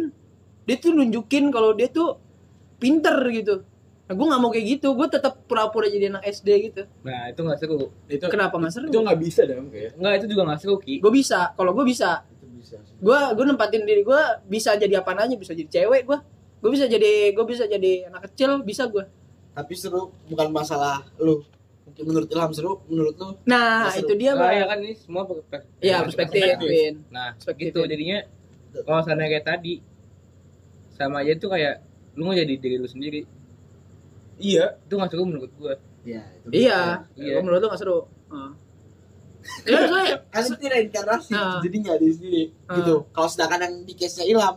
Dia 0.62 0.76
tuh 0.78 0.90
nunjukin 0.92 1.44
kalau 1.48 1.70
dia 1.72 1.88
tuh 1.88 2.16
pinter 2.76 3.16
gitu. 3.30 3.54
Nah, 4.02 4.14
gue 4.14 4.26
gak 4.26 4.40
mau 4.40 4.50
kayak 4.50 4.66
gitu. 4.70 4.88
Gue 4.92 5.06
tetap 5.06 5.42
pura-pura 5.44 5.86
jadi 5.86 6.08
anak 6.08 6.24
SD 6.24 6.48
gitu. 6.66 6.82
nah 7.02 7.28
itu 7.28 7.40
nggak 7.40 7.58
seru 7.58 7.88
Itu 8.06 8.24
Kenapa 8.26 8.56
mas 8.56 8.72
seru? 8.72 8.88
itu 8.88 8.98
nggak 8.98 9.18
bisa 9.18 9.42
dong 9.44 9.68
kayak. 9.68 9.96
nggak 9.96 10.12
itu 10.16 10.26
juga 10.28 10.42
nggak 10.44 10.60
seru 10.60 10.76
ki 10.76 10.94
Gue 10.98 11.12
bisa. 11.12 11.52
Kalau 11.52 11.72
gue 11.72 11.84
bisa. 11.84 12.24
Bisa 12.62 12.78
gue 12.78 13.20
gue 13.34 13.44
nempatin 13.44 13.82
diri 13.82 14.06
gue 14.06 14.22
bisa 14.46 14.78
jadi 14.78 15.02
apa 15.02 15.18
aja 15.18 15.34
bisa 15.34 15.52
jadi 15.52 15.68
cewek 15.68 16.06
gue 16.06 16.18
gue 16.62 16.70
bisa 16.70 16.86
jadi 16.86 17.34
gue 17.34 17.44
bisa 17.44 17.66
jadi 17.66 18.06
anak 18.06 18.30
kecil 18.30 18.62
bisa 18.62 18.86
gue 18.86 19.02
tapi 19.52 19.72
seru 19.76 20.08
bukan 20.32 20.48
masalah 20.48 21.04
lu. 21.20 21.44
Mungkin 21.82 22.04
menurut 22.08 22.28
Ilham 22.32 22.52
seru 22.56 22.80
menurut 22.88 23.14
lu? 23.20 23.28
Nah 23.44 23.92
Seru. 23.92 24.08
itu 24.08 24.12
dia 24.16 24.32
nah, 24.32 24.48
bang. 24.48 24.52
ya 24.54 24.64
kan 24.64 24.78
ini 24.80 24.94
semua 24.96 25.22
perspektif 25.28 25.72
iya 25.84 25.96
perspektif 26.00 26.40
perspektif. 26.40 26.92
Nah 27.12 27.28
Perspektif, 27.36 27.66
gitu 27.68 27.80
jadinya 27.84 28.18
kalau 28.72 29.00
sana 29.04 29.28
kayak 29.28 29.44
tadi 29.44 29.74
sama 30.96 31.20
aja 31.20 31.36
tuh 31.36 31.52
kayak 31.52 31.84
lu 32.16 32.28
mau 32.28 32.36
jadi 32.36 32.54
diri 32.56 32.76
lu 32.80 32.88
sendiri. 32.88 33.28
Iya. 34.40 34.80
itu 34.80 34.92
nggak 34.96 35.10
seru 35.12 35.28
menurut 35.28 35.52
gua. 35.60 35.76
Iya 36.02 36.22
iya. 36.48 36.80
Iya. 37.18 37.36
Gua 37.36 37.42
menurut 37.44 37.60
lu 37.60 37.68
gak 37.68 37.80
seru. 37.80 37.98
Heeh. 38.32 38.50
Ya 39.64 39.78
soalnya 39.84 40.14
kan 40.34 40.42
itu 40.44 40.64
reinkarnasi 40.64 41.32
Ah. 41.32 41.58
jadinya 41.60 41.92
di 41.96 42.08
sini. 42.10 42.42
Ah. 42.64 42.76
gitu. 42.78 42.94
Kalau 43.08 43.28
sedangkan 43.28 43.60
yang 43.62 43.74
di 43.82 43.94
case 43.94 44.18
nya 44.18 44.26
Ilham 44.26 44.56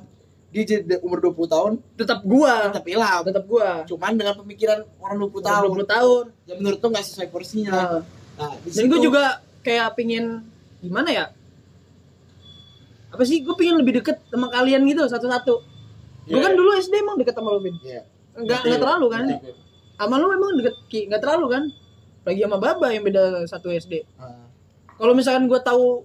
dia 0.50 0.64
jadi 0.64 1.04
umur 1.04 1.20
20 1.20 1.52
tahun 1.52 1.72
tetap 1.94 2.24
gua. 2.24 2.72
tetap 2.72 2.86
Ilham. 2.86 3.22
Tetap 3.24 3.44
gua. 3.44 3.84
Cuman 3.84 4.16
dengan 4.16 4.34
pemikiran 4.36 4.88
orang 4.98 5.18
20 5.20 5.28
Umur 5.28 5.44
tahun. 5.44 5.68
20 5.84 5.86
tahun. 5.90 6.24
Ya 6.46 6.54
menurut 6.56 6.80
lu 6.80 6.88
nggak 6.90 7.06
sesuai 7.06 7.28
porsinya. 7.28 7.72
Nah, 7.72 8.00
nah 8.36 8.52
dan 8.64 8.84
gue 8.86 9.00
juga 9.00 9.24
kayak 9.62 9.96
pingin 9.96 10.46
gimana 10.80 11.10
ya? 11.10 11.26
Apa 13.10 13.24
sih? 13.24 13.44
Gue 13.44 13.56
pingin 13.56 13.76
lebih 13.76 14.00
deket 14.00 14.20
sama 14.28 14.48
kalian 14.48 14.84
gitu 14.86 15.04
satu-satu. 15.06 15.56
Gue 16.26 16.40
kan 16.40 16.54
dulu 16.54 16.72
SD 16.74 16.94
emang 16.96 17.20
deket 17.20 17.36
sama 17.36 17.52
lu 17.52 17.60
Vin 17.60 17.76
Iya. 17.82 18.02
Enggak, 18.36 18.60
enggak 18.64 18.80
terlalu 18.80 19.06
kan? 19.12 19.24
sama 19.96 20.20
lu 20.20 20.28
emang 20.28 20.52
deket 20.60 20.76
nggak 21.08 21.22
terlalu 21.22 21.46
kan? 21.48 21.64
Lagi 22.24 22.40
sama 22.42 22.58
Baba 22.58 22.88
yang 22.92 23.04
beda 23.04 23.44
satu 23.46 23.70
SD 23.70 24.08
Ah. 24.18 24.45
Kalau 24.96 25.14
misalkan 25.14 25.46
gue 25.46 25.60
tahu 25.60 26.04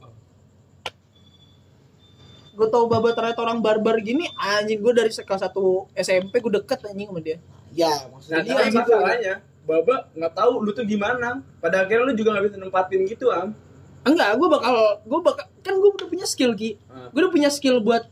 gue 2.53 2.69
tahu 2.69 2.85
Baba 2.87 3.11
ternyata 3.11 3.41
orang 3.41 3.59
barbar 3.59 3.97
gini 3.99 4.29
anjing 4.37 4.79
gue 4.79 4.93
dari 4.93 5.09
kelas 5.09 5.41
satu 5.41 5.89
SMP 5.95 6.39
gue 6.39 6.53
deket 6.55 6.83
anjing 6.85 7.09
sama 7.09 7.21
dia 7.21 7.39
ya 7.71 7.89
Nah, 7.89 8.01
maksudnya 8.13 8.37
Jadi 8.37 8.51
tapi 8.51 8.69
gitu. 8.69 8.79
masalahnya 8.91 9.35
Baba 9.61 9.95
nggak 10.11 10.33
tahu 10.35 10.53
lu 10.59 10.71
tuh 10.73 10.83
gimana. 10.83 11.29
Pada 11.59 11.85
akhirnya 11.85 12.03
lu 12.03 12.15
juga 12.15 12.35
nggak 12.35 12.45
bisa 12.49 12.57
nempatin 12.59 13.01
gitu, 13.07 13.31
Am. 13.31 13.55
enggak 14.01 14.33
gue 14.35 14.49
bakal 14.49 14.75
gue 15.01 15.21
bakal 15.21 15.45
kan 15.61 15.75
gue 15.77 15.91
udah 15.93 16.09
punya 16.09 16.25
skill 16.25 16.57
ki 16.57 16.81
Hmm. 16.89 17.13
gue 17.13 17.21
udah 17.21 17.31
punya 17.31 17.49
skill 17.49 17.79
buat 17.79 18.09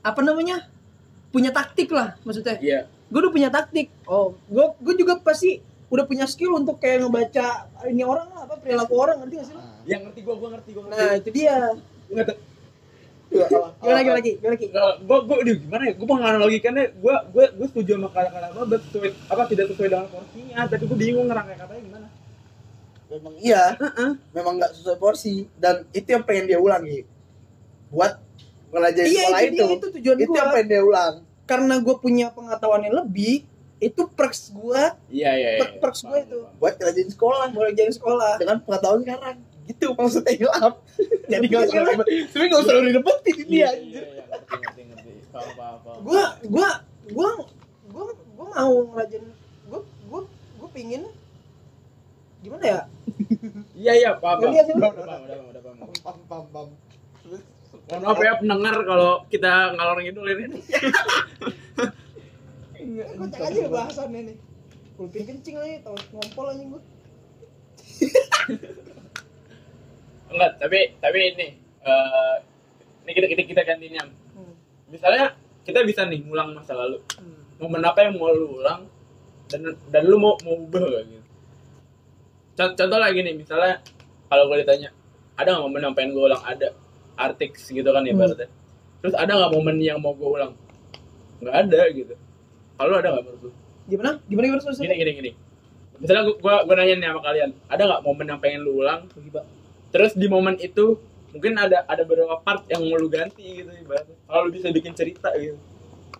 apa 0.00 0.20
namanya 0.20 0.64
punya 1.28 1.52
taktik 1.52 1.92
lah 1.92 2.16
maksudnya 2.24 2.56
Iya. 2.58 2.88
gue 3.06 3.18
udah 3.20 3.28
punya 3.28 3.48
taktik 3.48 3.92
oh 4.04 4.32
gue 4.48 4.64
gue 4.80 4.94
juga 4.96 5.20
pasti 5.20 5.60
udah 5.88 6.04
punya 6.04 6.28
skill 6.28 6.52
untuk 6.52 6.76
kayak 6.76 7.00
ngebaca 7.00 7.72
ini 7.88 8.04
orang 8.04 8.28
lah 8.28 8.44
apa 8.44 8.60
perilaku 8.60 8.92
orang 8.92 9.24
ngerti 9.24 9.34
gak 9.40 9.46
sih 9.48 9.54
lo? 9.56 9.62
Yang 9.88 10.00
ngerti 10.04 10.20
gua, 10.20 10.34
gua 10.36 10.48
ngerti, 10.52 10.70
gua 10.76 10.82
ngerti. 10.84 11.00
nah 11.00 11.12
itu 11.16 11.30
dia 11.32 11.56
Ngerti. 12.08 12.34
gimana 13.28 13.96
lagi 14.00 14.10
lagi 14.12 14.30
gimana 14.40 14.52
lagi 14.56 14.66
gua 15.04 15.18
gua 15.24 15.36
aduh, 15.44 15.56
gimana 15.60 15.82
ya? 15.88 15.92
Gua 15.96 16.06
menganalogikannya 16.16 16.84
gua 17.00 17.16
gua 17.28 17.44
gua 17.56 17.66
setuju 17.68 17.90
sama 17.96 18.08
kata-kata 18.12 18.46
gua 18.52 18.64
but 18.68 18.80
sesuai 18.88 19.10
apa 19.28 19.42
tidak 19.48 19.66
sesuai 19.72 19.88
dengan 19.92 20.08
porsinya, 20.08 20.58
tapi 20.68 20.84
gua 20.88 20.98
bingung 21.00 21.26
ngerangkai 21.28 21.56
katanya 21.56 21.82
gimana. 21.84 22.06
memang 23.08 23.34
iya 23.40 23.62
memang 24.36 24.60
nggak 24.60 24.72
sesuai 24.76 24.98
porsi 25.00 25.48
dan 25.56 25.88
itu 25.96 26.12
yang 26.12 26.28
pengen 26.28 26.44
dia 26.44 26.60
ulang 26.60 26.84
gitu 26.84 27.08
buat 27.88 28.20
ngelajarin 28.68 29.08
iya 29.08 29.24
sekolah 29.24 29.40
itu, 29.40 29.48
itu 29.48 29.56
dia, 29.56 29.68
itu 29.72 29.86
tujuan 29.96 30.16
itu 30.20 30.28
gue 30.28 30.36
yang 30.36 30.50
pengen 30.52 30.68
dia 30.68 30.82
ulang 30.84 31.14
karena 31.48 31.74
gue 31.80 31.96
punya 31.96 32.26
pengetahuan 32.36 32.84
yang 32.84 32.96
lebih 33.00 33.48
itu 33.78 34.02
perks 34.08 34.50
gue 34.50 34.82
Iya, 35.08 35.30
iya, 35.32 35.48
iya. 35.52 35.60
Per- 35.60 35.78
perks 35.78 36.02
gua 36.02 36.18
itu. 36.18 36.38
buat 36.56 36.74
ngelajarin 36.74 37.10
sekolah 37.10 37.46
boleh 37.50 37.72
jadi 37.72 37.90
sekolah 37.90 38.36
dengan 38.36 38.58
pengetahuan 38.60 39.00
sekarang 39.00 39.36
gitu 39.64 39.86
maksudnya 39.92 40.34
hilaf 40.34 40.74
jadi 41.30 41.44
nggak 41.44 41.62
usah 41.62 41.80
tapi 42.26 42.44
nggak 42.44 42.60
usah 42.60 42.72
lu 42.74 42.90
dapetin 42.90 43.34
ini 43.38 43.54
Iya, 43.54 43.68
anjir 43.70 44.04
iya. 44.04 44.24
Paham, 45.28 45.50
paham, 45.54 45.76
paham. 45.78 46.00
gue 46.02 46.22
gue 46.48 46.68
gue 47.08 47.28
gue 47.88 48.04
gue 48.08 48.46
mau 48.48 48.74
ngelajain 48.88 49.24
gue 49.64 49.80
gue 49.80 50.20
gue 50.58 50.68
pingin 50.72 51.02
gimana 52.40 52.64
ya 52.64 52.80
Iya, 53.78 53.92
iya, 53.94 54.10
paham. 54.14 54.42
Paham. 54.42 54.52
gak 54.52 54.64
sih 54.64 54.74
lu? 54.74 54.80
Udah 54.80 54.90
paham, 54.90 55.20
udah 55.22 55.36
paham, 55.36 55.46
udah 55.46 55.62
paham. 56.26 56.46
pam 56.50 56.68
Mohon 57.88 58.02
maaf 58.04 58.20
ya 58.20 58.32
pendengar 58.36 58.76
kalau 58.82 59.24
kita 59.26 59.48
ngalor 59.72 59.96
ngidul 59.98 60.26
ini. 60.26 60.60
gue 62.88 63.28
cek 63.28 63.42
aja 63.44 63.60
bahasannya 63.68 64.20
nih 64.32 64.36
kulpin 64.96 65.24
kencing 65.28 65.56
lagi 65.60 65.76
tau 65.84 65.96
ngompol 66.16 66.46
aja 66.48 66.64
gue 66.64 66.82
Enggak, 70.28 70.60
tapi 70.60 70.92
tapi 71.00 71.18
ini 71.34 71.46
eh 71.88 72.36
ini 73.08 73.10
kita 73.16 73.26
kita 73.32 73.42
kita 73.48 73.62
gantinya. 73.64 74.04
Hmm. 74.36 74.54
Misalnya 74.92 75.32
kita 75.64 75.80
bisa 75.88 76.04
nih 76.04 76.20
ngulang 76.20 76.52
masa 76.52 76.76
lalu. 76.76 77.00
Momen 77.58 77.82
apa 77.82 78.06
yang 78.06 78.20
mau 78.20 78.30
lu 78.30 78.60
ulang 78.60 78.86
dan 79.48 79.72
dan 79.88 80.02
lu 80.04 80.20
mau 80.20 80.36
mau 80.44 80.54
ubah 80.60 80.84
gak 80.84 81.04
gitu. 81.08 81.24
Contoh, 82.58 82.74
contoh 82.74 82.98
lagi 83.00 83.22
nih, 83.22 83.34
misalnya 83.38 83.80
kalau 84.28 84.50
gue 84.50 84.66
ditanya, 84.66 84.90
ada 85.38 85.56
nggak 85.56 85.64
momen 85.64 85.80
yang 85.80 85.94
pengen 85.96 86.10
gue 86.12 86.24
ulang? 86.26 86.42
Ada 86.42 86.68
artiks 87.18 87.70
gitu 87.72 87.88
kan 87.88 88.04
ya 88.04 88.14
Hmm. 88.14 88.34
Terus 88.98 89.14
ada 89.14 89.32
nggak 89.32 89.52
momen 89.54 89.76
yang 89.80 89.98
mau 90.02 90.12
gue 90.12 90.28
ulang? 90.28 90.52
Nggak 91.40 91.54
ada 91.54 91.80
gitu. 91.94 92.14
Kalau 92.78 92.94
ada 92.94 93.08
nggak 93.10 93.24
menurut 93.26 93.42
lu? 93.42 93.50
gimana 93.88 94.20
gimana 94.28 94.44
gimana 94.52 94.62
terus 94.62 94.78
Gini 94.78 94.94
gini 94.94 95.12
gini. 95.16 95.30
Misalnya 95.98 96.22
gue 96.30 96.36
gua, 96.38 96.62
gua 96.62 96.74
nanya 96.78 96.94
nih 96.94 97.08
sama 97.10 97.20
kalian, 97.26 97.50
ada 97.66 97.82
nggak 97.88 98.02
momen 98.06 98.26
yang 98.30 98.38
pengen 98.38 98.60
lu 98.62 98.72
ulang? 98.84 99.00
Terus 99.90 100.12
di 100.14 100.26
momen 100.30 100.54
itu 100.60 101.00
mungkin 101.34 101.52
ada 101.58 101.82
ada 101.88 102.02
beberapa 102.06 102.38
part 102.38 102.62
yang 102.70 102.86
mau 102.86 102.94
lu 103.00 103.10
ganti 103.10 103.64
gitu 103.64 103.70
ibaratnya. 103.72 104.14
Kalau 104.28 104.40
lu 104.46 104.50
bisa 104.54 104.68
bikin 104.70 104.92
cerita 104.94 105.34
gitu. 105.36 105.58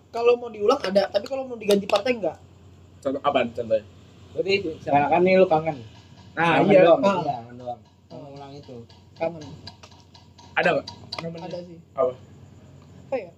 kalau 0.09 0.33
mau 0.41 0.49
diulang 0.49 0.81
ada 0.81 1.05
tapi 1.05 1.29
kalau 1.29 1.45
mau 1.45 1.53
diganti 1.53 1.85
partai 1.85 2.17
enggak 2.17 2.33
Contoh 2.97 3.21
apa 3.21 3.45
contohnya? 3.45 3.85
Berarti 4.33 4.53
seakan-akan 4.81 5.21
nih 5.21 5.33
lu 5.37 5.45
kangen. 5.45 5.77
Nah, 6.33 6.57
Kangen 6.59 6.73
iya. 6.73 6.81
doang. 6.81 7.01
Ah. 7.05 7.13
Iya, 7.21 7.33
kangen 7.37 7.55
doang. 7.61 7.79
Kangen 8.09 8.29
ulang 8.33 8.51
itu. 8.57 8.75
kangen 9.15 9.43
Ada 10.57 10.69
nggak? 10.75 10.87
Momen 11.23 11.41
ada 11.45 11.57
sih 11.61 11.77
Apa? 11.93 12.13
apa 13.09 13.15
ya 13.17 13.31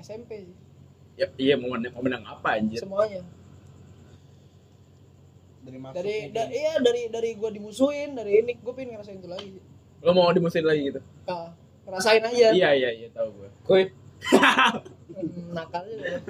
SMP 0.00 0.30
sih 0.46 0.56
Ya, 1.20 1.26
iya 1.36 1.54
momen 1.60 1.84
momen 1.92 2.16
yang 2.16 2.24
apa 2.24 2.56
anjir? 2.56 2.80
semuanya 2.80 3.20
dari 5.60 5.76
dari 5.92 6.16
da, 6.32 6.42
iya 6.48 6.80
dari 6.80 7.12
dari 7.12 7.30
gue 7.36 7.50
dimusuhin 7.52 8.16
dari 8.16 8.40
ini 8.40 8.56
gue 8.56 8.72
pengen 8.72 8.96
ngerasain 8.96 9.20
itu 9.20 9.28
lagi 9.28 9.60
Lo 10.00 10.16
mau 10.16 10.32
dimusuhin 10.32 10.64
lagi 10.64 10.82
gitu? 10.88 11.00
ah, 11.28 11.52
ngerasain 11.84 12.24
aja 12.24 12.56
Iya 12.56 12.70
iya 12.72 12.90
iya 12.96 13.08
tahu 13.12 13.28
gue. 13.36 13.48
Kuy, 13.68 13.82
Hmm, 15.10 15.52
nakal 15.52 15.84
aja 15.84 16.24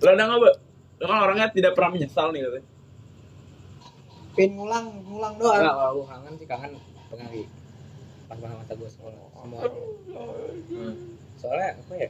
Lo 0.00 0.08
ada 0.08 0.22
nggak? 0.24 0.54
Lo 0.96 1.04
kan 1.04 1.18
orangnya 1.20 1.52
tidak 1.52 1.76
pernah 1.76 1.92
menyesal 1.92 2.32
nih 2.32 2.40
katanya. 2.42 2.64
pengen 4.32 4.52
ngulang 4.56 4.86
ngulang 5.04 5.34
doang 5.36 5.60
enggak 5.60 5.76
kalau 5.76 5.92
gua 5.96 6.06
kangen 6.12 6.32
sih 6.36 6.46
kangen 6.48 6.70
pengen 7.08 7.28
pas 8.28 8.36
masa 8.36 8.72
gua 8.76 8.88
sekolah. 8.88 9.20
Hmm. 10.68 10.94
Soalnya 11.36 11.68
apa 11.76 11.94
ya? 11.96 12.08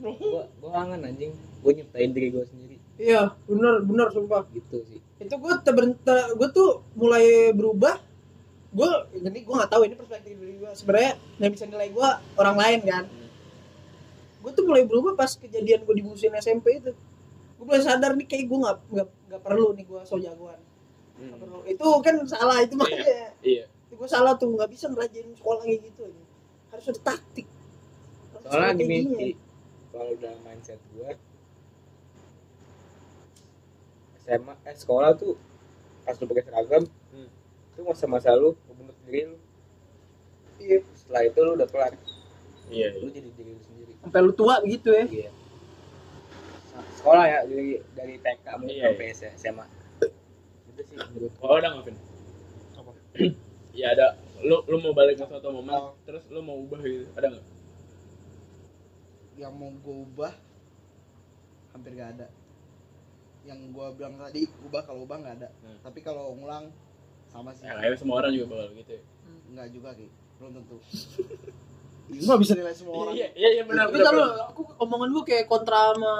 Gua 0.00 0.44
gua 0.60 0.70
kangen 0.80 1.00
anjing. 1.04 1.32
Gua 1.60 1.72
nyiptain 1.76 2.10
diri 2.10 2.28
gua 2.32 2.44
sendiri. 2.48 2.76
Iya 3.00 3.32
bener 3.48 3.80
bener 3.80 4.06
sumpah. 4.12 4.44
Gitu 4.52 4.84
sih. 4.84 5.00
itu 5.20 5.36
gue 5.36 5.52
gue 6.36 6.48
tuh 6.52 6.80
mulai 6.96 7.52
berubah. 7.52 7.96
Gue 8.70 8.88
jadi 9.12 9.38
gue 9.44 9.54
nggak 9.56 9.72
tahu 9.72 9.82
ini 9.84 9.94
perspektif 9.98 10.32
dari 10.36 10.54
gue 10.56 10.70
sebenarnya 10.72 11.12
yang 11.42 11.52
bisa 11.52 11.64
nilai 11.68 11.88
gue 11.92 12.08
orang 12.36 12.56
lain 12.56 12.80
kan? 12.88 13.04
Gue 14.40 14.52
tuh 14.56 14.64
mulai 14.64 14.84
berubah 14.88 15.12
pas 15.16 15.32
kejadian 15.36 15.84
gue 15.84 15.94
dimusuhin 15.96 16.32
SMP 16.40 16.80
itu. 16.80 16.92
Gue 17.60 17.64
mulai 17.64 17.84
sadar 17.84 18.16
nih 18.16 18.28
kayak 18.28 18.48
gue 18.48 18.58
nggak 18.64 18.76
nggak 18.96 19.08
nggak 19.28 19.42
perlu 19.44 19.76
nih 19.76 19.84
gue 19.84 20.00
so 20.04 20.16
jagoan. 20.16 20.60
Perlu. 21.20 21.60
itu 21.68 21.84
kan 22.00 22.16
salah 22.24 22.64
itu 22.64 22.72
makanya. 22.80 23.36
Iya. 23.44 23.68
itu 23.68 23.92
gue 23.92 24.08
salah 24.08 24.32
tuh 24.40 24.48
nggak 24.48 24.72
bisa 24.72 24.88
ngerajain 24.88 25.36
sekolah 25.36 25.60
kayak 25.68 25.84
gitu 25.84 26.08
aja 26.08 26.22
harus 26.70 26.86
ada 26.86 27.00
taktik. 27.12 27.46
Harus 28.32 28.46
Soalnya 28.46 28.70
ada 28.72 28.82
gini 28.86 29.36
kalau 29.90 30.10
udah 30.12 30.34
mindset 30.40 30.78
gua 30.90 31.10
SMA 34.20 34.54
eh 34.62 34.74
sekolah 34.74 35.10
tuh 35.14 35.34
pas 36.02 36.14
lu 36.14 36.26
pakai 36.26 36.44
seragam 36.44 36.82
Hmm. 37.10 37.26
itu 37.72 37.80
masa-masa 37.82 38.30
lu 38.32 38.54
membentuk 38.64 38.94
diri 39.02 39.26
lu 39.26 39.36
Iya. 40.56 40.78
setelah 40.94 41.22
itu 41.24 41.38
lu 41.40 41.52
udah 41.54 41.66
kelar 41.66 41.92
Iya. 42.68 42.88
lu 42.96 43.10
jadi 43.10 43.28
diri 43.28 43.50
lu 43.50 43.60
sendiri 43.60 43.92
sampai 43.98 44.20
lu 44.20 44.32
tua 44.32 44.54
begitu 44.60 44.88
ya 44.90 45.04
Iya. 45.04 45.30
Nah, 46.70 46.86
sekolah 46.94 47.24
ya 47.26 47.38
dari 47.44 47.66
dari 47.92 48.14
TK 48.16 48.46
mungkin 48.56 48.72
Iya, 48.72 48.86
sampai 48.88 49.06
S- 49.10 49.34
SMA 49.36 49.66
itu 50.70 50.82
sih 50.86 50.96
menurut 50.96 51.32
Oh, 51.40 51.58
ada 51.58 51.68
nggak, 51.68 51.84
Vin? 51.84 51.96
Apa? 52.72 52.90
ya 53.72 53.86
ada. 53.90 54.06
Lu 54.40 54.62
lu 54.64 54.76
mau 54.78 54.94
balik 54.94 55.18
ke 55.18 55.26
suatu 55.26 55.50
momen, 55.50 55.74
Oh. 55.74 55.92
terus 56.00 56.24
lu 56.26 56.40
mau 56.40 56.56
ubah 56.56 56.80
gitu. 56.80 57.04
Ada 57.12 57.26
nggak? 57.28 57.44
Yang 59.40 59.52
mau 59.52 59.72
gue 59.72 59.96
ubah 60.04 60.32
hampir 61.72 61.92
gak 61.94 62.12
ada 62.14 62.26
yang 63.40 63.56
gue 63.66 63.86
bilang 63.96 64.20
tadi 64.20 64.44
ubah 64.62 64.84
kalau 64.84 65.00
ubah 65.02 65.16
nggak 65.16 65.34
ada 65.34 65.48
Hmm. 65.58 65.80
tapi 65.80 65.98
kalau 66.00 66.36
ngulang 66.36 66.68
sama 67.26 67.50
sih 67.50 67.64
Ya, 67.64 67.96
semua 67.96 68.20
orang 68.20 68.30
juga 68.30 68.46
bakal 68.52 68.76
gitu. 68.76 68.92
ya. 68.92 69.02
nggak 69.50 69.68
juga 69.70 69.88
ki 69.94 70.06
belum 70.36 70.50
tentu 70.52 70.76
nggak 72.20 72.38
bisa 72.38 72.52
nilai 72.54 72.74
semua 72.74 72.94
orang 73.00 73.14
Iya, 73.14 73.28
iya, 73.32 73.48
iya 73.54 73.62
benar 73.64 73.88
tapi 73.88 73.98
kalau 73.98 74.24
benar. 74.28 74.50
aku 74.50 74.60
omongan 74.78 75.08
gue 75.10 75.24
kayak 75.24 75.44
kontra 75.46 75.78
sama 75.90 76.14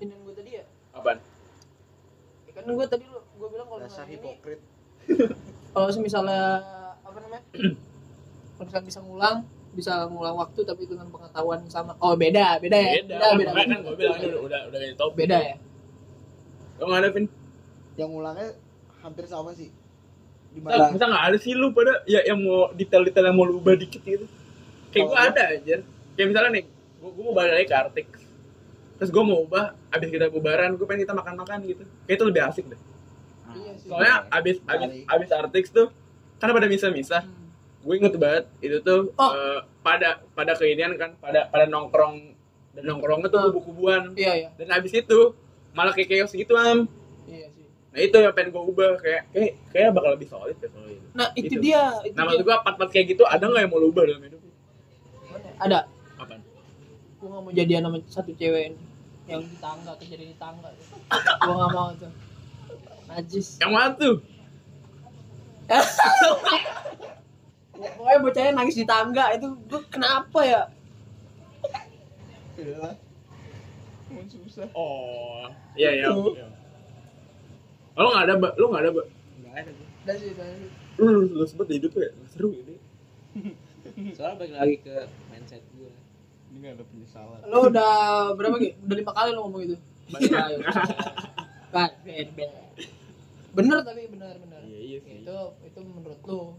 ini 0.00 0.10
gue 0.12 0.34
tadi 0.34 0.50
ya 0.54 0.64
Apaan? 0.90 1.18
Ya 2.44 2.52
kan 2.52 2.64
gue 2.66 2.86
tadi 2.88 3.04
lu 3.04 3.20
gue 3.20 3.48
bilang 3.48 3.66
kalau 3.68 3.78
dasar 3.78 4.02
misalnya 4.02 4.10
ini 4.10 4.16
hipokrit 4.18 4.60
kalau 5.72 5.86
misalnya 6.00 6.42
apa 7.00 7.18
namanya 7.20 7.42
kalau 8.54 8.64
misalnya 8.64 8.86
bisa 8.86 9.00
ngulang 9.00 9.36
bisa 9.74 10.06
ngulang 10.06 10.38
waktu 10.38 10.60
tapi 10.62 10.86
dengan 10.86 11.10
pengetahuan 11.10 11.60
sama 11.68 11.92
oh 11.98 12.14
beda 12.14 12.62
beda 12.62 12.78
ya 12.78 12.92
Beda, 13.02 13.28
beda 13.34 13.50
kan 13.52 13.66
gue 13.82 13.94
bilang 13.98 14.18
udah 14.18 14.40
udah 14.46 14.60
udah 14.70 14.78
kayak 14.80 14.96
top. 14.96 15.12
Beda 15.18 15.38
ya 15.42 15.56
Lo 16.74 16.90
nggak 16.90 17.00
ada, 17.02 17.08
Vin? 17.14 17.26
yang 17.94 18.10
ngulangnya 18.10 18.48
hampir 18.98 19.24
sama 19.26 19.54
sih 19.54 19.70
di 20.50 20.58
Masa, 20.58 20.90
mana 20.90 20.94
masa 20.94 21.06
nggak 21.10 21.24
ada 21.30 21.38
sih 21.38 21.52
lu 21.54 21.70
pada 21.70 22.02
ya 22.06 22.22
yang 22.22 22.38
mau 22.38 22.70
detail-detail 22.74 23.26
yang 23.30 23.36
mau 23.36 23.46
lu 23.46 23.58
ubah 23.58 23.74
dikit 23.74 24.02
gitu? 24.02 24.26
Kayak 24.90 25.04
gue 25.06 25.14
Kalau 25.14 25.30
ada 25.30 25.42
aja. 25.50 25.76
Kayak 26.14 26.26
misalnya 26.30 26.50
nih, 26.54 26.64
gue, 27.02 27.10
gue 27.10 27.24
mau 27.26 27.34
balik 27.34 27.52
lagi 27.58 27.66
ke 27.66 27.74
Artik. 27.74 28.06
Terus 28.94 29.10
gue 29.10 29.24
mau 29.26 29.42
ubah, 29.42 29.74
abis 29.90 30.08
kita 30.10 30.30
bubaran, 30.30 30.78
gue 30.78 30.86
pengen 30.86 31.02
kita 31.02 31.14
makan-makan 31.14 31.58
gitu. 31.66 31.82
Kayak 32.06 32.16
itu 32.18 32.24
lebih 32.30 32.42
asik 32.46 32.64
deh. 32.70 32.80
iya 33.54 33.72
sih 33.78 33.86
Soalnya 33.90 34.14
abis 34.30 34.56
abis 34.62 34.90
Balik. 34.94 35.10
abis 35.10 35.28
Artik 35.34 35.64
tuh, 35.70 35.86
kan 36.38 36.48
pada 36.50 36.66
misah-misah. 36.70 37.22
Hmm. 37.26 37.43
Gue 37.84 37.94
inget 37.94 38.16
banget 38.16 38.44
itu 38.58 38.80
tuh 38.80 39.12
Oh. 39.14 39.30
eh, 39.30 39.60
pada 39.80 40.24
pada 40.32 40.52
keinian 40.52 40.96
kan, 40.96 41.12
pada 41.14 41.46
pada 41.46 41.64
nongkrong 41.66 42.32
dan 42.72 42.82
nongkrongnya 42.82 43.28
tuh 43.28 43.38
Ah. 43.38 43.44
kubu-kubuan. 43.46 44.02
iya 44.14 44.32
iya 44.34 44.48
Dan 44.56 44.72
abis 44.72 44.92
itu 44.94 45.36
malah 45.70 45.92
kayak 45.92 46.08
chaos 46.10 46.32
gitu 46.32 46.54
am. 46.54 46.88
iya 47.24 47.46
sih 47.48 47.62
Nah 47.90 48.00
itu 48.00 48.16
yang 48.16 48.32
pengen 48.32 48.50
gue 48.50 48.62
ubah 48.64 48.90
kayak 48.96 49.22
kayak 49.30 49.52
kayak 49.70 49.90
bakal 49.92 50.10
lebih 50.10 50.26
solid 50.26 50.56
deh 50.56 50.66
kalau 50.66 50.88
itu. 50.88 51.06
nah 51.12 51.28
itu 51.32 51.46
Itu. 51.52 51.62
dia 51.62 51.82
itu 52.02 52.14
Nah 52.14 52.24
maksud 52.24 52.42
gue 52.42 52.56
part-part 52.58 52.90
kayak 52.90 53.06
gitu 53.08 53.22
ada 53.22 53.44
nggak 53.44 53.60
yang 53.60 53.70
mau 53.70 53.78
lu 53.78 53.88
ubah 53.88 54.02
dalam 54.02 54.22
hidup? 54.22 54.40
Ya? 54.40 54.50
ada 55.60 55.78
Apaan? 56.16 56.40
gue 57.14 57.28
gak 57.28 57.40
mau 57.40 57.50
jadian 57.50 57.82
sama 57.82 57.98
satu 58.04 58.32
cewek 58.32 58.74
yang 59.24 59.40
di 59.40 59.56
tangga 59.56 59.92
kejadian 59.96 60.28
di 60.30 60.38
tangga 60.38 60.68
gue 60.72 61.54
gak 61.54 61.70
mau 61.70 61.88
tuh 61.94 62.12
najis 63.06 63.46
Yang 63.56 63.70
mana 63.70 63.90
tuh? 63.94 64.14
pokoknya 67.74 68.18
bocahnya 68.22 68.52
nangis 68.54 68.78
di 68.78 68.86
tangga 68.86 69.34
itu 69.34 69.50
gue 69.66 69.80
kenapa 69.90 70.40
ya 70.46 70.62
Udah 72.54 72.94
susah. 74.30 74.70
Oh, 74.78 75.42
iya 75.74 75.90
iya. 75.90 76.06
iya. 76.06 76.46
Oh, 77.98 78.00
lu 78.02 78.08
nggak 78.14 78.24
ada, 78.30 78.34
Mbak? 78.38 78.52
Lu 78.58 78.70
nggak 78.70 78.82
ada, 78.86 78.90
Mbak? 78.94 79.06
Nggak 79.42 79.54
ada 79.58 79.70
tuh. 79.74 79.86
dan 80.06 80.16
sih. 80.22 80.30
Lu 81.02 81.10
lu, 81.34 81.44
sempet 81.46 81.66
hidup 81.74 81.92
ya? 81.98 82.10
Seru 82.30 82.54
ini. 82.54 82.78
Soalnya 84.16 84.38
balik 84.38 84.52
lagi 84.54 84.76
ke 84.86 84.94
mindset 85.30 85.62
gue. 85.74 85.90
Ini 86.54 86.58
gak 86.62 86.74
ada 86.78 86.84
penyesalan. 86.86 87.38
lo 87.50 87.58
udah 87.66 87.94
berapa 88.38 88.54
gitu 88.62 88.78
udah 88.86 88.96
lima 89.02 89.10
kali 89.10 89.34
lo 89.34 89.50
ngomong 89.50 89.62
itu 89.66 89.74
Iya, 90.14 90.54
ben. 92.30 92.50
bener 93.50 93.82
tapi 93.82 94.06
bener 94.06 94.38
bener 94.38 94.62
Iya 94.62 94.78
iya 94.78 94.98
sih. 95.02 95.26
itu 95.26 95.38
itu 95.66 95.80
menurut 95.82 96.22
lo 96.22 96.54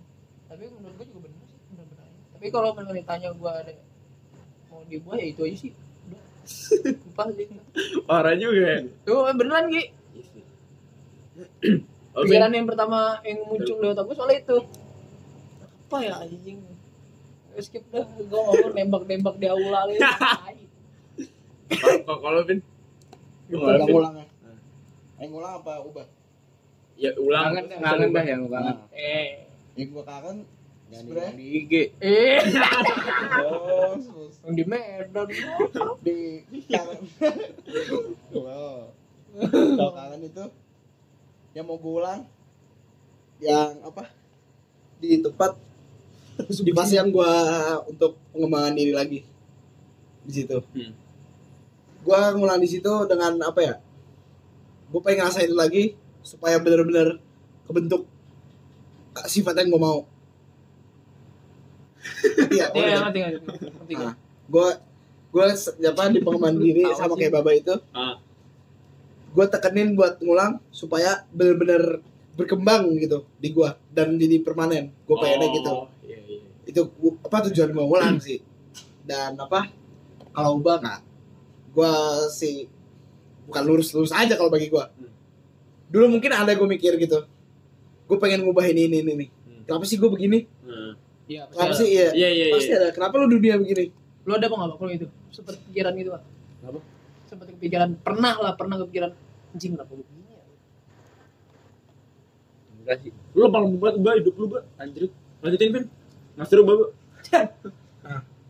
tapi 0.46 0.64
menurut 0.70 0.96
gue 1.00 1.06
juga 1.10 1.20
bener 1.28 1.42
sih 1.50 1.60
bener 1.74 1.86
bener 1.90 2.08
tapi 2.36 2.46
kalau 2.54 2.70
menurut 2.78 2.98
ditanya 3.00 3.30
gue 3.34 3.52
ada 3.52 3.74
mau 4.70 4.82
dibuat 4.92 5.18
ya 5.24 5.28
itu 5.32 5.42
aja 5.48 5.58
sih. 5.58 5.72
Udah 6.06 6.22
lupa 6.84 7.24
sih. 7.32 7.48
Parah 8.04 8.36
juga 8.36 8.64
ya. 8.76 8.80
tuh 9.08 9.24
beneran 9.34 9.72
Ki 9.72 9.84
Iya 11.36 11.82
pikiran 12.16 12.52
yang 12.56 12.68
pertama 12.68 13.20
yang 13.28 13.44
muncul 13.44 13.76
lewat 13.80 14.00
aku 14.00 14.12
soal 14.16 14.32
itu. 14.32 14.58
Apa 15.88 15.98
ya 16.00 16.14
anjing? 16.24 16.60
Skip 17.60 17.84
dah. 17.92 18.04
Gue 18.04 18.40
ngomong 18.40 18.72
nembak 18.72 19.04
nembak 19.08 19.36
di 19.40 19.48
aula 19.48 19.88
lu. 19.88 19.96
Kalau 22.06 22.20
kalau 22.22 22.42
Vin? 22.46 22.62
Ulang 23.50 23.90
ulang 23.90 24.16
ya. 24.22 24.28
Yang 25.18 25.30
ngulang 25.34 25.54
apa 25.64 25.74
ubah? 25.82 26.06
ya 26.96 27.12
ulang. 27.18 27.58
Kangen 27.58 28.14
dah, 28.14 28.24
yang 28.24 28.46
kangen. 28.48 28.76
eh 28.94 29.45
Yang 29.76 29.90
gua 29.92 30.04
kangen 30.08 30.38
di 31.36 31.46
IG. 31.66 31.74
eh 32.00 32.40
oh, 33.44 33.98
yang 34.48 34.56
di 34.56 34.64
Medan 34.64 35.28
di 36.06 36.18
kangen. 36.72 37.00
Wow. 38.32 38.96
Kalau 39.52 39.92
kangen 39.92 40.22
itu 40.24 40.46
yang 41.56 41.66
mau 41.68 41.80
gue 41.80 41.94
ulang 42.04 42.22
yang 43.40 43.80
apa 43.84 44.12
di 45.00 45.20
tempat 45.20 45.56
di 46.40 46.72
fase 46.76 47.00
yang 47.00 47.12
gua 47.12 47.32
untuk 47.88 48.16
pengembangan 48.32 48.76
diri 48.76 48.94
lagi 48.96 49.20
di 50.24 50.32
situ. 50.32 50.60
Hmm. 50.60 50.94
Gua 52.06 52.32
ngulang 52.32 52.62
di 52.62 52.70
situ 52.72 52.92
dengan 53.10 53.36
apa 53.44 53.60
ya? 53.60 53.76
Gue 54.88 55.02
pengen 55.04 55.28
ngerasain 55.28 55.50
itu 55.50 55.58
lagi 55.58 55.84
supaya 56.24 56.62
bener-bener 56.62 57.20
kebentuk 57.68 58.06
sifat 59.24 59.56
yang 59.56 59.70
gue 59.70 59.82
mau. 59.82 60.00
Iya, 62.48 62.66
Iya, 62.72 62.96
ngerti 63.02 63.20
ngerti. 63.20 63.94
Nah, 63.96 64.14
gue 64.46 64.68
gue 65.32 65.46
apa 65.84 66.04
di 66.08 66.20
pengembangan 66.22 66.58
diri 66.58 66.84
sama 66.94 67.14
kayak 67.14 67.34
baba 67.34 67.52
itu 67.52 67.76
Ah. 67.92 68.16
gue 69.30 69.46
tekenin 69.46 69.92
buat 69.94 70.16
ngulang 70.18 70.64
supaya 70.70 71.28
bener-bener 71.30 72.00
berkembang 72.34 72.88
gitu 72.96 73.28
di 73.36 73.52
gue 73.52 73.68
dan 73.90 74.16
jadi 74.16 74.40
permanen 74.40 74.96
gue 74.98 75.12
pengennya 75.14 75.48
gitu 75.52 75.72
Oh, 75.74 75.88
Iya 76.00 76.20
iya. 76.24 76.40
itu 76.64 76.82
apa 77.20 77.38
tujuan 77.46 77.68
gue 77.70 77.84
ngulang 77.84 78.16
sih 78.18 78.40
dan 79.04 79.36
apa 79.36 79.68
kalau 80.32 80.56
ubah 80.56 80.80
nggak 80.80 81.00
gue 81.74 81.94
sih 82.30 82.72
bukan 83.46 83.64
lurus-lurus 83.66 84.16
aja 84.16 84.34
kalau 84.34 84.48
bagi 84.48 84.72
gue 84.72 84.86
Hmm. 84.88 85.12
dulu 85.92 86.16
mungkin 86.16 86.32
ada 86.32 86.56
gue 86.56 86.68
mikir 86.70 86.96
gitu 86.96 87.28
gue 88.06 88.18
pengen 88.18 88.40
ngubah 88.44 88.66
ini 88.66 88.82
ini 88.86 88.98
ini 89.02 89.14
nih 89.16 89.30
Hmm. 89.46 89.62
kenapa 89.66 89.84
sih 89.84 89.98
gue 89.98 90.08
begini 90.08 90.40
Nah. 90.62 90.94
Iya, 91.26 91.42
kenapa 91.48 91.74
pasti 91.74 91.82
sih 91.82 91.90
iya 91.92 92.08
Iya 92.12 92.30
iya 92.32 92.46
pasti 92.52 92.70
iya. 92.70 92.78
ada 92.80 92.88
kenapa 92.92 93.14
lu 93.18 93.28
dunia 93.30 93.56
begini 93.56 93.90
Lo 94.24 94.34
ada 94.34 94.46
apa 94.46 94.56
nggak 94.56 94.70
Pak, 94.72 94.78
kalau 94.78 94.92
itu? 94.92 95.08
Seperti 95.30 95.62
pikiran 95.70 95.94
gitu 95.96 96.10
Pak? 96.10 96.22
Apa? 96.64 96.80
Seperti 97.26 97.50
kepikiran, 97.54 97.90
pernah 98.00 98.34
lah, 98.36 98.54
pernah 98.54 98.78
kepikiran 98.80 99.14
Anjing 99.52 99.74
kenapa 99.74 99.92
gue 99.92 100.02
begini 100.02 100.32
ya? 100.32 100.44
Enggak 102.76 102.98
sih. 103.02 103.12
Lu 103.32 103.46
paling 103.48 103.78
buat 103.78 103.94
Mbak 103.96 104.14
hidup 104.20 104.34
lu, 104.36 104.46
Mbak. 104.48 104.64
Anjir. 104.78 105.04
Lanjutin, 105.40 105.70
Vin. 105.72 105.86
Mas 106.34 106.48
seru, 106.48 106.62
Mbak. 106.62 106.90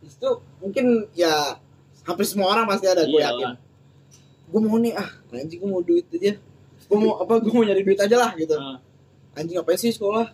itu 0.02 0.28
mungkin 0.58 0.86
ya 1.12 1.58
hampir 2.02 2.24
semua 2.24 2.48
orang 2.48 2.64
pasti 2.66 2.86
ada 2.86 3.04
gue 3.04 3.18
yakin 3.18 3.58
gue 4.46 4.60
mau 4.62 4.78
nih 4.78 4.94
ah 4.94 5.08
anjing 5.30 5.58
gue 5.58 5.66
mau 5.66 5.82
duit 5.82 6.06
aja 6.08 6.38
gue 6.78 6.96
mau 6.96 7.18
apa 7.18 7.36
gue 7.36 7.50
mau 7.50 7.60
nyari 7.60 7.82
duit 7.82 7.98
aja 7.98 8.14
lah 8.14 8.30
gitu 8.32 8.54
Ah. 8.54 8.78
Anjing 9.36 9.54
ngapain 9.54 9.76
sih 9.76 9.90
sekolah 9.90 10.32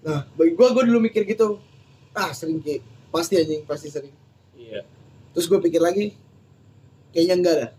nah 0.00 0.24
bagi 0.32 0.52
gue 0.52 0.66
gue 0.70 0.84
dulu 0.86 0.98
mikir 1.02 1.22
gitu 1.24 1.58
ah 2.12 2.30
sering 2.30 2.58
ki 2.58 2.80
pasti 3.10 3.36
anjing 3.36 3.62
pasti 3.62 3.88
sering 3.88 4.14
Iya. 4.54 4.86
terus 5.30 5.44
gue 5.44 5.58
pikir 5.58 5.78
lagi 5.78 6.14
kayaknya 7.10 7.34
enggak 7.36 7.56
dah 7.56 7.70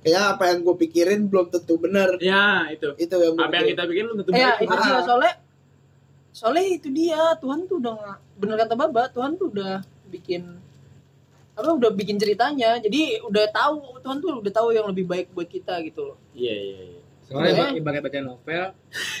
kayaknya 0.00 0.22
apa 0.30 0.44
yang 0.46 0.58
gue 0.60 0.76
pikirin 0.78 1.20
belum 1.24 1.46
tentu 1.48 1.74
benar 1.76 2.14
Ya, 2.18 2.68
itu. 2.68 2.92
itu 2.94 3.14
yang 3.14 3.34
gue 3.34 3.42
Apa 3.42 3.54
yang 3.56 3.68
kita 3.68 3.82
bikin 3.84 4.04
lu 4.04 4.14
tentu 4.16 4.30
Eh, 4.30 4.38
ya, 4.38 4.52
baik. 4.52 4.62
itu 4.62 4.74
dia 4.76 4.92
Ah. 4.92 5.02
soalnya 5.02 5.34
Soalnya 6.30 6.64
itu 6.68 6.88
dia, 6.90 7.20
Tuhan 7.38 7.62
tuh 7.64 7.78
udah 7.78 7.94
nggak- 7.94 8.20
bener 8.36 8.56
kata 8.58 8.74
Baba, 8.74 9.06
Tuhan 9.08 9.38
tuh 9.38 9.48
udah 9.48 9.86
bikin 10.08 10.42
apa 11.54 11.70
udah 11.70 11.86
bikin 11.88 12.18
ceritanya 12.18 12.74
jadi 12.76 13.22
udah 13.22 13.46
tahu 13.48 14.02
Tuhan 14.02 14.18
tuh 14.18 14.42
udah 14.42 14.52
tahu 14.52 14.68
yang 14.70 14.82
lebih 14.84 15.06
baik 15.06 15.30
buat 15.30 15.46
kita 15.46 15.78
gitu 15.80 16.02
loh 16.04 16.18
Iya, 16.32 16.50
iya, 16.52 16.78
iya. 16.88 17.02
Soalnya 17.24 17.52
Iya. 17.66 17.66
ibarat 17.74 18.00
baca 18.00 18.18
novel, 18.20 18.64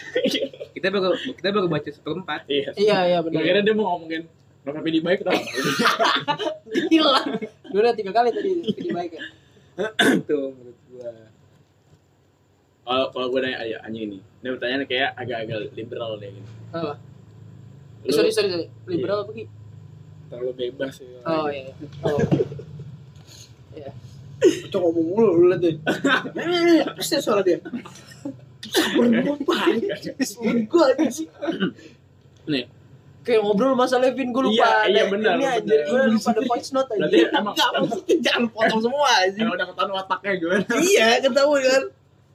kita 0.76 0.86
baru 0.88 1.08
kita 1.32 1.48
baru 1.50 1.66
baca 1.66 1.88
seperempat. 1.88 2.40
Iya. 2.46 2.70
iya 2.76 2.98
iya 3.06 3.18
Gue 3.18 3.32
benar 3.32 3.42
kira 3.42 3.60
dia 3.60 3.74
mau 3.74 3.86
ngomongin 3.92 4.28
Novel 4.60 4.80
Pidi 4.82 5.00
baik 5.00 5.20
tau 5.22 5.36
gila 6.88 7.20
gue 7.66 7.76
udah 7.78 7.92
tiga 7.92 8.10
kali 8.10 8.28
tadi 8.30 8.50
jadi 8.66 8.90
baik 8.90 9.12
ya 9.12 9.24
Itu 10.14 10.38
menurut 10.50 10.78
gua. 10.86 11.10
Kalau 12.80 13.06
kalau 13.10 13.26
gue 13.28 13.40
nanya 13.40 13.58
ayo 13.60 13.76
anjing 13.80 14.04
ini. 14.06 14.18
Ini 14.20 14.48
pertanyaan 14.52 14.84
kayak 14.84 15.10
agak-agak 15.14 15.58
liberal 15.72 16.16
deh 16.16 16.28
gitu. 16.28 16.50
apa 16.70 16.96
Lu 18.00 18.08
Eh, 18.08 18.12
sorry 18.12 18.30
sorry 18.30 18.48
sorry 18.50 18.66
liberal 18.86 19.24
apa 19.24 19.32
Ki? 19.32 19.44
terlalu 20.24 20.52
bebas 20.54 20.94
ya. 20.98 21.20
oh 21.24 21.46
iya 21.46 21.62
iya. 21.66 21.74
oh 22.02 22.18
cocok 24.42 24.80
ngomong 24.80 25.06
mulu 25.12 25.30
lu 25.40 25.44
liat 25.52 25.60
deh. 25.62 25.74
Pasti 26.96 27.14
suara 27.20 27.40
dia. 27.44 27.58
Suara 28.64 29.06
gue 30.54 30.82
aja 30.82 31.06
sih 31.12 31.28
Nih, 32.44 32.68
kayak 33.24 33.40
ngobrol 33.40 33.72
masalah 33.72 34.12
Levin 34.12 34.28
gue 34.34 34.42
lupa. 34.52 34.84
Iya, 34.84 34.92
iya, 34.92 35.02
benar, 35.08 35.34
ini 35.40 35.46
aja 35.48 35.74
gue 35.88 36.00
lupa 36.12 36.30
voice 36.44 36.70
note 36.76 36.92
aja. 36.92 37.00
Berarti 37.08 37.18
emang 37.32 37.54
maksudnya 37.56 38.16
jangan 38.20 38.44
potong 38.52 38.80
semua 38.84 39.08
aja 39.24 39.38
emang 39.40 39.56
udah 39.56 39.66
ketahuan 39.72 39.92
wataknya 39.96 40.32
gimana? 40.36 40.64
iya 40.84 41.08
ketahuan 41.24 41.62
kan? 41.64 41.82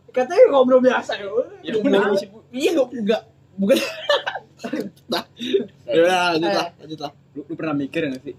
Katanya 0.10 0.43
ngobrol 0.50 0.82
biasa 0.82 1.12
ya. 1.22 1.30
Ya 1.62 1.74
benar. 1.78 2.10
iya 2.50 2.70
enggak 2.74 3.22
bukan. 3.56 3.78
Nah 5.08 5.24
ya 5.88 6.04
udah 6.04 6.36
lanjut 6.36 6.52
lah 6.52 6.68
lanjut 6.84 7.00
lah. 7.00 7.12
Lu, 7.32 7.41
lu 7.47 7.54
pernah 7.56 7.76
mikir 7.80 8.12
gak 8.12 8.22
sih? 8.28 8.36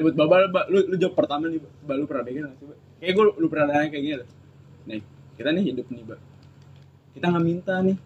Ini 0.00 0.08
buat 0.08 0.16
Baba, 0.16 0.48
Ba, 0.48 0.60
lu, 0.72 0.80
lu 0.88 0.96
jawab 0.96 1.12
pertama 1.12 1.44
nih, 1.52 1.60
Ba. 1.60 1.92
Lu 1.92 2.08
pernah 2.08 2.24
mikir 2.24 2.48
gak 2.48 2.56
sih, 2.56 2.64
Ba? 2.64 2.76
Kayak 2.96 3.12
gue, 3.12 3.24
lu 3.36 3.46
pernah 3.52 3.66
nanya 3.68 3.88
kayak 3.92 4.00
gini 4.00 4.16
loh. 4.16 4.28
Nih, 4.88 5.00
kita 5.36 5.48
nih 5.52 5.64
hidup 5.68 5.86
nih, 5.92 6.02
Ba. 6.08 6.16
Kita 7.12 7.26
nggak 7.28 7.44
minta 7.44 7.74
nih. 7.84 7.96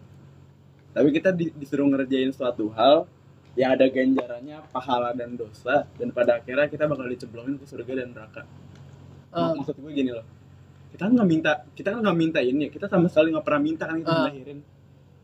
Tapi 0.91 1.07
kita 1.15 1.29
di- 1.31 1.55
disuruh 1.55 1.87
ngerjain 1.87 2.35
suatu 2.35 2.67
hal 2.75 3.07
yang 3.55 3.79
ada 3.79 3.87
ganjarannya 3.87 4.59
pahala 4.75 5.15
dan 5.15 5.39
dosa 5.39 5.87
dan 5.95 6.11
pada 6.11 6.43
akhirnya 6.43 6.67
kita 6.67 6.83
bakal 6.83 7.07
dicemplungin 7.07 7.55
ke 7.55 7.63
surga 7.63 8.03
dan 8.03 8.11
neraka. 8.11 8.43
Mak- 9.31 9.63
Maksud 9.63 9.79
gue 9.79 9.91
gini 9.95 10.11
loh. 10.11 10.27
Kita 10.91 11.07
nggak 11.07 11.27
minta, 11.27 11.63
kita 11.71 11.95
kan 11.95 12.03
nggak 12.03 12.17
minta 12.19 12.39
ini, 12.43 12.67
kita 12.67 12.91
sama 12.91 13.07
sekali 13.07 13.31
nggak 13.31 13.45
pernah 13.47 13.61
minta 13.63 13.87
kan 13.87 14.03
kita 14.03 14.11
Ah. 14.11 14.27
dilahirin. 14.27 14.59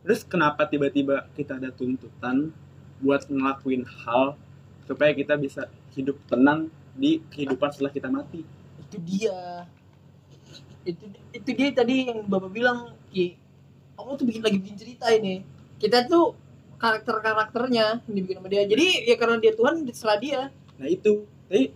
Terus 0.08 0.24
kenapa 0.24 0.64
tiba-tiba 0.68 1.28
kita 1.36 1.60
ada 1.60 1.68
tuntutan 1.68 2.56
buat 3.04 3.28
ngelakuin 3.28 3.84
hal 3.84 4.40
supaya 4.88 5.12
kita 5.12 5.36
bisa 5.36 5.68
hidup 5.96 6.18
tenang 6.28 6.72
di 6.96 7.24
kehidupan 7.32 7.70
setelah 7.72 7.92
kita 7.94 8.10
mati? 8.12 8.44
itu 8.82 8.98
dia 9.08 9.64
itu 10.84 11.06
itu 11.32 11.50
dia 11.56 11.72
tadi 11.72 12.12
yang 12.12 12.28
bapak 12.28 12.52
bilang 12.52 12.92
ki 13.14 13.40
Allah 13.96 14.20
tuh 14.20 14.28
bikin 14.28 14.44
lagi 14.44 14.58
bikin 14.60 14.76
cerita 14.76 15.08
ini 15.14 15.48
kita 15.80 16.12
tuh 16.12 16.36
karakter 16.76 17.24
karakternya 17.24 18.04
yang 18.04 18.16
dibikin 18.20 18.44
sama 18.44 18.50
dia 18.52 18.68
jadi 18.68 19.08
ya 19.08 19.16
karena 19.16 19.40
dia 19.40 19.56
Tuhan 19.56 19.88
setelah 19.94 20.18
dia 20.20 20.42
Nah 20.82 20.90
itu, 20.90 21.30
tapi 21.46 21.70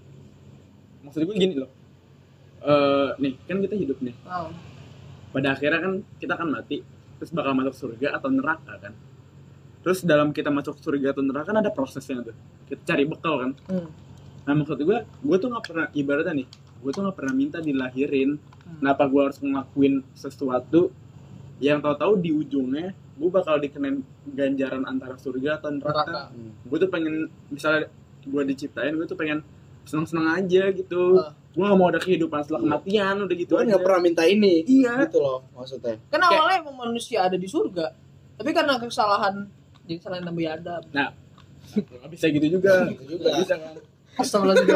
maksud 1.06 1.22
gue 1.30 1.38
gini 1.38 1.62
loh. 1.62 1.70
Eh 2.66 3.10
nih 3.22 3.34
kan 3.46 3.62
kita 3.62 3.78
hidup 3.78 4.02
nih. 4.02 4.18
oh, 4.26 4.50
Pada 5.30 5.54
akhirnya 5.54 5.78
kan 5.78 5.94
kita 6.18 6.34
akan 6.34 6.50
mati, 6.58 6.82
terus 7.22 7.30
bakal 7.30 7.54
masuk 7.54 7.76
surga 7.78 8.18
atau 8.18 8.34
neraka 8.34 8.82
kan. 8.82 8.98
Terus 9.86 10.02
dalam 10.02 10.34
kita 10.34 10.50
masuk 10.50 10.82
surga 10.82 11.14
atau 11.14 11.22
neraka 11.22 11.54
kan 11.54 11.62
ada 11.62 11.70
prosesnya 11.70 12.26
tuh. 12.26 12.34
Kita 12.66 12.82
cari 12.84 13.06
bekal 13.06 13.36
kan. 13.38 13.52
hmm. 13.70 13.88
Nah 14.46 14.54
maksud 14.54 14.78
gue, 14.78 15.00
gue 15.06 15.38
tuh 15.38 15.48
nggak 15.48 15.66
pernah 15.66 15.86
ibaratnya 15.94 16.34
nih, 16.42 16.48
gue 16.82 16.92
tuh 16.92 17.02
nggak 17.06 17.18
pernah 17.18 17.34
minta 17.34 17.58
dilahirin. 17.62 18.38
Hmm. 18.38 18.78
Kenapa 18.82 19.06
gue 19.06 19.22
harus 19.22 19.38
ngelakuin 19.38 20.02
sesuatu 20.14 20.90
yang 21.62 21.80
tahu-tahu 21.80 22.20
di 22.20 22.34
ujungnya 22.34 22.92
gue 23.16 23.30
bakal 23.32 23.56
dikenain 23.56 24.04
ganjaran 24.28 24.84
antara 24.84 25.16
surga 25.16 25.56
atau 25.56 25.72
neraka. 25.72 26.04
Neraka. 26.04 26.22
Gue 26.68 26.78
tuh 26.82 26.90
pengen 26.92 27.16
misalnya 27.48 27.88
gue 28.22 28.42
diciptain, 28.44 28.92
gue 28.92 29.06
tuh 29.06 29.16
pengen 29.16 29.40
seneng-seneng 29.86 30.28
aja 30.36 30.74
gitu. 30.74 31.22
Ah. 31.22 31.32
Gue 31.56 31.64
gak 31.64 31.78
mau 31.80 31.88
ada 31.88 32.04
kehidupan 32.04 32.44
setelah 32.44 32.60
kematian, 32.60 33.16
udah 33.24 33.36
gitu 33.40 33.54
aja. 33.56 33.66
nggak 33.72 33.84
pernah 33.88 34.02
minta 34.04 34.24
ini 34.28 34.68
Iya. 34.68 35.08
gitu 35.08 35.24
loh 35.24 35.48
maksudnya 35.56 35.96
Kan 36.12 36.20
awalnya 36.20 36.60
emang 36.60 36.76
manusia 36.76 37.24
ada 37.24 37.40
di 37.40 37.48
surga. 37.48 37.96
Tapi 38.36 38.50
karena 38.52 38.76
kesalahan 38.76 39.48
jadi 39.86 39.98
kesalahan 40.02 40.26
Nabi 40.26 40.44
Adam. 40.50 40.82
Gak 41.76 42.10
bisa 42.14 42.26
gitu 42.30 42.48
juga. 42.60 42.90
Gitu 42.92 43.18
juga. 43.18 43.30
Gak 43.32 43.40
bisa 43.46 43.56
kan. 43.58 43.74
Astagfirullahaladzim. 44.16 44.68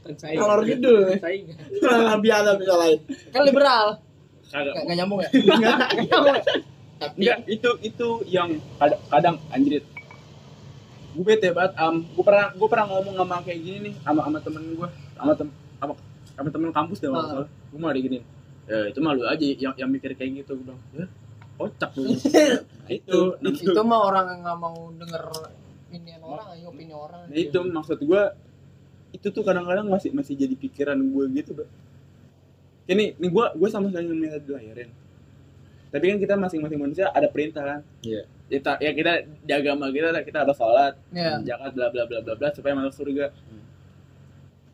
Kan 0.00 0.60
ngidul 0.64 0.98
nih. 1.06 1.18
Saya. 1.20 2.04
Nabi 2.16 2.28
Adam 2.32 2.54
disalahin 2.56 2.98
kan 3.30 3.42
liberal. 3.44 3.86
Kagak. 4.50 4.72
Gak, 4.74 4.82
gak 4.90 4.96
nyambung 4.98 5.20
ya? 5.22 5.30
Enggak, 7.16 7.38
itu 7.48 7.70
itu 7.80 8.08
yang 8.28 8.60
kadang, 8.76 9.00
kadang 9.08 9.36
anjir. 9.48 9.80
Gue 11.16 11.24
bete 11.24 11.48
banget, 11.50 11.72
am. 11.80 12.04
Gue 12.12 12.24
pernah 12.26 12.52
gue 12.52 12.68
pernah 12.68 12.86
ngomong 12.92 13.14
sama 13.16 13.40
kayak 13.40 13.60
gini 13.62 13.78
nih 13.88 13.94
sama 14.04 14.20
sama 14.26 14.38
temen 14.44 14.62
gue, 14.76 14.88
sama 15.16 15.32
tem 15.32 15.48
sama, 15.80 15.92
sama 16.36 16.48
temen 16.52 16.70
kampus 16.70 16.98
deh 17.00 17.08
Ah. 17.08 17.14
masalah. 17.24 17.46
Gue 17.72 17.78
mau 17.80 17.90
diginin. 17.94 18.22
Ya 18.68 18.78
itu 18.92 18.98
malu 19.00 19.24
aja 19.24 19.42
yang 19.42 19.74
yang 19.80 19.88
mikir 19.90 20.12
kayak 20.12 20.44
gitu 20.44 20.60
gue 20.60 20.64
bilang. 20.66 20.80
Ya, 20.92 21.06
kocak 21.60 21.92
lu. 22.00 22.16
Nah, 22.90 22.98
itu, 22.98 23.20
nah, 23.38 23.50
itu, 23.54 23.70
itu 23.70 23.80
mah 23.86 24.00
orang 24.02 24.26
yang 24.34 24.40
gak 24.42 24.58
mau 24.58 24.90
denger 24.96 25.24
ini 25.94 26.10
orang, 26.18 26.46
ayo 26.58 26.74
opini 26.74 26.94
orang. 26.96 27.22
nah, 27.28 27.36
itu 27.38 27.58
maksud 27.62 27.98
gue 28.02 28.22
itu 29.14 29.26
tuh 29.30 29.42
kadang-kadang 29.42 29.86
masih 29.90 30.10
masih 30.10 30.34
jadi 30.34 30.54
pikiran 30.58 30.98
gue 30.98 31.24
gitu, 31.38 31.54
Bang. 31.54 31.70
Ini, 32.90 33.14
nih 33.14 33.30
gue 33.30 33.46
gue 33.54 33.68
sama 33.70 33.90
sekali 33.90 34.10
nggak 34.10 34.18
minta 34.18 34.38
dilahirin. 34.42 34.90
Tapi 35.90 36.04
kan 36.06 36.18
kita 36.22 36.34
masing-masing 36.38 36.78
manusia 36.78 37.06
ada 37.10 37.26
perintah 37.30 37.62
kan. 37.62 37.80
Iya. 38.02 38.26
Kita 38.50 38.78
ya 38.82 38.90
kita 38.94 39.12
di 39.26 39.52
agama 39.54 39.90
kita 39.94 40.10
kita 40.26 40.42
harus 40.46 40.58
sholat, 40.58 40.94
zakat 41.46 41.70
bla 41.74 41.86
bla 41.90 42.02
bla 42.06 42.18
bla 42.22 42.34
bla 42.34 42.48
supaya 42.54 42.74
masuk 42.74 43.06
surga. 43.06 43.30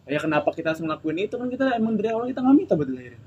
Ya 0.07 0.18
kenapa 0.22 0.49
kita 0.55 0.72
harus 0.72 0.80
ngelakuin 0.80 1.28
itu 1.28 1.37
kan 1.37 1.49
kita 1.53 1.64
emang 1.76 1.99
dari 1.99 2.09
awal 2.12 2.28
kita 2.30 2.41
nggak 2.41 2.57
minta 2.57 2.72
buat 2.72 2.89
dilahirin. 2.89 3.20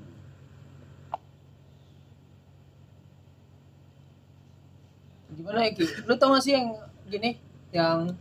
Gimana 5.39 5.63
ya 5.63 5.71
Ki? 5.71 5.87
Lu 6.03 6.13
tau 6.15 6.35
gak 6.35 6.43
sih 6.43 6.51
yang 6.51 6.75
gini? 7.07 7.39
Yang 7.71 8.19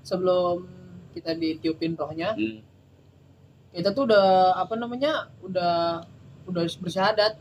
sebelum 0.00 0.64
kita 1.12 1.36
ditiupin 1.36 1.92
rohnya, 1.94 2.32
kita 3.70 3.92
tuh 3.92 4.08
udah 4.08 4.56
apa 4.56 4.74
namanya? 4.74 5.28
Udah 5.40 6.00
udah 6.48 6.62
bersyahadat. 6.80 7.36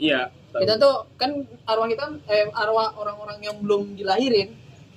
Iya. 0.00 0.32
tahu. 0.50 0.60
Kita 0.64 0.74
tuh 0.74 0.94
kan 1.14 1.30
arwah 1.64 1.86
kita 1.86 2.04
eh, 2.26 2.48
arwah 2.50 2.96
orang-orang 2.96 3.38
yang 3.40 3.56
belum 3.60 3.94
dilahirin 3.94 4.50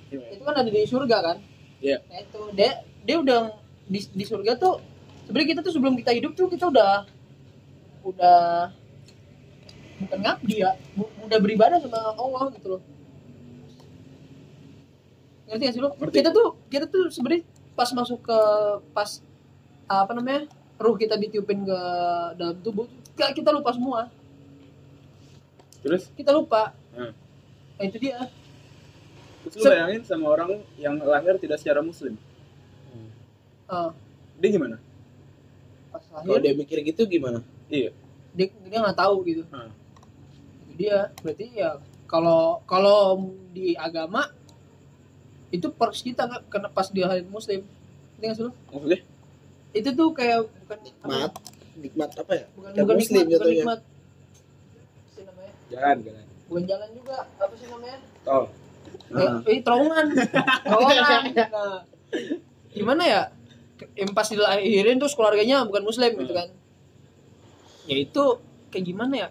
Iya. 0.08 0.24
itu 0.32 0.42
kan 0.42 0.56
ada 0.56 0.66
di 0.66 0.82
surga 0.82 1.16
kan? 1.20 1.36
Iya. 1.78 2.00
Nah 2.08 2.18
itu 2.18 2.40
dia 2.56 2.80
dia 3.04 3.16
udah 3.20 3.52
di, 3.84 4.00
di 4.00 4.24
surga 4.24 4.56
tuh 4.56 4.80
sebenarnya 5.28 5.48
kita 5.52 5.60
tuh 5.60 5.72
sebelum 5.76 5.94
kita 5.94 6.16
hidup 6.16 6.32
tuh 6.32 6.48
kita 6.48 6.66
udah 6.66 7.04
udah 8.02 8.72
bukan 9.98 10.18
ngabdi 10.22 10.62
ya 10.62 10.72
bu- 10.94 11.12
udah 11.26 11.38
beribadah 11.38 11.78
sama 11.82 12.14
Allah 12.14 12.48
gitu 12.56 12.66
loh 12.78 12.80
ngerti 15.48 15.62
gak 15.64 15.74
sih 15.74 15.80
lo 15.80 15.90
Ngerti. 15.94 16.14
kita 16.14 16.30
tuh 16.30 16.48
kita 16.68 16.84
tuh 16.86 17.08
sebenarnya 17.08 17.42
pas 17.72 17.88
masuk 17.90 18.20
ke 18.20 18.38
pas 18.92 19.10
apa 19.86 20.12
namanya 20.12 20.44
ruh 20.76 20.94
kita 20.94 21.16
ditiupin 21.16 21.64
ke 21.64 21.78
dalam 22.34 22.56
tubuh 22.60 22.86
kita, 23.16 23.50
lupa 23.50 23.72
semua 23.72 24.00
Terus 25.78 26.10
kita 26.12 26.30
lupa 26.30 26.74
Hmm. 26.90 27.14
nah 27.74 27.84
itu 27.84 27.98
dia 27.98 28.18
terus 29.40 29.54
lu 29.56 29.70
bayangin 29.70 30.02
sama 30.02 30.26
orang 30.28 30.50
yang 30.76 30.98
lahir 30.98 31.38
tidak 31.38 31.56
secara 31.56 31.78
muslim. 31.78 32.18
Ah, 33.64 33.94
Dia 34.34 34.50
gimana? 34.50 34.76
pas 35.88 36.02
kalau 36.02 36.34
lahir 36.34 36.42
dia 36.42 36.54
mikir 36.54 36.78
gitu 36.82 37.06
gimana 37.06 37.38
Iya. 37.68 37.94
dia 38.34 38.46
dia 38.50 38.78
nggak 38.82 38.98
tahu 38.98 39.22
gitu 39.24 39.42
Hmm. 39.48 39.70
Itu 40.66 40.72
dia 40.76 41.14
berarti 41.18 41.46
ya 41.54 41.78
kalau 42.04 42.58
kalau 42.64 43.30
di 43.50 43.72
agama 43.72 44.26
itu 45.48 45.66
pers 45.72 46.00
kita 46.04 46.28
nggak? 46.28 46.42
Kena 46.52 46.68
pas 46.68 46.88
dia 46.92 47.06
hari 47.08 47.24
muslim. 47.24 47.64
Ngerti 48.16 48.24
nggak 48.24 48.36
sih? 48.36 48.44
Maksudnya? 48.72 49.00
itu 49.76 49.88
tuh 49.92 50.08
kayak 50.16 50.48
bukan 50.64 50.78
nikmat. 50.82 51.32
Nikmat 51.78 52.10
apa 52.16 52.32
ya? 52.34 52.44
Bukan 52.56 52.70
bukan 52.74 52.96
muslim 52.96 53.14
nikmat, 53.14 53.28
bukan 53.28 53.32
jatuhnya. 53.38 53.54
nikmat. 53.54 53.80
Apa 54.98 55.08
sih 55.12 55.22
namanya? 55.24 55.52
Jalan, 55.68 55.96
jalan. 56.02 56.24
bukan 56.48 56.64
jalan 56.64 56.88
juga. 56.96 57.16
Apa 57.36 57.54
sih 57.54 57.66
namanya? 57.68 57.98
Tol. 58.24 58.44
eh, 59.08 59.32
eh, 59.52 59.60
terowongan. 59.60 60.06
Terowongan. 60.64 61.22
Nah, 61.36 61.80
gimana 62.72 63.02
ya? 63.04 63.22
Yang 63.94 64.10
pas 64.16 64.26
dilahirin 64.26 64.96
terus 64.98 65.14
keluarganya 65.14 65.62
bukan 65.68 65.84
muslim 65.84 66.10
gitu 66.16 66.32
kan. 66.32 66.48
Ya 67.88 67.96
itu 68.00 68.24
kayak 68.72 68.84
gimana 68.84 69.14
ya? 69.16 69.28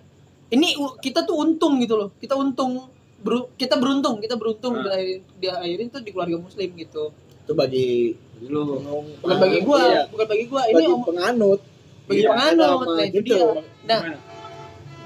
Ini 0.47 0.77
kita 1.03 1.27
tuh 1.27 1.35
untung 1.41 1.81
gitu 1.83 1.99
loh. 1.99 2.09
Kita 2.21 2.37
untung 2.39 2.87
beru- 3.27 3.49
kita 3.53 3.75
beruntung 3.75 4.15
kita 4.17 4.35
beruntung 4.35 4.73
Hmm. 4.73 4.83
dilahirin, 4.83 5.19
dilahirin 5.37 5.87
tuh 5.89 5.99
di 5.99 6.09
keluarga 6.09 6.37
muslim 6.37 6.69
gitu 6.73 7.11
itu 7.43 7.53
bagi 7.53 7.89
Dulu. 8.37 8.63
bukan 9.19 9.37
bagi 9.37 9.59
gua 9.61 9.81
Iya. 9.81 10.01
bukan 10.07 10.25
bagi 10.25 10.45
gua 10.45 10.61
ini 10.63 10.75
bagi 10.77 10.87
om- 10.89 11.03
penganut 11.03 11.59
bagi 12.05 12.19
Iya, 12.19 12.29
penganut 12.29 12.79
nah 12.87 13.03
itu 13.03 13.15
gitu. 13.17 13.25
dia 13.27 13.45
nah 13.85 13.99
Gimana? 13.99 14.17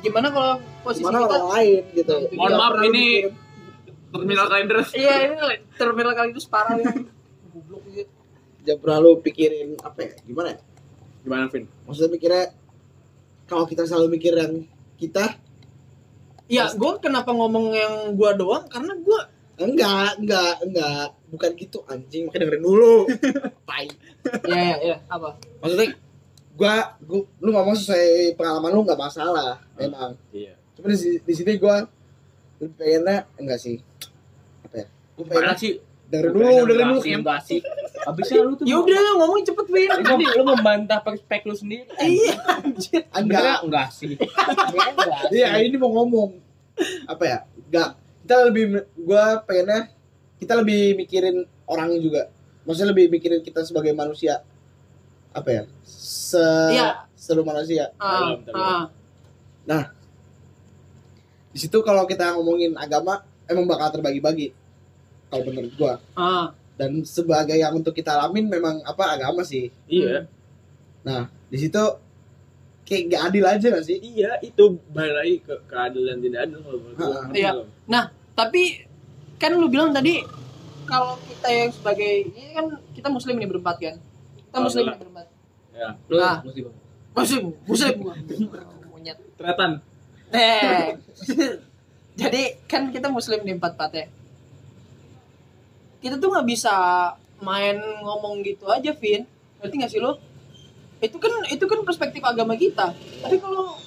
gimana 0.01 0.27
kalau 0.29 0.51
posisi 0.81 1.03
mana 1.03 1.17
kita 1.23 1.37
lain 1.47 1.81
gitu 1.93 2.15
Nah, 2.15 2.29
Mohon 2.31 2.53
maaf 2.55 2.73
ini 2.83 3.05
terminal 4.11 4.45
kalender. 4.47 4.77
iya 4.93 5.13
ini 5.23 5.35
terminal 5.73 6.11
kali 6.11 6.29
itu 6.29 6.41
separah 6.41 6.75
ya 6.75 6.85
goblok 7.47 7.81
gitu 7.87 8.11
jangan 8.61 8.79
pernah 8.79 8.97
lu 8.99 9.11
pikirin 9.17 9.69
apa 9.79 9.99
ya 9.99 10.11
gimana 10.21 10.49
ya 10.51 10.59
Gimana, 11.21 11.43
Vin? 11.47 11.69
maksudnya 11.85 12.09
mikirnya 12.11 12.43
kalau 13.45 13.63
kita 13.63 13.85
selalu 13.85 14.07
mikir 14.11 14.33
yang 14.33 14.65
kita 14.97 15.37
Ya, 16.51 16.67
gue 16.75 16.91
kenapa 16.99 17.31
ngomong 17.31 17.71
yang 17.71 17.95
gua 18.19 18.35
doang? 18.35 18.67
Karena 18.67 18.91
gua 18.99 19.23
enggak 19.55 20.19
enggak 20.19 20.53
enggak. 20.67 21.07
Bukan 21.31 21.49
gitu 21.55 21.79
anjing. 21.87 22.27
Makanya 22.27 22.41
dengerin 22.43 22.63
dulu. 22.67 23.07
Tai. 23.69 23.87
Ya 24.51 24.59
ya 24.59 24.77
ya. 24.83 24.97
Apa? 25.07 25.39
maksudnya 25.63 25.95
gua 26.59 26.75
gua 27.07 27.23
lu 27.39 27.49
ngomong 27.55 27.75
sesuai 27.79 28.35
pengalaman 28.35 28.71
lu 28.75 28.83
nggak 28.83 28.99
masalah 28.99 29.63
memang. 29.79 30.19
Iya. 30.35 30.59
cuma 30.75 30.87
di, 30.91 31.19
di 31.23 31.33
sini 31.35 31.55
gua 31.55 31.87
lebih 32.59 32.75
pengennya 32.75 33.17
enggak 33.39 33.59
sih. 33.63 33.79
Apa 34.67 34.75
ya? 34.75 34.87
Mana 35.23 35.55
pengen 35.55 35.55
sih? 35.55 35.73
Dengerin 36.11 36.31
dulu 36.35 36.43
dengerin 36.67 36.87
dulu 36.91 37.01
Enggak. 37.23 37.39
Habisnya 38.01 38.39
lu 38.41 38.51
tuh 38.53 38.65
Ya 38.67 38.75
udah 38.75 38.99
ngomong 39.15 39.39
cepet 39.41 39.67
Win. 39.69 39.89
Ini 39.95 40.25
lu 40.35 40.43
membantah 40.43 40.99
perspek 40.99 41.47
lu 41.47 41.55
sendiri. 41.55 41.87
Iya, 41.95 42.35
anjir. 42.59 43.01
Enggak 43.09 43.63
enggak 43.63 43.87
sih. 43.89 44.19
Iya 45.31 45.49
ini 45.61 45.79
mau 45.79 45.89
ngomong 45.93 46.35
apa 47.05 47.23
ya 47.23 47.37
enggak 47.69 47.89
kita 48.21 48.35
lebih 48.47 48.63
gua 48.97 49.39
pengennya 49.41 49.91
kita 50.37 50.53
lebih 50.57 50.97
mikirin 50.97 51.45
orangnya 51.63 51.99
juga 51.99 52.21
maksudnya 52.63 52.89
lebih 52.89 53.09
mikirin 53.09 53.39
kita 53.39 53.61
sebagai 53.61 53.93
manusia 53.93 54.41
apa 55.29 55.49
ya 55.51 55.63
se 55.85 56.41
Iya. 56.73 57.05
seluruh 57.13 57.45
manusia 57.45 57.93
Ah, 57.95 58.33
Dalam, 58.33 58.39
dalam. 58.43 58.87
ah. 59.69 59.85
di 61.51 61.59
situ 61.59 61.77
kalau 61.81 62.03
kita 62.03 62.33
ngomongin 62.33 62.73
agama 62.73 63.21
emang 63.45 63.67
bakal 63.67 63.91
terbagi-bagi 63.93 64.55
kalau 65.31 65.43
menurut 65.47 65.73
gua 65.79 65.93
ah. 66.13 66.51
dan 66.75 67.01
sebagai 67.07 67.55
yang 67.55 67.71
untuk 67.71 67.95
kita 67.95 68.19
alamin 68.19 68.51
memang 68.51 68.83
apa 68.83 69.15
agama 69.15 69.41
sih 69.41 69.71
Iya. 69.87 70.27
di 71.47 71.57
situ 71.57 71.83
kayak 72.83 73.03
gak 73.07 73.21
adil 73.31 73.45
aja 73.47 73.67
gak 73.71 73.85
sih 73.87 73.97
Iya, 74.03 74.35
itu 74.43 74.75
balik 74.91 75.15
lagi 75.15 75.35
ke 75.39 75.55
keadilan 75.71 76.17
tidak 76.19 76.39
adil 76.43 76.59
kalau. 76.59 76.79
Ha, 76.99 77.05
iya. 77.31 77.51
Tapi 78.35 78.83
kan 79.39 79.55
lu 79.55 79.71
bilang 79.71 79.95
tadi 79.95 80.19
kalau 80.83 81.15
kita 81.23 81.47
yang 81.47 81.71
sebagai 81.71 82.11
ini 82.27 82.51
kan 82.51 82.65
kita 82.91 83.07
muslim 83.07 83.39
nih 83.39 83.47
berempat 83.47 83.75
kan. 83.79 83.95
Kita 84.35 84.57
Oh, 84.59 84.67
muslim 84.67 84.83
nih 84.91 84.99
berempat. 84.99 85.27
Ya. 85.71 85.89
Lu 86.11 86.15
Nah. 86.19 86.37
Muslim, 87.11 87.43
muslim 87.67 87.93
gua. 87.99 88.15
Monyet. 88.91 89.17
Tretan. 89.39 89.71
Eh. 90.31 90.95
Jadi 92.21 92.41
kan 92.67 92.91
kita 92.91 93.07
muslim 93.07 93.39
nih 93.47 93.55
empat 93.55 93.79
empatnya. 93.79 94.05
Kita 96.01 96.17
tuh 96.17 96.33
nggak 96.33 96.47
bisa 96.49 96.73
main 97.41 97.77
ngomong 97.77 98.41
gitu 98.41 98.65
aja, 98.67 98.91
Vin. 98.97 99.25
Ngerti 99.61 99.75
nggak 99.77 99.91
sih 99.93 100.01
lo? 100.01 100.17
Itu 101.01 101.17
kan 101.17 101.31
itu 101.49 101.63
kan 101.65 101.85
perspektif 101.85 102.21
agama 102.25 102.57
kita. 102.57 102.93
Tapi 102.93 103.37
kalau 103.37 103.77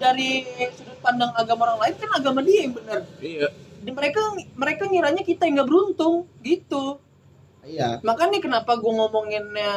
dari 0.00 0.46
sudut 0.74 0.98
pandang 1.04 1.34
agama 1.36 1.70
orang 1.70 1.78
lain 1.86 1.94
kan 1.98 2.10
agama 2.16 2.40
dia 2.42 2.58
yang 2.66 2.74
benar. 2.74 3.00
Iya. 3.18 3.48
Dan 3.80 3.92
mereka 3.96 4.20
mereka 4.54 4.82
ngiranya 4.86 5.22
kita 5.26 5.46
yang 5.46 5.62
nggak 5.62 5.70
beruntung 5.70 6.26
gitu. 6.42 6.98
iya 7.60 8.00
Makanya 8.00 8.40
kenapa 8.40 8.72
gue 8.80 8.88
ngomonginnya 8.88 9.72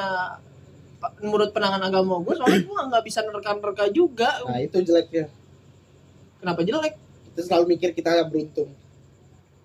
menurut 1.19 1.51
penangan 1.51 1.83
agama 1.83 2.15
gue 2.23 2.31
soalnya 2.31 2.63
gue 2.63 2.79
nggak 2.79 3.03
bisa 3.03 3.19
nerka-nerka 3.27 3.91
juga 3.91 4.39
nah 4.47 4.55
itu 4.55 4.79
jeleknya 4.79 5.27
kenapa 6.39 6.63
jelek 6.63 6.95
kita 7.27 7.41
selalu 7.43 7.75
mikir 7.75 7.91
kita 7.91 8.23
yang 8.23 8.31
beruntung 8.31 8.71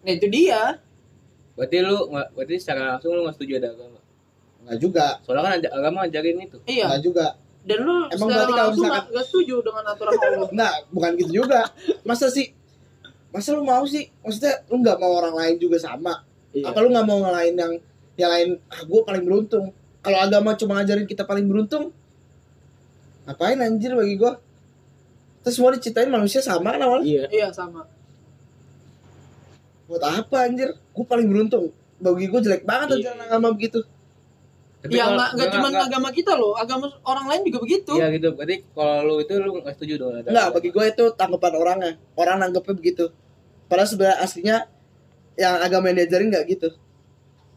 Nah 0.03 0.11
itu 0.15 0.27
dia. 0.31 0.79
Berarti 1.59 1.77
lu 1.83 1.97
nggak 2.09 2.29
berarti 2.33 2.55
secara 2.57 2.95
langsung 2.95 3.11
lu 3.13 3.27
nggak 3.27 3.35
setuju 3.35 3.53
ada 3.59 3.69
agama. 3.75 3.99
Enggak 4.63 4.79
juga. 4.79 5.07
Soalnya 5.21 5.43
kan 5.43 5.53
ada- 5.59 5.73
agama 5.75 5.97
ngajarin 6.07 6.39
itu. 6.39 6.59
Iya. 6.65 6.87
Enggak 6.87 7.03
juga. 7.03 7.27
Dan 7.67 7.79
lu 7.83 7.97
Emang 8.09 8.29
berarti 8.31 8.53
kalau 8.55 8.71
misalkan- 8.71 8.89
nggak 8.89 9.05
nggak 9.11 9.27
setuju 9.27 9.55
dengan 9.61 9.85
aturan 9.85 10.11
Allah. 10.17 10.49
Enggak, 10.49 10.75
bukan 10.89 11.11
gitu 11.17 11.33
juga. 11.37 11.61
Masa 12.03 12.27
sih 12.29 12.47
Masa 13.29 13.53
lu 13.53 13.61
mau 13.61 13.85
sih? 13.85 14.09
Maksudnya 14.25 14.65
lu 14.67 14.81
nggak 14.81 14.97
mau 14.97 15.13
orang 15.15 15.37
lain 15.37 15.55
juga 15.59 15.77
sama? 15.77 16.25
Iya. 16.49 16.73
Apa 16.73 16.81
lu 16.81 16.89
nggak 16.89 17.05
mau 17.05 17.21
ngelain 17.21 17.53
yang 17.53 17.73
yang 18.17 18.31
lain? 18.31 18.49
Ah, 18.67 18.81
gue 18.81 19.01
paling 19.05 19.21
beruntung. 19.21 19.69
Kalau 20.01 20.17
agama 20.17 20.57
cuma 20.57 20.81
ngajarin 20.81 21.05
kita 21.05 21.29
paling 21.29 21.45
beruntung, 21.45 21.93
ngapain 23.25 23.61
anjir 23.61 23.93
bagi 23.93 24.17
gue? 24.17 24.33
Terus 25.39 25.55
semua 25.55 25.77
diciptain 25.77 26.09
manusia 26.09 26.41
sama 26.41 26.73
kan 26.73 26.81
awalnya? 26.81 27.05
Iya. 27.05 27.25
Iya 27.29 27.49
sama. 27.53 27.85
Buat 29.89 30.03
apa 30.05 30.37
anjir? 30.45 30.77
Gue 30.93 31.05
paling 31.05 31.27
beruntung. 31.27 31.73
Bagi 31.99 32.29
gue 32.29 32.41
jelek 32.41 32.63
banget 32.63 32.95
Iya. 32.95 32.97
ajaran 33.11 33.21
agama 33.25 33.49
begitu. 33.51 33.81
Tapi 34.79 34.95
Ya 34.95 35.11
nggak 35.11 35.31
nggak 35.35 35.49
cuma 35.51 35.69
nggak- 35.69 35.89
agama 35.91 36.09
kita 36.15 36.33
loh, 36.39 36.55
agama 36.55 36.87
orang 37.03 37.27
lain 37.27 37.43
juga 37.43 37.59
begitu. 37.59 37.93
Iya 37.99 38.15
gitu. 38.15 38.29
Berarti 38.31 38.63
kalau 38.71 38.95
lu 39.03 39.15
itu 39.19 39.33
lu 39.35 39.51
nggak 39.59 39.75
setuju 39.75 39.95
dong 39.99 40.15
ada. 40.15 40.29
Enggak, 40.31 40.49
bagi 40.55 40.69
gue 40.71 40.85
itu 40.87 41.05
tanggapan 41.19 41.53
orangnya. 41.57 41.93
Orang 42.15 42.37
nanggepnya 42.39 42.75
begitu. 42.77 43.05
Padahal 43.67 43.89
sebenarnya 43.91 44.19
aslinya 44.23 44.57
yang 45.35 45.55
agama 45.59 45.91
yang 45.91 45.99
diajarin 45.99 46.31
nggak 46.31 46.45
gitu. 46.47 46.69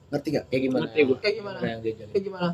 Ngerti 0.10 0.28
nggak? 0.30 0.46
kayak 0.50 0.62
gimana? 0.66 0.82
Ngerti 0.84 1.02
gua. 1.06 1.18
Kayak 1.22 1.36
gimana? 1.38 1.58
Yang 1.62 1.80
diajarin? 1.80 2.10
Kayak 2.10 2.24
gimana? 2.26 2.50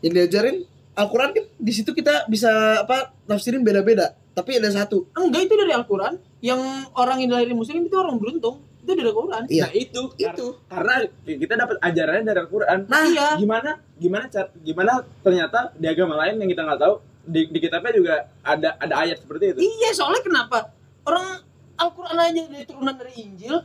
Yang 0.00 0.12
diajarin 0.12 0.56
Al-Quran 0.94 1.30
kan 1.32 1.44
di 1.54 1.72
situ 1.72 1.90
kita 1.90 2.14
bisa 2.26 2.50
apa 2.80 3.14
tafsirin 3.24 3.62
beda-beda. 3.62 4.14
Tapi 4.30 4.58
ada 4.58 4.68
satu. 4.68 5.06
Enggak 5.12 5.46
itu 5.46 5.54
dari 5.54 5.70
Al-Quran. 5.70 6.18
Yang 6.38 6.60
orang 6.92 7.22
yang 7.22 7.30
dari 7.32 7.54
muslim 7.54 7.78
itu 7.80 7.94
orang 7.94 8.18
beruntung. 8.18 8.58
Itu 8.84 8.92
dari 8.92 9.08
Al-Quran. 9.08 9.42
Iya. 9.48 9.64
Nah, 9.64 9.72
itu 9.72 10.02
Itu. 10.14 10.46
karena 10.68 10.94
kita 11.24 11.54
dapat 11.56 11.76
ajarannya 11.80 12.22
dari 12.22 12.38
Al-Qur'an. 12.38 12.80
Nah, 12.84 13.02
iya. 13.08 13.28
Gimana 13.34 13.70
gimana 13.96 14.24
gimana 14.60 14.92
ternyata 15.24 15.72
di 15.72 15.86
agama 15.88 16.20
lain 16.20 16.36
yang 16.36 16.50
kita 16.52 16.62
nggak 16.62 16.76
tahu 16.78 16.94
di, 17.24 17.40
di 17.48 17.58
kitabnya 17.58 17.92
juga 17.96 18.14
ada 18.44 18.76
ada 18.76 18.94
ayat 19.00 19.16
seperti 19.18 19.56
itu. 19.56 19.60
Iya, 19.64 19.90
soalnya 19.96 20.20
kenapa? 20.20 20.68
Orang 21.02 21.40
Al-Quran 21.74 22.16
aja 22.20 22.42
dari 22.44 22.64
turunan 22.64 22.92
dari 22.92 23.12
Injil. 23.16 23.56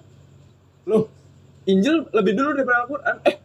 Loh, 0.88 1.12
Injil 1.64 2.08
lebih 2.10 2.34
dulu 2.34 2.56
daripada 2.56 2.88
Al-Qur'an. 2.88 3.16
Eh, 3.28 3.36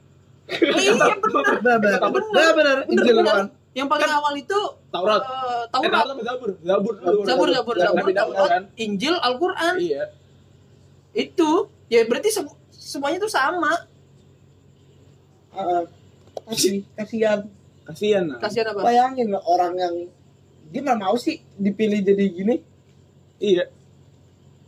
iya 0.79 0.93
benar. 0.95 1.19
benar 1.19 1.79
benar. 1.83 1.99
Bener. 1.99 2.01
Benar 2.07 2.53
benar. 2.55 2.55
Bener, 2.55 2.77
Injil 2.87 3.15
bener. 3.19 3.27
Quran. 3.27 3.47
Yang 3.75 3.89
paling 3.91 4.13
awal 4.15 4.35
itu 4.39 4.61
Taurat. 4.89 5.19
eh, 5.19 5.27
Eh, 5.27 5.63
Taurat. 5.67 5.91
Taurat 5.91 6.05
sama 6.07 6.23
Zabur. 6.23 6.51
Zabur 6.63 6.95
dulu. 6.95 7.21
Zabur, 7.27 7.49
Zabur, 7.51 7.75
Zabur, 7.75 7.99
Nabi 7.99 8.13
Daud 8.15 8.31
Taurat, 8.31 8.51
kan? 8.55 8.63
Injil, 8.79 9.15
Al-Quran. 9.19 9.75
Iya. 9.83 10.05
Itu 11.15 11.51
ya 11.87 12.03
berarti 12.05 12.29
sem- 12.29 12.51
semuanya 12.71 13.17
itu 13.17 13.31
sama. 13.31 13.71
Ah, 15.51 15.87
kasih 16.51 16.83
kasihan. 16.93 17.47
Kasihan. 17.87 18.25
nah. 18.27 18.39
Kasihan 18.43 18.75
apa? 18.75 18.83
Bayangin 18.83 19.31
orang 19.33 19.73
yang 19.79 19.95
dia 20.69 20.81
nggak 20.83 20.99
mau 20.99 21.15
sih 21.15 21.39
dipilih 21.55 22.03
jadi 22.03 22.25
gini. 22.27 22.57
Iya. 23.39 23.71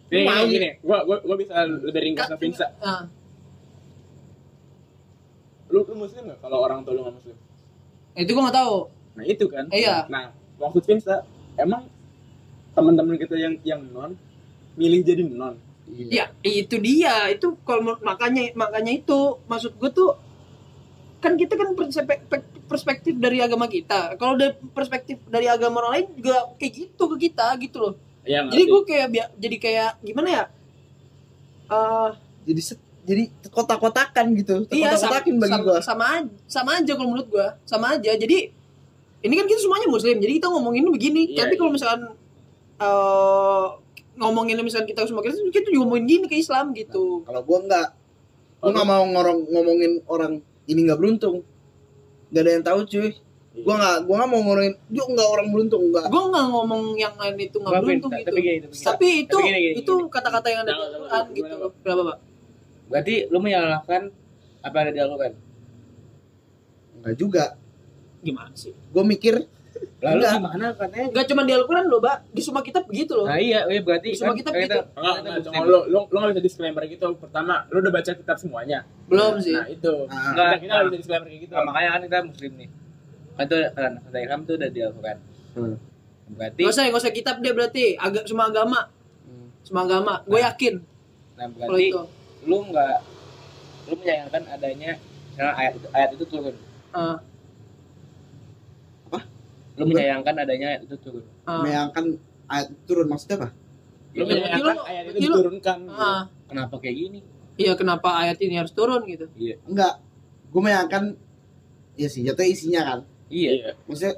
Nih, 0.07 0.23
Mau. 0.23 0.47
gini, 0.47 0.55
gini, 0.55 0.69
gua, 0.81 1.03
gua, 1.03 1.19
gua 1.19 1.35
bisa 1.35 1.67
lebih 1.67 1.99
ringkas 2.01 2.31
Ka- 2.31 2.39
Vinsa. 2.39 2.71
Nah, 2.79 3.11
Lu, 5.67 5.83
lu 5.83 5.99
muslim 5.99 6.31
nggak 6.31 6.39
kalau 6.39 6.63
orang 6.63 6.87
tua 6.87 6.95
lu 6.95 7.03
nggak 7.03 7.17
muslim? 7.17 7.37
itu 8.15 8.31
gua 8.33 8.43
nggak 8.49 8.57
tahu. 8.57 8.77
Nah 9.13 9.25
itu 9.27 9.45
kan. 9.51 9.65
Iya. 9.69 10.07
Nah 10.07 10.31
maksud 10.57 10.87
Vinsa, 10.87 11.27
emang 11.59 11.91
teman-teman 12.73 13.19
kita 13.19 13.35
yang 13.35 13.59
yang 13.61 13.83
non 13.91 14.15
milih 14.79 15.03
jadi 15.03 15.27
non. 15.27 15.59
Ya 15.89 16.35
itu 16.43 16.77
dia. 16.79 17.31
Itu 17.31 17.55
kalau 17.63 17.97
makanya 18.03 18.51
makanya 18.53 18.93
itu 18.93 19.19
maksud 19.47 19.79
gua 19.79 19.91
tuh 19.91 20.19
kan 21.19 21.35
kita 21.35 21.55
kan 21.55 21.73
perspektif, 22.67 23.15
dari 23.17 23.39
agama 23.39 23.67
kita. 23.67 24.15
Kalau 24.15 24.35
dari 24.35 24.55
perspektif 24.71 25.23
dari 25.27 25.47
agama 25.47 25.81
orang 25.81 25.93
lain 26.03 26.07
juga 26.19 26.51
kayak 26.59 26.73
gitu 26.75 27.03
ke 27.15 27.31
kita 27.31 27.55
gitu 27.59 27.77
loh. 27.81 27.95
Iya 28.23 28.43
Jadi 28.47 28.63
gua 28.67 28.83
kayak 28.83 29.07
jadi 29.39 29.57
kayak 29.57 29.91
gimana 30.03 30.29
ya? 30.29 30.45
Eh 31.67 32.11
Jadi 32.47 32.61
set- 32.63 32.85
jadi 33.07 33.31
kotak-kotakan 33.55 34.27
gitu. 34.35 34.55
iya 34.69 34.99
sama, 34.99 35.23
Kotak-kotakin 35.23 35.35
bagi 35.39 35.53
sama, 35.55 35.63
gua. 35.63 35.79
sama 35.79 36.05
aja 36.11 36.31
sama 36.51 36.71
aja 36.75 36.93
kalau 36.99 37.09
menurut 37.15 37.29
gua 37.31 37.49
sama 37.63 37.87
aja 37.95 38.11
jadi 38.13 38.51
ini 39.23 39.35
kan 39.35 39.47
kita 39.47 39.63
semuanya 39.63 39.87
muslim 39.87 40.19
jadi 40.19 40.43
kita 40.43 40.51
ngomongin 40.51 40.91
begini 40.91 41.31
Iya, 41.31 41.47
tapi 41.47 41.55
iya. 41.55 41.59
kalau 41.59 41.71
misalkan 41.71 42.03
eh 42.77 43.67
ngomongin 44.17 44.57
misalkan 44.65 44.89
kita 44.89 45.05
semua 45.05 45.21
kita 45.21 45.37
kita 45.53 45.69
juga 45.69 45.85
ngomongin 45.85 46.05
gini 46.09 46.27
ke 46.27 46.37
Islam 46.41 46.73
gitu 46.73 47.23
Kalau 47.25 47.41
gua 47.45 47.59
enggak, 47.65 47.89
gua 48.61 48.71
nggak 48.73 48.89
mau 48.89 49.05
ngorong 49.05 49.39
ngomongin 49.53 49.93
orang 50.09 50.33
ini 50.67 50.81
nggak 50.83 50.99
beruntung. 50.99 51.47
Gak 52.35 52.43
ada 52.43 52.51
yang 52.59 52.65
tahu 52.67 52.81
cuy. 52.91 53.11
Gua 53.57 53.75
nggak, 53.81 53.97
gua 54.05 54.15
nggak 54.21 54.31
mau 54.33 54.39
ngomongin, 54.45 54.75
dia 54.93 55.05
nggak 55.09 55.29
orang 55.33 55.47
beruntung 55.49 55.83
enggak. 55.89 56.07
gua 56.13 56.23
nggak 56.29 56.47
ngomong 56.53 56.83
yang 57.01 57.15
lain 57.17 57.37
itu 57.41 57.57
nggak 57.57 57.81
beruntung 57.81 58.11
tapi 58.13 58.21
gitu 58.21 58.31
gini, 58.37 58.57
tapi 58.61 58.69
gini. 58.69 58.85
tapi 58.85 59.07
itu 59.25 59.37
Tapi 59.37 59.47
gini, 59.49 59.59
gini, 59.65 59.75
itu 59.81 59.93
kata-kata 60.13 60.47
yang 60.53 60.61
ada 60.65 60.73
di 60.73 60.81
jangan, 60.81 61.25
gitu 61.33 61.55
gimana, 61.81 62.03
Pak? 62.05 62.19
Berarti 62.93 63.15
lu 63.33 63.39
menyalahkan 63.41 64.03
apa 64.61 64.75
yang 64.77 64.85
ada 64.85 64.93
di 64.93 65.01
Al-Quran? 65.01 65.35
Enggak 67.01 67.15
juga. 67.17 67.45
gimana 68.27 68.51
sih 68.59 68.75
Gua 68.91 69.07
mikir 69.07 69.39
Lalu 69.97 70.21
Enggak. 70.21 70.33
gimana 70.37 70.67
katanya? 70.77 71.07
Gak 71.13 71.27
cuma 71.33 71.43
di 71.45 71.53
Al-Quran 71.57 71.85
loh, 71.89 72.01
Mbak. 72.01 72.17
Di 72.31 72.43
semua 72.45 72.63
kitab 72.63 72.83
begitu 72.85 73.13
loh. 73.17 73.27
Nah 73.27 73.39
iya, 73.41 73.65
iya 73.67 73.81
berarti 73.81 74.09
Semua 74.13 74.35
kitab 74.37 74.53
gitu. 74.55 74.77
Enggak, 74.77 75.15
enggak, 75.23 75.35
kita 75.41 75.41
cuma 75.49 75.63
lu, 75.65 75.81
lu, 75.89 75.99
lu 76.09 76.17
gak 76.17 76.31
bisa 76.37 76.43
disclaimer 76.45 76.83
gitu. 76.87 77.07
Pertama, 77.17 77.55
lu 77.73 77.77
udah 77.81 77.93
baca 77.93 78.11
kitab 78.13 78.37
semuanya. 78.37 78.79
Belum 79.09 79.35
sih. 79.41 79.57
Nah, 79.57 79.67
itu. 79.67 79.95
Ah. 80.09 80.33
Kita, 80.33 80.45
kita 80.63 80.73
gak 80.77 80.87
bisa 80.91 80.99
disclaimer 81.01 81.27
kayak 81.29 81.43
gitu. 81.49 81.53
Nah, 81.57 81.65
makanya 81.65 81.91
kan 81.91 82.01
kita 82.05 82.19
muslim 82.25 82.53
nih. 82.61 82.69
Kan 83.37 83.45
itu 83.45 83.57
kan 83.73 83.93
kata 84.05 84.19
Ilham 84.21 84.41
tuh 84.45 84.55
udah 84.57 84.71
di 84.71 84.81
Al-Quran. 84.85 85.19
Hmm. 85.57 85.77
Berarti 86.37 86.61
Gak 86.63 86.73
usah, 86.73 86.83
gak 86.89 87.01
usah 87.01 87.13
kitab 87.13 87.37
dia 87.41 87.53
berarti. 87.53 87.85
Agak 87.97 88.25
semua 88.29 88.47
agama. 88.53 88.81
Hmm. 89.25 89.49
Semua 89.65 89.83
agama. 89.89 90.15
Gue 90.29 90.41
yakin 90.45 90.77
nah 91.37 91.47
kalau 91.53 91.77
berarti 91.77 91.89
itu. 91.93 92.03
lu 92.49 92.59
nggak 92.73 92.97
lu 93.87 93.95
menyayangkan 94.01 94.43
adanya 94.49 94.93
misalnya 95.31 95.53
ayat 95.61 95.73
itu 95.77 95.89
ayat 95.93 96.11
itu 96.17 96.25
turun. 96.25 96.57
Ah, 96.97 97.21
Lu 99.77 99.85
menyayangkan 99.85 100.35
adanya 100.35 100.67
ayat 100.73 100.83
itu 100.85 100.97
turun. 100.97 101.25
ah. 101.45 101.61
menyayangkan 101.61 102.05
ayat 102.49 102.69
turun 102.85 103.07
maksudnya 103.07 103.37
apa? 103.39 103.49
Lu 104.13 104.23
Iya, 104.23 104.25
menyayangkan 104.25 104.75
lu- 104.75 104.85
ayat 104.85 105.03
itu 105.03 105.11
berarti 105.13 105.27
lu- 105.27 105.37
diturunkan. 105.37 105.79
Ah. 105.91 106.23
Kenapa 106.47 106.75
kayak 106.79 106.97
gini? 106.97 107.19
Iya, 107.57 107.73
kenapa 107.75 108.09
ayat 108.17 108.39
ini 108.41 108.55
harus 108.57 108.73
turun 108.73 109.03
gitu? 109.05 109.27
Enggak. 109.65 110.01
Gue 110.49 110.61
menyayangkan 110.61 111.05
ya 111.95 112.09
sih, 112.09 112.21
jatuhnya 112.23 112.49
isinya 112.49 112.81
kan. 112.85 112.99
Iya. 113.29 113.51
Iya. 113.53 113.71
Maksudnya 113.85 114.15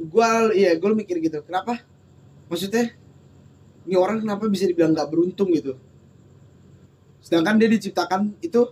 gua 0.00 0.28
iya, 0.50 0.70
gue 0.74 0.88
mikir 0.92 1.18
gitu. 1.18 1.42
Kenapa? 1.42 1.82
Maksudnya 2.46 2.90
ini 3.84 3.94
orang 3.94 4.20
kenapa 4.20 4.46
bisa 4.46 4.66
dibilang 4.66 4.92
nggak 4.92 5.08
beruntung 5.08 5.50
gitu? 5.50 5.74
Sedangkan 7.20 7.58
dia 7.58 7.68
diciptakan 7.68 8.34
itu 8.40 8.70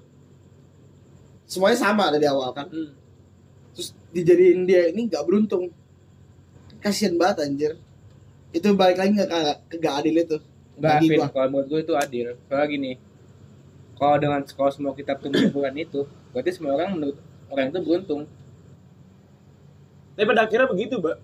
semuanya 1.45 1.79
sama 1.79 2.11
dari 2.11 2.27
awal 2.27 2.53
kan. 2.53 2.69
Hmm. 2.69 2.93
Terus 3.73 3.95
dijadiin 4.11 4.67
dia 4.67 4.91
ini 4.91 5.07
nggak 5.07 5.25
beruntung. 5.25 5.71
Kasian 6.79 7.19
banget 7.19 7.47
anjir. 7.47 7.73
Itu 8.55 8.73
balik 8.79 8.97
lagi 8.97 9.13
nggak 9.19 9.29
ke, 9.29 9.41
ke 9.69 9.75
gak 9.83 9.95
adil 10.03 10.15
itu. 10.25 10.39
Vin, 10.79 11.19
gua. 11.19 11.27
kalau 11.35 11.49
menurut 11.51 11.67
gue 11.69 11.81
itu 11.83 11.95
adil. 11.99 12.27
Soalnya 12.47 12.67
gini, 12.71 12.93
kalau 13.99 14.17
dengan 14.23 14.41
kalau 14.47 14.71
semua 14.71 14.93
kitab 14.95 15.19
tuh 15.19 15.31
menyebutkan 15.35 15.75
itu, 15.75 16.07
berarti 16.31 16.51
semua 16.55 16.79
orang 16.79 16.95
menurut 16.95 17.19
orang 17.51 17.67
itu 17.75 17.81
beruntung. 17.83 18.23
Tapi 20.15 20.25
pada 20.27 20.47
akhirnya 20.47 20.69
begitu, 20.71 20.95
Mbak. 21.03 21.19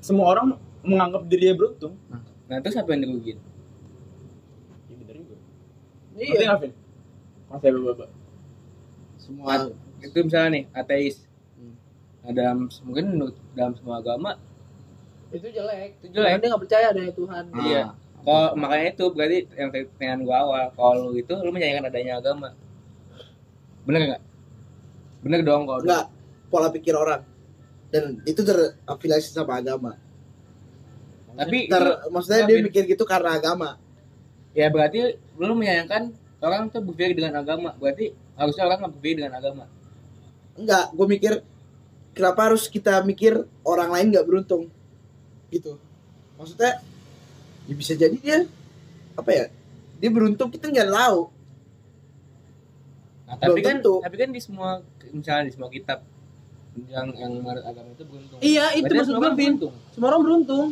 Semua 0.00 0.26
orang 0.32 0.56
menganggap 0.84 1.24
dirinya 1.28 1.56
beruntung. 1.56 1.96
Nah, 2.48 2.56
terus 2.64 2.76
apa 2.80 2.88
yang 2.96 3.04
dirugiin? 3.04 3.38
Ya 4.88 4.94
bener 4.96 5.14
juga. 5.20 5.36
Ngerti 6.16 6.32
Iya. 6.32 6.46
nggak, 6.48 6.58
Vin? 6.64 6.72
Mas 7.48 7.62
ya, 7.64 7.70
Bapak. 7.72 8.10
Semua 9.16 9.52
Itu 9.98 10.18
misalnya 10.22 10.48
nih, 10.54 10.64
ateis. 10.72 11.27
Nah, 12.18 12.32
dalam 12.32 12.58
mungkin 12.84 13.04
dalam 13.52 13.72
semua 13.74 13.98
agama 13.98 14.36
Itu 15.28 15.44
jelek. 15.44 16.00
itu 16.00 16.06
jelek. 16.12 16.40
Dia 16.40 16.48
nggak 16.48 16.62
percaya 16.64 16.86
adanya 16.88 17.12
Tuhan. 17.12 17.44
Ah. 17.52 17.60
Iya. 17.62 17.82
Kalau 18.18 18.48
makanya 18.56 18.86
itu 18.90 19.04
berarti 19.08 19.38
yang 19.54 19.68
pertanyaan 19.70 20.20
gua 20.24 20.36
awal, 20.42 20.64
kalau 20.72 20.92
lu 21.04 21.10
itu 21.14 21.32
lu 21.32 21.50
menyayangkan 21.50 21.86
adanya 21.88 22.12
agama. 22.18 22.48
Bener 23.84 24.00
nggak? 24.08 24.22
Bener 25.20 25.40
dong 25.42 25.64
kalau 25.64 25.80
enggak 25.80 26.04
pola 26.48 26.68
pikir 26.68 26.92
orang. 26.92 27.22
Dan 27.88 28.20
itu 28.24 28.40
terafiliasi 28.40 29.32
sama 29.32 29.60
agama. 29.60 29.96
Tapi 31.32 31.70
Ter, 31.70 31.78
itu- 31.78 31.98
maksudnya 32.10 32.42
tapi- 32.42 32.50
dia 32.50 32.64
mikir 32.64 32.82
gitu 32.86 33.04
karena 33.04 33.36
agama. 33.36 33.78
ya 34.52 34.66
berarti 34.68 35.14
lu 35.38 35.54
menyayangkan 35.54 36.10
orang 36.42 36.66
tuh 36.68 36.82
berpikir 36.82 37.14
dengan 37.14 37.40
agama. 37.40 37.76
Berarti 37.78 38.10
harusnya 38.34 38.64
orang 38.66 38.78
nggak 38.82 38.92
berpikir 38.98 39.16
dengan 39.22 39.34
agama. 39.38 39.64
Enggak, 40.58 40.84
gue 40.90 41.06
mikir 41.06 41.32
kenapa 42.18 42.50
harus 42.50 42.66
kita 42.66 42.98
mikir 43.00 43.32
orang 43.62 43.88
lain 43.88 44.10
nggak 44.10 44.26
beruntung 44.26 44.66
gitu. 45.48 45.78
Maksudnya 46.34 46.82
ya 47.64 47.74
bisa 47.74 47.94
jadi 47.94 48.16
dia 48.16 48.38
apa 49.14 49.30
ya 49.30 49.44
dia 49.96 50.10
beruntung 50.10 50.50
kita 50.50 50.66
nggak 50.66 50.90
tahu 50.90 51.30
Nah, 53.24 53.36
tapi 53.36 53.60
Belum 53.60 53.66
kan 53.68 53.76
tentu. 53.76 53.94
tapi 54.00 54.16
kan 54.16 54.28
di 54.32 54.40
semua 54.40 54.68
misalnya 55.12 55.44
di 55.44 55.52
semua 55.52 55.68
kitab 55.68 56.00
yang 56.88 57.12
yang 57.12 57.32
agama 57.44 57.92
itu 57.92 58.04
beruntung. 58.06 58.38
Iya, 58.40 58.72
itu 58.72 58.88
Berarti 58.88 58.96
maksud 58.96 59.14
gue, 59.14 59.30
beruntung. 59.36 59.72
Semua 59.92 60.06
orang 60.08 60.22
beruntung. 60.24 60.66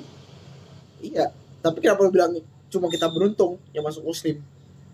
iya 0.96 1.26
tapi 1.60 1.84
kenapa 1.84 2.00
lu 2.00 2.08
bilang 2.08 2.32
cuma 2.66 2.88
kita 2.88 3.12
beruntung 3.12 3.60
yang 3.70 3.84
masuk 3.84 4.00
muslim 4.00 4.40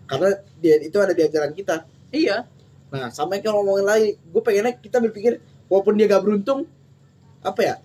karena 0.03 0.29
dia 0.57 0.75
itu 0.81 0.97
ada 0.99 1.15
di 1.15 1.23
ajaran 1.23 1.55
kita 1.55 1.87
Iya. 2.11 2.43
nah 2.89 3.07
sama 3.07 3.39
kayak 3.39 3.55
ngomongin 3.55 3.85
lagi 3.87 4.07
gue 4.19 4.41
pengennya 4.43 4.75
kita 4.75 4.99
berpikir 4.99 5.39
walaupun 5.73 5.93
dia 5.95 6.05
gak 6.05 6.21
beruntung 6.21 6.69
apa 7.41 7.59
ya 7.59 7.75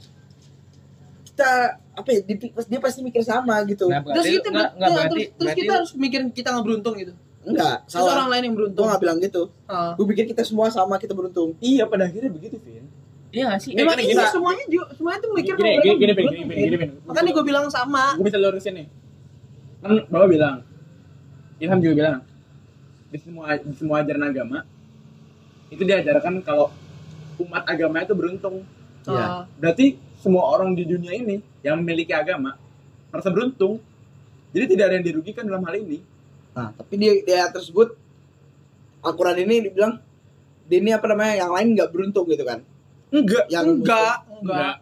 kita 1.24 1.50
apa 1.94 2.08
ya 2.08 2.20
dia, 2.22 2.36
dia 2.46 2.78
pasti 2.78 3.00
mikir 3.00 3.22
sama 3.22 3.58
gitu 3.64 3.86
Nah, 3.86 4.04
Terus 4.04 4.26
kita 4.36 4.48
enggak, 4.48 4.70
enggak 4.70 4.78
terus- 4.78 4.92
berarti 4.92 5.08
terus, 5.08 5.38
berarti 5.38 5.58
kita 5.58 5.72
harus 5.72 5.90
mikirin 5.94 6.28
kita 6.30 6.48
nggak 6.50 6.64
beruntung 6.64 6.94
gitu. 6.96 7.12
enggak 7.40 7.76
Terus 7.82 7.94
orang 7.96 8.12
salah 8.12 8.26
lain 8.28 8.42
yang 8.42 8.52
gue 8.52 8.60
beruntung. 8.60 8.84
gak 8.86 9.00
bilang 9.00 9.18
gitu 9.18 9.42
Ah. 9.64 9.92
gue 9.94 10.06
pikir 10.06 10.24
kita 10.28 10.42
semua 10.42 10.66
sama 10.68 10.94
kita 10.96 11.12
beruntung 11.12 11.56
Iya 11.58 11.84
pada 11.84 12.04
akhirnya 12.04 12.28
begitu 12.28 12.60
Vin. 12.60 12.84
iya 13.30 13.44
nggak 13.46 13.60
sih? 13.60 13.72
Memang 13.72 13.94
gini, 13.94 14.04
iya 14.06 14.14
gini. 14.18 14.30
semuanya 14.30 14.64
juga 14.66 14.86
semuanya 14.90 15.18
tuh 15.18 15.30
mikir 15.32 15.54
Gini, 15.54 15.70
gini, 15.76 15.96
gini, 15.96 16.12
gini, 16.12 16.54
gini, 16.60 16.76
Vin. 16.76 16.90
Makanya 17.04 17.30
gue 17.30 17.44
bilang 17.44 17.64
sama. 17.68 18.04
Gue 18.14 18.24
bisa 18.26 18.38
lurusin 18.38 18.74
nih. 18.74 18.86
Kan 19.78 19.90
Bapak 20.06 20.28
bilang, 20.28 20.56
Ilham 21.56 21.78
juga 21.78 21.94
bilang, 21.94 22.18
di 23.06 23.18
semua 23.18 23.44
di 23.54 23.72
semua 23.72 23.96
ajaran 24.00 24.24
agama 24.26 24.58
itu 25.68 25.82
diajarkan 25.82 26.40
kalau 26.40 26.72
umat 27.38 27.62
agama 27.64 28.02
itu 28.02 28.14
beruntung. 28.14 28.66
Ah. 29.04 29.46
Berarti 29.56 29.96
semua 30.18 30.44
orang 30.50 30.74
di 30.74 30.84
dunia 30.84 31.14
ini 31.14 31.38
yang 31.62 31.78
memiliki 31.80 32.10
agama 32.12 32.58
merasa 33.08 33.30
beruntung. 33.30 33.78
Jadi 34.50 34.64
tidak 34.76 34.84
ada 34.90 34.94
yang 35.00 35.06
dirugikan 35.06 35.44
dalam 35.44 35.62
hal 35.64 35.76
ini. 35.76 36.00
nah 36.48 36.74
tapi 36.74 36.98
dia 36.98 37.12
dia 37.22 37.46
tersebut 37.48 37.94
Al-Quran 38.98 39.46
ini 39.46 39.70
dibilang 39.70 40.02
dia 40.66 40.78
ini 40.82 40.90
apa 40.90 41.06
namanya 41.06 41.38
yang 41.38 41.54
lain 41.54 41.68
nggak 41.78 41.90
beruntung 41.94 42.26
gitu 42.26 42.42
kan 42.42 42.66
Enggak. 43.14 43.46
yang 43.46 43.78
enggak, 43.78 44.26
enggak, 44.26 44.74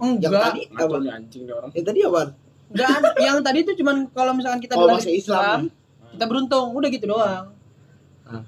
yang 0.00 0.16
enggak. 0.16 0.42
tadi 0.48 0.62
apa 0.72 0.96
anjing 1.12 1.42
orang. 1.46 1.70
yang 1.76 1.84
tadi 1.84 2.00
apa 2.02 2.22
Enggak. 2.72 2.88
Yang 3.20 3.38
tadi 3.44 3.58
itu 3.60 3.72
cuman 3.84 3.96
kalau 4.16 4.32
misalkan 4.32 4.60
kita 4.64 4.74
Oh, 4.74 4.88
bilang 4.88 4.96
masuk 4.96 5.12
Islam. 5.12 5.58
kita 6.16 6.24
beruntung, 6.24 6.66
udah 6.72 6.88
gitu 6.88 7.04
doang. 7.04 7.44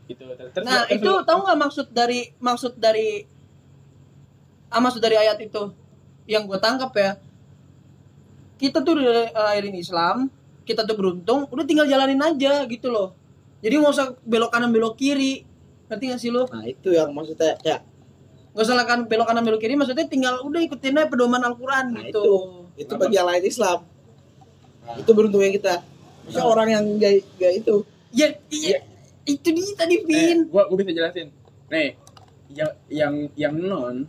Gitu. 0.09 0.24
Terus, 0.24 0.64
Nah, 0.64 0.85
terus- 0.89 1.03
itu 1.03 1.11
tahu 1.24 1.39
nggak 1.45 1.59
maksud 1.61 1.87
dari 1.93 2.20
maksud 2.41 2.72
dari 2.76 3.09
ah, 4.72 4.80
maksud 4.82 4.99
dari 4.99 5.16
ayat 5.20 5.39
itu 5.39 5.70
yang 6.24 6.49
gue 6.49 6.59
tangkap 6.59 6.91
ya. 6.97 7.11
Kita 8.57 8.80
tuh 8.80 8.97
lahirin 9.35 9.76
Islam, 9.76 10.30
kita 10.64 10.87
tuh 10.87 10.97
beruntung, 10.97 11.45
udah 11.51 11.64
tinggal 11.66 11.85
jalanin 11.85 12.22
aja 12.22 12.64
gitu 12.64 12.89
loh. 12.89 13.12
Jadi 13.61 13.74
nggak 13.76 13.93
usah 13.93 14.07
belok 14.24 14.51
kanan 14.51 14.70
belok 14.72 14.97
kiri. 14.97 15.45
Ngerti 15.85 16.05
gak 16.11 16.20
sih 16.20 16.30
lu? 16.32 16.49
nah 16.49 16.64
itu 16.64 16.97
yang 16.97 17.12
maksudnya 17.12 17.61
kayak 17.61 17.85
Gak 18.55 18.62
usah 18.70 18.87
kan 18.87 19.05
belok 19.11 19.26
kanan 19.26 19.43
belok 19.43 19.61
kiri, 19.61 19.74
maksudnya 19.74 20.07
tinggal 20.07 20.39
udah 20.47 20.62
ikutin 20.62 20.95
aja 20.95 21.11
pedoman 21.11 21.43
Al-Quran 21.43 21.91
Nah, 21.91 22.07
gitu. 22.07 22.22
itu 22.78 22.93
bagi 22.95 23.18
yang 23.18 23.26
lain 23.26 23.45
Islam 23.45 23.82
itu 24.95 25.11
beruntungnya 25.16 25.51
kita 25.53 25.74
Maksudnya 26.24 26.47
orang 26.49 26.68
yang 26.72 26.85
gak, 26.97 27.12
gak 27.37 27.53
itu 27.53 27.74
Ya, 28.14 28.30
iya, 28.49 28.78
itu 29.25 29.49
dia 29.49 29.75
tadi 29.75 29.95
Eh, 29.97 30.03
Vin. 30.03 30.39
gua 30.47 30.66
gua 30.66 30.77
bisa 30.77 30.93
jelasin. 30.93 31.29
Nih, 31.66 31.97
yang 32.49 32.70
yang 32.89 33.14
yang 33.35 33.55
non 33.57 34.05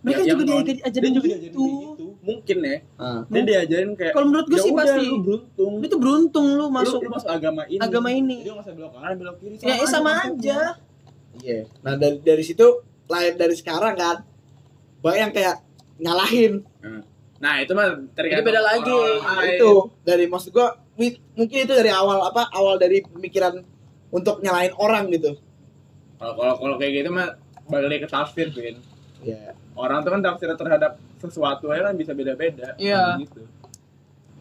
Mereka 0.00 0.20
yang- 0.20 0.36
juga 0.36 0.42
non, 0.46 0.62
diajarin 0.62 1.10
dia 1.10 1.16
juga 1.16 1.26
gitu. 1.34 1.40
gitu. 1.40 2.06
Mungkin 2.20 2.56
ya. 2.60 2.76
nah, 2.94 3.20
Dia 3.26 3.42
diajarin 3.42 3.90
kayak 3.94 4.12
Kalau 4.12 4.26
menurut 4.26 4.46
gue 4.46 4.54
ya 4.54 4.62
sih 4.62 4.70
udah, 4.70 4.80
pasti 4.80 5.00
lu 5.02 5.16
beruntung. 5.18 5.72
lu 5.76 5.86
tuh 5.86 5.98
beruntung 5.98 6.46
lu 6.50 6.64
masuk 6.66 6.72
masuk 6.72 7.00
lu, 7.00 7.10
masuk 7.10 7.30
agama 7.30 7.62
ini. 7.66 7.80
agama 7.80 8.08
ini. 8.10 8.36
Lu 8.42 8.52
nggak 8.52 8.64
usah 8.64 8.74
belok 8.74 8.92
kanan, 8.94 9.12
belok 9.16 9.36
kiri. 9.38 9.54
ya 9.58 9.74
eh, 9.74 9.86
sama 9.86 10.10
konsepnya. 10.22 10.32
aja. 10.32 10.58
iya 11.36 11.60
nah 11.80 11.94
dari 11.94 12.20
dari 12.20 12.42
situ 12.42 12.66
lain 13.04 13.34
dari 13.34 13.54
sekarang 13.54 13.94
kan 13.94 14.22
banyak 15.00 15.18
yang 15.20 15.32
kayak 15.32 15.56
nyalahin 15.96 16.62
Nah, 17.34 17.60
itu 17.60 17.72
mah 17.72 17.84
tergantung 18.14 18.40
Itu 18.40 18.48
beda 18.48 18.62
lagi. 18.62 19.00
nah, 19.20 19.44
itu 19.44 19.70
dari 20.00 20.24
maksud 20.24 20.48
gua 20.50 20.78
mungkin 21.34 21.58
itu 21.60 21.74
dari 21.74 21.90
awal 21.90 22.22
apa 22.24 22.48
awal 22.50 22.78
dari 22.78 23.02
pemikiran 23.02 23.60
untuk 24.14 24.38
nyalahin 24.40 24.70
orang 24.76 25.10
gitu 25.10 25.34
Kalau 26.14 26.32
kalau 26.32 26.54
kalau 26.56 26.74
kayak 26.78 27.02
gitu 27.02 27.10
mah 27.10 27.34
balik 27.66 28.04
ke 28.04 28.08
tafsir, 28.08 28.48
Vin. 28.48 28.78
ya 29.20 29.52
Orang 29.74 30.00
tuh 30.00 30.14
kan 30.14 30.22
tafsir 30.22 30.46
terhadap 30.48 30.94
sesuatu 31.18 31.66
aja 31.68 31.90
kan 31.90 31.96
bisa 31.96 32.14
beda-beda. 32.14 32.78
Iya. 32.78 33.18
Gitu. 33.18 33.42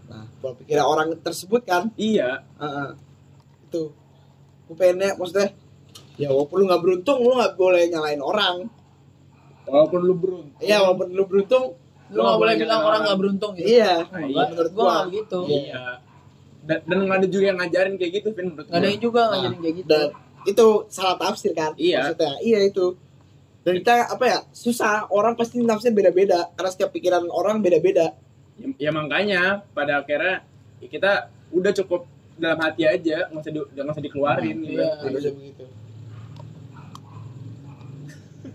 nah 0.03 0.27
kalau 0.37 0.53
pikiran 0.55 0.85
orang 0.85 1.07
tersebut 1.17 1.61
kan 1.63 1.89
Iya. 1.95 2.45
Heeh. 2.55 2.89
itu 3.65 3.89
gue 4.63 4.75
pengennya 4.77 5.17
maksudnya 5.17 5.49
ya 6.13 6.29
walaupun 6.29 6.55
lu 6.55 6.65
nggak 6.67 6.81
beruntung 6.81 7.17
lu 7.19 7.33
nggak 7.33 7.55
boleh 7.55 7.81
nyalain 7.89 8.21
orang 8.21 8.55
Walaupun 9.63 9.99
lu 10.03 10.13
beruntung. 10.13 10.59
iya 10.59 10.77
walaupun 10.79 11.07
lu 11.09 11.23
beruntung 11.25 11.65
Lu 12.13 12.21
gak 12.21 12.37
boleh 12.37 12.53
bilang 12.53 12.81
orang 12.83 13.01
gak 13.01 13.17
beruntung 13.17 13.51
gitu. 13.57 13.65
iya 13.73 14.05
Nah, 14.05 14.21
iya. 14.21 14.45
menurut 14.45 14.71
Gua 14.71 14.85
gua 15.01 15.09
gitu. 15.09 15.39
Iya. 15.49 15.83
Dan, 16.63 16.79
dan 16.87 16.97
nggak 17.03 17.17
ada 17.19 17.27
juga 17.27 17.45
yang 17.45 17.57
ngajarin 17.59 17.95
kayak 17.95 18.11
gitu, 18.17 18.27
Vin, 18.31 18.45
menurut 18.49 18.67
Gak 18.67 18.79
ada 18.79 18.87
yang 18.87 19.01
juga 19.01 19.21
Nah, 19.21 19.29
ngajarin 19.35 19.59
kayak 19.59 19.75
gitu. 19.77 19.87
dan 19.91 20.07
itu 20.43 20.67
salah 20.87 21.15
tafsir 21.15 21.51
kan 21.51 21.71
Iya. 21.75 21.97
maksudnya 22.03 22.33
iya 22.41 22.59
itu 22.63 22.85
dan 23.63 23.79
kita 23.79 23.93
apa 24.11 24.25
ya 24.27 24.39
susah 24.51 25.07
orang 25.07 25.33
pasti 25.33 25.55
nafsir 25.59 25.91
beda-beda 25.91 26.51
karena 26.51 26.67
setiap 26.67 26.91
pikiran 26.91 27.23
orang 27.27 27.59
beda-beda 27.59 28.11
ya, 28.55 28.67
ya 28.77 28.91
makanya 28.91 29.63
pada 29.71 29.99
akhirnya 29.99 30.43
ya 30.79 30.87
kita 30.89 31.11
udah 31.49 31.71
cukup 31.73 32.03
dalam 32.35 32.59
hati 32.59 32.83
aja 32.83 33.27
nggak 33.27 33.39
usah 33.39 33.51
di, 33.51 33.59
nggak 33.63 33.87
usah 33.89 34.03
dikeluarin 34.03 34.57
gitu. 34.61 34.75
Iya. 34.75 34.89
harusnya 34.99 35.31
begitu 35.31 35.65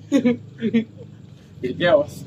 jadi 1.61 1.75
chaos 1.75 2.25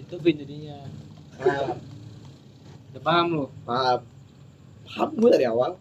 Itu 0.00 0.14
Vin 0.18 0.36
jadinya. 0.36 0.78
Nah, 2.90 2.92
udah 2.92 3.02
paham 3.02 3.26
lu? 3.30 3.44
paham 3.62 3.98
paham 4.84 5.08
gue 5.14 5.30
dari 5.30 5.46
awal 5.46 5.72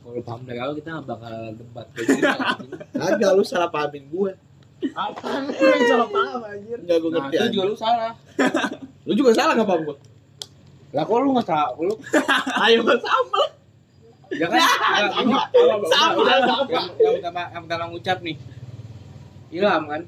Kalau 0.00 0.22
paham 0.22 0.40
dari 0.42 0.58
awal 0.58 0.72
kita 0.72 0.88
nggak 0.90 1.06
bakal 1.06 1.34
debat 1.52 1.86
kayak 1.92 2.06
gini. 2.08 2.24
agak 2.96 3.30
lu 3.30 3.44
salah 3.44 3.68
pahamin 3.68 4.04
gue 4.08 4.32
Apaan? 4.90 5.44
Lu 5.44 5.60
yang 5.60 5.84
salah 5.86 6.08
paham 6.08 6.40
anjir. 6.42 6.78
enggak 6.80 6.98
gue 6.98 7.10
Nah, 7.10 7.18
ngerti 7.20 7.36
itu 7.36 7.42
aja. 7.42 7.52
juga 7.52 7.64
lu 7.66 7.76
salah. 7.76 8.12
lu 9.02 9.12
juga 9.12 9.30
salah 9.30 9.52
nggak 9.54 9.68
paham 9.68 9.82
gue 9.84 9.96
Lah 10.90 11.02
kok 11.04 11.16
lu 11.16 11.30
nggak 11.30 11.46
tahu? 11.46 11.78
Lu 11.84 11.94
ayo 12.58 12.80
sama 12.98 13.42
ya 14.30 14.46
kan? 14.46 14.58
Sama, 15.10 15.42
yang, 15.52 15.82
sama. 15.90 16.22
yang, 16.66 16.86
yang 16.96 17.12
pertama 17.18 17.42
yang 17.46 17.62
pertama 17.62 17.84
ngucap 17.88 18.18
nih. 18.20 18.36
Ilham 19.50 19.82
kan? 19.84 20.02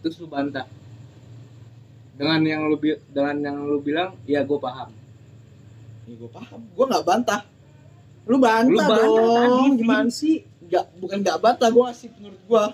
Terus 0.00 0.16
lu 0.18 0.26
bantah. 0.26 0.66
Dengan 2.14 2.40
yang 2.40 2.62
lu 2.64 2.76
dengan 3.08 3.34
yang 3.36 3.56
lu 3.60 3.78
bilang, 3.78 4.14
ya 4.24 4.40
gue 4.40 4.54
paham. 4.56 4.90
ya, 6.04 6.14
gue 6.14 6.28
paham 6.28 6.60
gue 6.62 6.84
nggak 6.84 7.02
bantah 7.02 7.40
Lu 8.24 8.36
bantah, 8.36 8.70
Lu 8.70 8.78
bantah 8.78 9.04
dong. 9.04 9.36
tadi, 9.36 9.60
Vin. 9.60 9.72
Gimana 9.78 10.08
sih? 10.08 10.36
nggak 10.64 10.84
bukan 10.96 11.18
nggak 11.20 11.38
bantah 11.38 11.68
gue 11.68 11.82
ngasih 11.82 12.08
menurut 12.14 12.42
gue 12.42 12.64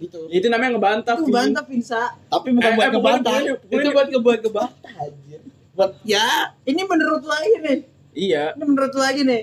gitu 0.00 0.18
Ya, 0.26 0.36
itu 0.36 0.46
namanya 0.48 0.70
ngebantah 0.72 1.14
Lu 1.14 1.24
Vin. 1.24 1.34
bantah 1.34 1.64
Vinsa. 1.64 2.02
tapi 2.24 2.48
bukan 2.50 2.64
Eh, 2.64 2.74
buat 2.74 2.84
eh, 2.84 2.92
ngebantah 2.92 3.32
bukan, 3.32 3.54
bukan. 3.62 3.76
itu 3.76 3.90
buat 3.90 4.08
buat 4.20 4.38
ngebantah 4.40 4.92
aja 4.96 5.36
buat 5.72 5.90
ya 6.02 6.26
Ini 6.62 6.82
menurut 6.82 7.20
lu 7.20 7.30
lagi 7.30 7.50
nih. 7.58 7.78
iya 8.12 8.44
Ini 8.52 8.62
menurut 8.62 8.90
lu 8.90 9.00
lagi 9.00 9.22
nih. 9.22 9.42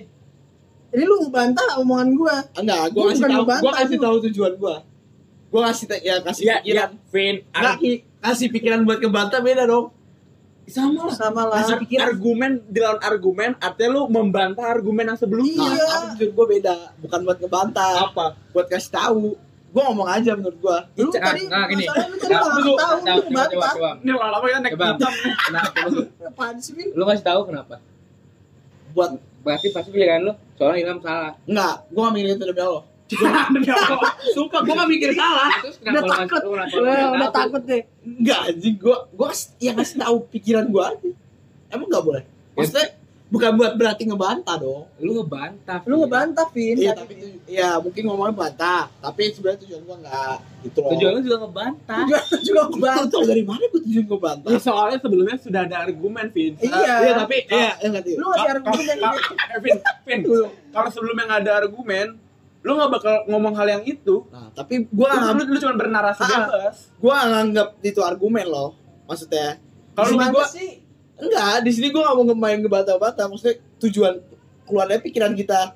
Ini 0.90 1.04
lu 1.04 1.16
ngebantah 1.20 1.68
omongan 1.78 2.10
gua. 2.14 2.36
enggak 2.56 2.84
gue 2.90 3.02
bukan 3.04 3.30
tahu 3.30 3.44
gue 3.60 3.72
kasih 3.76 3.98
tahu 4.00 4.16
tujuan 4.26 4.54
gue 4.56 4.76
gue 5.50 5.60
ngasih 5.60 5.86
ta- 5.86 5.98
ya 6.00 6.16
kasih 6.20 6.42
iya 6.42 6.56
iya 6.60 6.84
pikiran 6.86 6.92
Vin 7.10 7.36
Enggak, 7.48 7.64
ar- 7.68 7.80
Ki. 7.80 7.92
kasih 8.20 8.48
pikiran 8.50 8.80
buat 8.84 8.98
ngebantah 8.98 9.40
beda 9.40 9.64
dong 9.66 9.88
sama 10.66 11.02
lah 11.04 11.16
Sama 11.16 11.42
lah. 11.44 11.58
Kasih 11.60 11.76
pikiran. 11.80 12.06
argumen 12.08 12.52
di 12.64 12.78
lawan 12.78 13.02
argumen 13.02 13.50
artinya 13.58 13.90
lu 13.92 14.02
membantah 14.08 14.66
argumen 14.68 15.04
yang 15.04 15.18
sebelumnya 15.18 15.58
nah, 15.58 15.70
Iya. 15.72 15.86
tapi 15.90 16.06
tujuan 16.16 16.32
gue 16.32 16.46
beda 16.52 16.76
bukan 17.00 17.20
buat 17.24 17.38
ngebantah 17.40 17.92
apa 18.06 18.26
buat 18.50 18.68
kasih 18.68 18.92
tahu 18.92 19.24
gue 19.70 19.84
ngomong 19.84 20.06
aja 20.08 20.32
menurut 20.34 20.58
gue 20.60 20.78
Lu 20.96 21.10
Nah, 21.12 21.22
tadi 21.24 21.42
nah, 21.44 21.66
gini. 21.66 21.84
masalahnya 21.84 22.16
tadi 22.16 22.30
Nah, 22.30 22.38
tahu, 22.38 22.46
coba, 22.46 22.58
lu 22.60 22.72
coba, 22.72 22.86
coba, 22.94 23.34
bantah. 23.36 23.72
coba. 23.72 23.90
ini 23.96 24.10
lama-lama 24.12 24.46
kita 24.46 24.60
naik 24.60 24.74
hitam 24.74 25.14
Kenapa 25.40 25.80
lu? 25.88 26.02
Apaan 26.24 26.56
sih, 26.56 26.72
Vin? 26.72 26.88
Lu 26.92 27.04
kasih 27.04 27.24
tahu 27.24 27.42
kenapa? 27.46 27.76
buat 28.92 29.12
Berarti 29.40 29.68
pasti 29.70 29.90
pilihan 29.90 30.22
lu 30.22 30.34
soalnya 30.54 30.78
Ilham 30.84 31.00
salah. 31.00 31.32
enggak 31.44 31.74
gue 31.88 31.98
gak 31.98 32.12
mikir 32.12 32.30
itu 32.32 32.44
Demi 32.44 32.60
Allah. 32.60 32.84
sumpah 34.34 34.60
gue 34.62 34.74
gak 34.74 34.88
mikir 34.88 35.12
salah 35.14 35.50
Terus 35.60 35.76
Udah 35.78 35.84
kenapa 35.84 36.06
lu 36.06 36.14
takut. 36.16 36.42
udah 36.46 36.66
tahu? 37.26 37.34
takut 37.34 37.62
deh. 37.66 37.82
enggak 38.04 38.40
anjing 38.48 38.76
gue 38.76 38.98
gue 39.12 39.30
yang 39.60 39.76
ngasih 39.76 39.98
tahu 39.98 40.16
pikiran 40.28 40.66
gue 40.66 40.84
aja 40.84 41.10
emang 41.70 41.88
nggak 41.88 42.04
boleh 42.04 42.24
maksudnya 42.52 42.88
bukan 43.30 43.52
buat 43.56 43.74
berarti 43.76 44.04
ngebantah 44.04 44.58
dong 44.58 44.90
Lu 44.98 45.14
ngebantah. 45.16 45.86
Lu 45.86 46.02
ngebantah, 46.02 46.50
Vin. 46.50 46.76
iya 46.76 46.92
tapi 46.92 47.14
itu 47.14 47.30
ya 47.46 47.78
mungkin 47.78 48.02
ngomongnya 48.04 48.34
bantah 48.36 48.90
tapi 48.96 49.30
sebenarnya 49.30 49.62
tujuan 49.64 49.82
gua 49.84 49.96
enggak 49.98 50.38
gitu 50.60 50.78
loh 50.80 50.90
Tujuan 50.92 51.12
lu 51.14 51.22
juga 51.22 51.38
ngebantah. 51.40 52.00
Tujuan 52.04 52.24
lu 52.26 52.38
juga 52.42 52.62
ngebantah. 52.68 53.06
tau 53.08 53.22
dari 53.24 53.44
mana 53.44 53.64
gua 53.64 53.80
tujuan 53.80 54.06
gua 54.08 54.20
bantah 54.20 54.50
Ya, 54.50 54.60
soalnya 54.60 54.98
sebelumnya 54.98 55.38
sudah 55.38 55.62
ada 55.64 55.78
argumen, 55.80 56.26
Vin. 56.28 56.54
Iya. 56.58 56.94
iya 57.00 57.12
tapi 57.16 57.38
iya 57.48 57.72
iya 57.76 57.88
ngerti 57.88 58.12
Lu 58.14 58.26
ngasih 58.28 58.50
argumen 58.52 58.98
ka- 58.98 59.14
Vin, 59.62 59.78
Vin, 60.04 60.20
kalau 60.68 60.90
sebelumnya 60.90 61.24
nggak 61.26 61.42
ada 61.46 61.54
argumen, 61.60 62.08
lu 62.60 62.72
nggak 62.76 62.92
bakal 62.92 63.16
ngomong 63.26 63.54
hal 63.54 63.68
yang 63.70 63.84
itu. 63.84 64.28
nah 64.28 64.52
tapi 64.52 64.84
gua 64.90 65.10
Lu, 65.10 65.18
nggak 65.18 65.34
lu, 65.40 65.44
lu 65.48 65.60
cuma 65.60 65.76
bernarasi 65.76 66.22
Ah. 66.22 66.30
bebas. 66.46 66.76
gua 66.98 67.16
nggak 67.16 67.28
nganggap 67.30 67.70
itu 67.82 68.02
argumen 68.02 68.46
loh 68.46 68.70
maksudnya 69.06 69.56
Kalau 69.94 70.16
gua- 70.30 70.44
sih? 70.46 70.84
enggak 71.16 71.64
di 71.64 71.72
sini 71.72 71.88
gua 71.90 72.02
nggak 72.06 72.18
mau 72.18 72.36
main 72.38 72.58
ngebantah-bantah 72.58 73.26
maksudnya 73.26 73.56
tujuan 73.80 74.14
keluarnya 74.64 75.00
pikiran 75.00 75.34
kita 75.34 75.72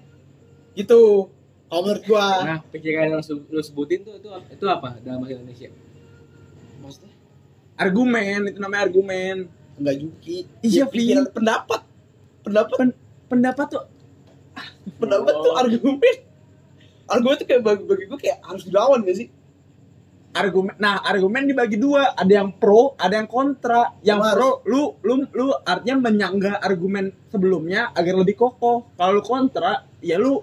gitu 0.73 1.31
kalau 1.65 1.81
menurut 1.83 2.03
gua 2.03 2.27
Nah, 2.45 2.59
pikiran 2.67 3.03
yang 3.09 3.23
lu, 3.47 3.59
sebutin 3.59 3.99
tuh 4.01 4.13
itu 4.13 4.27
itu 4.49 4.65
apa 4.65 4.99
dalam 4.99 5.17
bahasa 5.17 5.33
Indonesia? 5.33 5.71
maksudnya 6.77 7.13
argumen, 7.75 8.39
itu 8.45 8.59
namanya 8.59 8.83
argumen. 8.83 9.35
enggak 9.73 9.95
juga 9.97 10.35
Iya, 10.61 10.83
Ya, 10.83 10.85
pikiran 10.85 11.25
pendapat 11.27 11.81
pendapat 12.43 12.77
Pendapat 13.25 13.65
tuh 13.67 13.83
pendapat 14.99 15.33
tuh 15.33 15.53
argumen 15.55 16.15
argumen 17.09 17.35
tuh 17.39 17.47
kayak 17.47 17.61
bagi, 17.61 17.83
bagi 17.83 18.03
gue 18.07 18.19
kayak 18.19 18.39
harus 18.43 18.63
dilawan 18.67 19.03
gak 19.03 19.17
sih 19.17 19.27
argumen. 20.33 20.73
Nah, 20.81 20.97
argumen 21.05 21.45
dibagi 21.45 21.77
dua, 21.77 22.17
ada 22.17 22.33
yang 22.33 22.49
pro, 22.57 22.97
ada 22.97 23.21
yang 23.21 23.29
kontra. 23.29 23.93
Yang 24.01 24.19
Mas. 24.19 24.33
pro, 24.33 24.49
lu 24.65 24.97
lu 25.05 25.13
lu 25.29 25.53
artinya 25.61 26.09
menyanggah 26.09 26.57
argumen 26.57 27.13
sebelumnya 27.29 27.93
agar 27.93 28.17
lebih 28.17 28.33
kokoh. 28.33 28.89
Kalau 28.97 29.21
lu 29.21 29.21
kontra, 29.21 29.85
ya 30.01 30.17
lu 30.17 30.41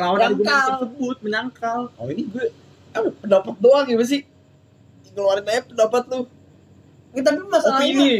lawan 0.00 0.32
argumen 0.32 0.48
Menyangkal. 0.48 0.68
tersebut, 0.80 1.16
menyangkal. 1.20 1.80
oh 2.00 2.08
ini 2.08 2.22
gue 2.24 2.46
apa 2.88 3.08
pendapat 3.20 3.54
doang 3.60 3.84
gimana 3.84 4.08
sih 4.08 4.24
ngeluarin 5.12 5.44
aja 5.44 5.62
pendapat 5.66 6.02
lu 6.08 6.20
Ya, 7.08 7.24
tapi 7.24 7.40
masalahnya 7.48 7.88
opini 7.88 8.12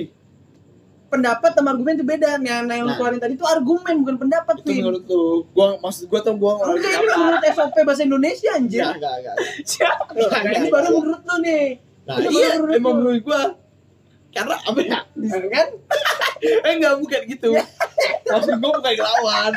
pendapat 1.08 1.50
sama 1.52 1.68
argumen 1.70 1.92
itu 1.94 2.04
beda. 2.04 2.36
Yang 2.36 2.64
yang 2.66 2.80
lu 2.80 2.86
Nah. 2.86 2.96
keluarin 2.96 3.18
tadi 3.18 3.34
itu 3.34 3.44
argumen 3.44 3.94
bukan 3.98 4.16
pendapat, 4.18 4.54
itu 4.58 4.68
Vin. 4.68 4.80
menurut 4.82 5.04
lu 5.04 5.22
gua 5.50 5.66
maksud 5.78 6.04
gua 6.06 6.20
tuh 6.20 6.34
gua 6.34 6.52
Enggak, 6.54 6.68
ngeluarin 6.68 7.00
ini 7.00 7.16
menurut 7.18 7.42
SOP 7.48 7.76
bahasa 7.82 8.02
Indonesia 8.02 8.50
anjir. 8.52 8.84
enggak 8.84 8.94
enggak 8.94 9.34
enggak 9.34 9.36
Nah, 10.28 10.40
ini 10.40 10.54
enggak, 10.54 10.68
baru 10.68 10.84
enggak. 10.84 10.98
menurut 10.98 11.22
lu 11.22 11.36
nih. 11.40 11.64
nah 12.02 12.16
iya 12.16 12.28
baru 12.46 12.56
menurut 12.58 12.74
emang 12.74 12.92
lu. 12.92 12.98
menurut 12.98 13.22
gua 13.22 13.40
karena 14.28 14.54
apa 14.58 14.80
ya 14.80 14.98
Ya 15.18 15.38
kan? 15.50 15.68
eh 16.66 16.72
enggak 16.74 16.94
bukan 16.96 17.20
gitu 17.26 17.48
maksud 18.24 18.54
gua 18.54 18.70
bukan 18.74 18.92
ngelawan 18.94 19.54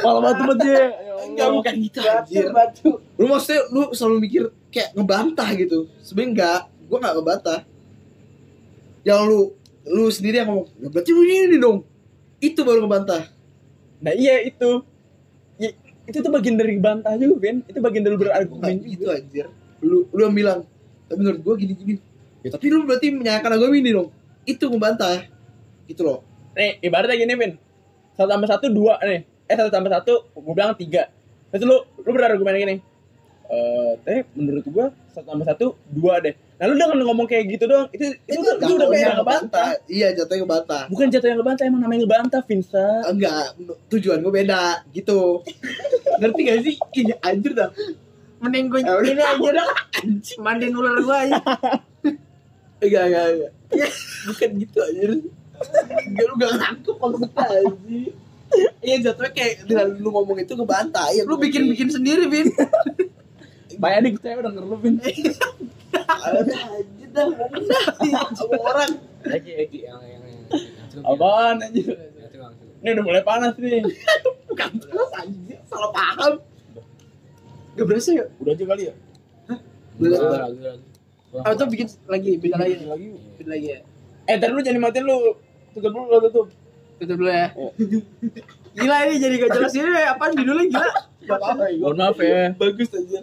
Malah 0.00 0.20
batu 0.24 0.42
aja. 0.56 0.76
enggak 1.22 1.48
bukan 1.52 1.74
gitu 1.78 1.98
Batu, 2.00 2.10
anjir 2.16 2.46
batu. 2.50 2.88
lu 3.14 3.24
maksudnya 3.26 3.60
lu 3.68 3.82
selalu 3.92 4.16
mikir 4.20 4.42
kayak 4.68 4.94
ngebantah 4.94 5.48
gitu 5.52 5.78
sebenarnya 6.00 6.30
enggak 6.32 6.58
gua 6.86 6.96
enggak 6.98 7.14
ngebantah 7.14 7.60
yang 9.02 9.20
lu 9.22 9.52
lu 9.88 10.10
sendiri 10.12 10.44
yang 10.44 10.48
ngomong 10.52 10.66
ya 10.76 10.88
berarti 10.92 11.10
lu 11.12 11.22
ini 11.24 11.56
dong 11.56 11.78
itu 12.40 12.60
baru 12.64 12.84
ngebantah 12.84 13.24
Nah 14.00 14.16
iya 14.16 14.40
itu. 14.48 14.80
Ya, 15.60 15.76
itu 16.08 16.24
tuh 16.24 16.32
bagian 16.32 16.56
dari 16.56 16.80
bantah 16.80 17.20
juga, 17.20 17.36
Ben. 17.36 17.60
Itu 17.68 17.84
bagian 17.84 18.00
dari 18.00 18.16
berargumen 18.16 18.80
gitu 18.80 19.04
juga. 19.04 19.20
anjir 19.20 19.46
lu 19.80 20.06
lu 20.12 20.20
yang 20.28 20.36
bilang 20.36 20.60
tapi 21.08 21.18
menurut 21.24 21.40
gua 21.40 21.54
gini 21.56 21.72
gini 21.72 21.94
ya 22.44 22.52
tapi 22.54 22.68
lu 22.68 22.84
berarti 22.84 23.10
menyayangkan 23.10 23.52
agama 23.56 23.74
ini 23.74 23.90
dong 23.90 24.08
itu 24.44 24.64
ngebantah 24.68 25.26
gitu 25.88 26.04
loh 26.06 26.20
Nih, 26.50 26.82
ibaratnya 26.82 27.14
gini, 27.14 27.32
Ben. 27.38 27.52
Satu 28.18 28.26
tambah 28.26 28.50
satu, 28.50 28.66
dua 28.74 28.98
nih. 29.06 29.22
Eh, 29.22 29.54
satu 29.54 29.70
tambah 29.70 29.86
satu, 29.86 30.34
gue 30.34 30.50
bilang 30.50 30.74
tiga. 30.74 31.06
Terus 31.54 31.62
lu, 31.62 31.78
lu 32.02 32.10
berargumen 32.10 32.58
gini. 32.58 32.76
Eh, 33.46 33.92
teh, 34.02 34.26
menurut 34.34 34.66
gua 34.66 34.90
satu 35.14 35.30
tambah 35.30 35.46
satu, 35.46 35.78
dua 35.86 36.18
deh. 36.18 36.34
Nah, 36.60 36.68
lu 36.68 36.76
dengan 36.76 37.00
ngomong 37.02 37.24
kayak 37.24 37.44
gitu 37.50 37.64
doang, 37.64 37.88
itu 37.88 38.04
itu, 38.04 38.20
itu, 38.28 38.36
itu 38.36 38.38
udah 38.38 38.54
jatuhnya 38.60 38.86
kayak 38.92 39.12
ngebantah. 39.16 39.68
iya 39.88 40.08
jatuhnya 40.12 40.40
ngebantah 40.44 40.82
Bukan 40.86 41.06
jatuh 41.08 41.26
yang 41.26 41.38
ngebantah, 41.40 41.64
emang 41.64 41.80
namanya 41.80 42.00
ngebantah, 42.04 42.40
Vincent. 42.44 43.02
enggak 43.06 43.56
tujuan 43.88 44.20
gue 44.20 44.32
beda 44.34 44.62
gitu 44.90 45.40
ngerti 46.16 46.40
gak 46.42 46.58
sih 46.60 46.74
iya 46.98 47.16
anjir 47.22 47.52
dah 47.54 47.72
Mending 48.38 48.68
gue 48.68 48.78
Ya 48.78 48.92
ini 48.98 49.16
aja 49.18 49.50
dah. 49.54 49.68
Mandiin 50.38 50.72
ular 50.74 50.96
gue 50.96 51.16
aja. 51.18 51.40
enggak 52.78 53.04
enggak 53.06 53.24
enggak 53.30 53.52
bukan 54.26 54.50
gitu 54.58 54.78
anjir 54.82 55.10
enggak 56.02 56.24
lu 56.24 56.34
gak 56.36 56.52
nangkep 56.54 56.94
maksudnya 56.94 57.28
anjir 57.46 58.12
iya 58.80 58.96
jatuhnya 58.98 59.30
kayak 59.30 59.54
dengan 59.64 59.86
lu 59.94 60.08
ngomong 60.10 60.36
itu 60.38 60.52
ngebantah 60.52 61.08
iya 61.08 61.24
Lu 61.24 61.36
bikin-bikin 61.36 61.88
sendiri, 61.88 62.26
Vin. 62.26 62.52
Bayar 63.76 64.02
nih, 64.02 64.12
saya 64.18 64.36
udah 64.36 64.50
ngeluh, 64.50 64.76
Vin. 64.76 65.00
Ada 65.92 66.54
anjir 66.72 67.08
dah 67.10 67.26
sama 68.32 68.56
orang 68.56 68.90
Eki 69.22 69.52
Eki 69.60 69.78
yang 69.82 70.00
yang 70.00 70.22
yang 70.24 71.04
Apaan 71.04 71.56
yang- 71.60 71.98
Ini 72.80 72.88
udah 72.90 73.04
mulai 73.04 73.22
panas 73.22 73.54
nih. 73.56 73.84
bukan 74.46 74.70
terus 74.78 75.10
anjir 75.12 75.58
salah 75.64 75.90
paham 75.90 76.40
gak 77.72 77.86
berasa 77.86 78.10
ya 78.12 78.24
Udah 78.36 78.52
aja 78.52 78.64
kali 78.66 78.82
ya? 78.84 78.94
Udah, 79.96 80.08
Udah, 80.08 80.18
udah. 80.18 80.40
lagi, 80.42 80.60
lagi. 80.60 80.84
Ulang, 81.30 81.44
Ah, 81.44 81.50
itu 81.50 81.56
ulang. 81.56 81.70
bikin 81.70 81.86
lagi, 82.04 82.30
bikin 82.36 82.56
lagi. 82.56 82.74
Lagi. 82.82 83.06
Bikin 83.32 83.48
lagi 83.48 83.66
ya. 83.68 83.78
Eh, 84.24 84.34
ntar 84.34 84.50
lu 84.50 84.58
jangan 84.58 84.82
matiin 84.82 85.04
lu. 85.04 85.16
Tutup 85.70 85.92
dulu, 85.92 86.06
lu 86.08 86.18
tutup. 86.24 86.46
Tutup 86.96 87.16
dulu 87.16 87.30
ya. 87.30 87.46
Gila 88.76 88.96
ini 89.04 89.14
jadi 89.16 89.34
gak 89.38 89.50
jelas 89.52 89.72
ini 89.72 89.86
apaan 90.04 90.32
judulnya 90.32 90.64
gila. 90.66 90.90
ya 91.20 91.36
Mohon 91.76 91.96
maaf 91.96 92.18
ya. 92.18 92.54
bagus 92.54 92.88
aja 92.90 93.20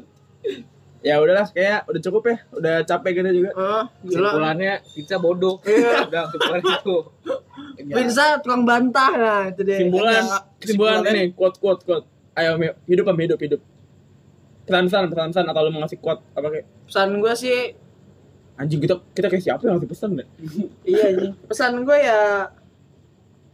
Ya 1.05 1.21
udahlah, 1.21 1.45
kayak 1.53 1.85
udah 1.85 2.01
cukup 2.01 2.23
ya. 2.25 2.37
Udah 2.49 2.75
capek 2.81 3.11
kita 3.21 3.29
juga. 3.29 3.51
Oh, 3.53 3.83
gila. 4.01 4.33
Kesimpulannya 4.33 4.73
kita 4.97 5.15
bodoh. 5.21 5.55
Iya. 5.61 6.03
Udah 6.09 6.23
kesimpulan 6.33 6.61
itu. 6.65 6.97
Pinsa 7.97 8.25
tukang 8.41 8.63
bantah 8.65 9.11
nah 9.13 9.41
itu 9.49 9.61
deh. 9.61 9.77
Kesimpulan, 9.77 10.23
kesimpulan 10.57 10.99
ini 11.13 11.23
quote 11.37 11.57
quote 11.61 11.81
quote. 11.85 12.05
Ayo 12.33 12.57
hidup 12.89 13.05
am 13.09 13.17
hidup 13.17 13.39
hidup. 13.41 13.61
Pesan-pesan, 14.65 15.09
pesan-pesan 15.13 15.45
atau 15.47 15.61
lu 15.63 15.69
mau 15.71 15.85
ngasih 15.85 15.99
quote 16.01 16.21
apa 16.35 16.47
kayak 16.51 16.65
Pesan 16.89 17.23
gue 17.23 17.33
sih 17.37 17.57
anjing 18.57 18.81
kita 18.81 18.97
kita 19.13 19.29
kayak 19.29 19.43
siapa 19.45 19.61
yang 19.69 19.77
ngasih 19.77 19.89
pesan 19.89 20.09
deh? 20.17 20.27
iya 20.91 21.05
ini. 21.13 21.29
Pesan 21.45 21.85
gue 21.85 21.97
ya 22.01 22.49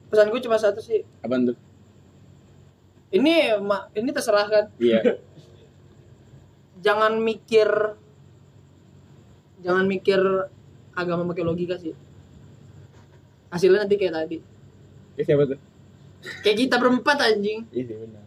pesan 0.07 0.31
gue 0.31 0.41
cuma 0.41 0.57
satu 0.57 0.79
sih. 0.79 1.03
Apaan 1.19 1.51
tuh? 1.51 1.57
Ini 3.13 3.61
ini 3.93 4.09
terserah 4.09 4.47
kan. 4.49 4.65
Iya. 4.79 5.19
Jangan 6.83 7.15
mikir 7.17 7.69
jangan 9.63 9.85
mikir 9.87 10.19
agama 10.91 11.23
pakai 11.25 11.43
logika 11.43 11.79
sih. 11.79 11.95
Hasilnya 13.47 13.87
nanti 13.87 13.95
kayak 13.95 14.13
tadi. 14.13 14.37
Kayak 15.15 15.25
siapa 15.25 15.43
tuh? 15.47 15.59
Kayak 16.43 16.57
kita 16.59 16.75
berempat 16.75 17.17
anjing. 17.21 17.63
Iya 17.71 17.83
sih 17.85 17.95
benar. 17.97 18.23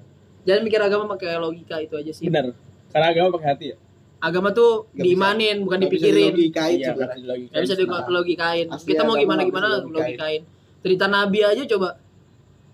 Jangan 0.47 0.63
mikir 0.63 0.81
agama 0.81 1.05
pakai 1.11 1.37
logika 1.37 1.77
itu 1.79 1.95
aja 1.95 2.13
sih. 2.13 2.25
Benar. 2.25 2.55
Karena 2.89 3.07
agama 3.11 3.29
pakai 3.37 3.49
hati 3.51 3.67
ya. 3.69 3.77
Agama 4.17 4.49
tuh 4.51 4.89
Nggak 4.91 5.05
diimanin 5.05 5.57
bukan 5.61 5.79
bisa 5.79 5.87
dipikirin. 5.91 6.33
dilogikain 6.33 6.77
Iya, 6.79 6.93
lagi. 6.97 7.45
Gak 7.53 7.63
bisa 7.63 7.75
dilogikain. 7.77 8.67
Asli 8.73 8.89
Kita 8.89 9.03
mau 9.05 9.15
gimana 9.15 9.43
gimana 9.45 9.67
bisa 9.67 9.77
dilogikain. 9.83 10.17
logikain. 10.17 10.43
Cerita 10.81 11.05
Nabi 11.07 11.39
aja 11.45 11.63
coba. 11.67 11.89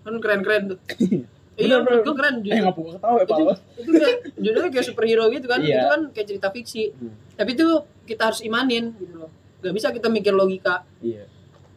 Kan 0.03 0.15
keren-keren 0.19 0.61
tuh. 0.71 0.79
iya, 1.55 1.75
Bener, 1.79 2.01
gua 2.01 2.15
keren. 2.15 2.35
Eh 2.35 2.43
Jujur. 2.43 2.63
ngapu 2.63 2.81
ketawa 2.89 3.15
ya, 3.15 3.25
Pak. 3.25 3.37
itu, 3.37 3.43
itu 3.77 3.89
kayak 3.93 4.17
judulnya 4.35 4.69
kayak 4.71 4.85
superhero 4.85 5.23
gitu 5.29 5.45
kan. 5.45 5.59
Iya. 5.59 5.75
Itu 5.75 5.87
kan 5.87 6.01
kayak 6.09 6.27
cerita 6.27 6.47
fiksi. 6.49 6.83
Hmm. 6.91 7.13
Tapi 7.33 7.49
itu 7.51 7.65
kita 8.03 8.21
harus 8.25 8.41
imanin 8.41 8.83
gitu 8.95 9.15
loh. 9.17 9.31
Gak 9.59 9.71
bisa 9.71 9.87
kita 9.89 10.07
mikir 10.07 10.31
logika. 10.31 10.83
Iya. 10.99 11.29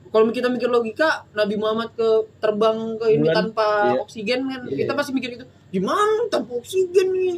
Kalau 0.06 0.30
kita 0.30 0.48
mikir 0.48 0.66
logika, 0.66 1.28
Nabi 1.30 1.54
Muhammad 1.54 1.92
ke 1.92 2.08
terbang 2.38 2.96
ke 2.96 3.06
ini 3.10 3.20
Bulan. 3.22 3.34
tanpa 3.36 3.66
Iya. 3.90 4.00
oksigen 4.00 4.40
kan, 4.44 4.60
Iya. 4.64 4.76
kita 4.80 4.92
pasti 4.94 5.12
mikir 5.12 5.30
itu. 5.34 5.44
Gimana 5.68 6.24
tanpa 6.26 6.56
oksigen 6.56 7.08
nih? 7.10 7.36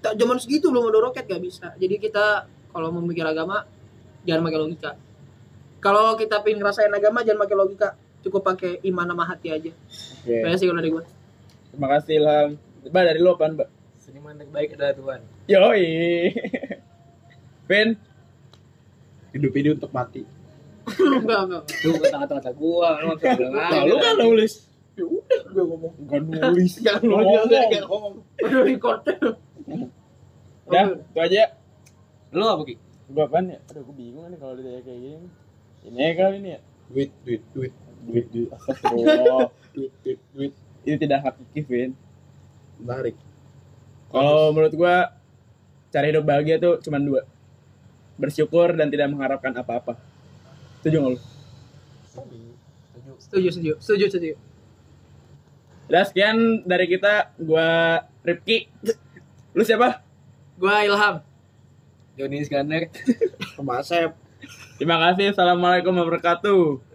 Tak 0.00 0.14
zaman 0.14 0.36
segitu 0.36 0.68
belum 0.68 0.88
ada 0.88 1.00
roket 1.02 1.24
gak 1.24 1.40
bisa. 1.40 1.72
Jadi 1.74 1.96
kita 1.98 2.44
kalau 2.70 2.88
mau 2.88 3.00
mikir 3.00 3.22
agama 3.22 3.64
jangan 4.22 4.40
pakai 4.42 4.58
logika. 4.58 4.90
Kalau 5.78 6.16
kita 6.16 6.40
pengen 6.40 6.58
ngerasain 6.58 6.88
agama 6.88 7.20
jangan 7.20 7.44
pakai 7.44 7.56
logika, 7.56 7.88
cukup 8.20 8.40
pakai 8.42 8.80
iman 8.84 9.04
sama 9.06 9.24
hati 9.26 9.48
aja. 9.48 9.72
Oke. 10.22 10.32
Kayak 10.40 10.56
sih 10.56 10.64
kalau 10.64 10.80
dari 10.80 10.90
gua. 10.90 11.04
Terima 11.74 11.90
kasih 11.90 12.22
Ilham. 12.22 12.48
Mbak 12.86 13.02
dari 13.02 13.18
lo 13.18 13.34
pan, 13.34 13.58
Mbak? 13.58 13.68
Seniman 13.98 14.38
terbaik 14.38 14.78
adalah 14.78 14.94
Tuhan. 14.94 15.20
Yoi. 15.50 15.86
Vin, 17.68 17.98
hidup 19.34 19.52
ini 19.58 19.68
untuk 19.74 19.90
mati. 19.90 20.22
enggak, 20.86 21.40
enggak. 21.50 21.62
Lu 21.82 21.92
kata-kata 21.98 22.50
gua, 22.54 23.02
lu 23.02 23.18
kata-kata. 23.18 23.50
Nah, 23.50 23.82
lu 23.90 23.98
kan 23.98 24.14
nulis. 24.22 24.70
Ya 24.94 25.02
udah, 25.02 25.40
gua 25.50 25.64
ngomong. 25.66 25.92
Enggak 25.98 26.20
nulis. 26.22 26.72
Enggak 26.78 26.98
nulis, 27.02 27.38
enggak 27.42 27.84
ngomong. 27.90 28.14
Record. 28.38 29.00
Itu 30.70 31.18
aja. 31.18 31.42
Lu 32.30 32.44
apa, 32.46 32.62
Ki? 32.70 32.74
Gua 33.10 33.26
apaan 33.26 33.50
ya? 33.50 33.58
Aduh, 33.66 33.82
gue 33.82 33.96
bingung 33.98 34.30
nih 34.30 34.38
kalau 34.38 34.54
ditanya 34.54 34.78
kayak 34.86 35.00
gini. 35.02 35.28
Ini 35.90 35.98
ya 35.98 36.10
kali 36.14 36.36
ini 36.38 36.48
ya? 36.54 36.60
Duit, 36.86 37.10
duit, 37.26 37.42
duit. 37.50 37.74
Duit, 38.06 38.26
duit. 38.30 38.48
Astagfirullah. 38.54 39.50
Duit, 39.74 39.90
duit, 40.06 40.20
duit 40.30 40.54
ini 40.84 40.96
tidak 41.00 41.24
hakiki 41.24 41.60
Vin. 41.64 41.90
Menarik. 42.80 43.16
Kalau 44.12 44.54
menurut 44.54 44.74
gue 44.76 44.96
cari 45.90 46.06
hidup 46.12 46.24
bahagia 46.24 46.56
tuh 46.60 46.78
cuma 46.84 47.00
dua. 47.00 47.26
Bersyukur 48.20 48.76
dan 48.78 48.92
tidak 48.92 49.10
mengharapkan 49.10 49.50
apa-apa. 49.56 49.98
Setuju 50.80 50.96
nggak 51.00 51.12
lu? 51.16 51.20
Setuju 53.18 53.48
setuju 53.50 53.72
setuju 53.80 54.04
setuju. 54.12 54.34
Udah 55.90 56.04
sekian 56.06 56.62
dari 56.62 56.86
kita. 56.86 57.34
Gue 57.40 57.68
Ripki. 58.22 58.70
Lu 59.56 59.66
siapa? 59.66 60.04
Gue 60.60 60.74
Ilham. 60.86 61.24
Joni 62.14 62.46
Iskandar. 62.46 62.86
Kemasep 63.58 64.14
Terima 64.74 64.98
kasih. 64.98 65.30
Assalamualaikum 65.30 65.94
warahmatullahi 65.94 66.20
wabarakatuh. 66.20 66.93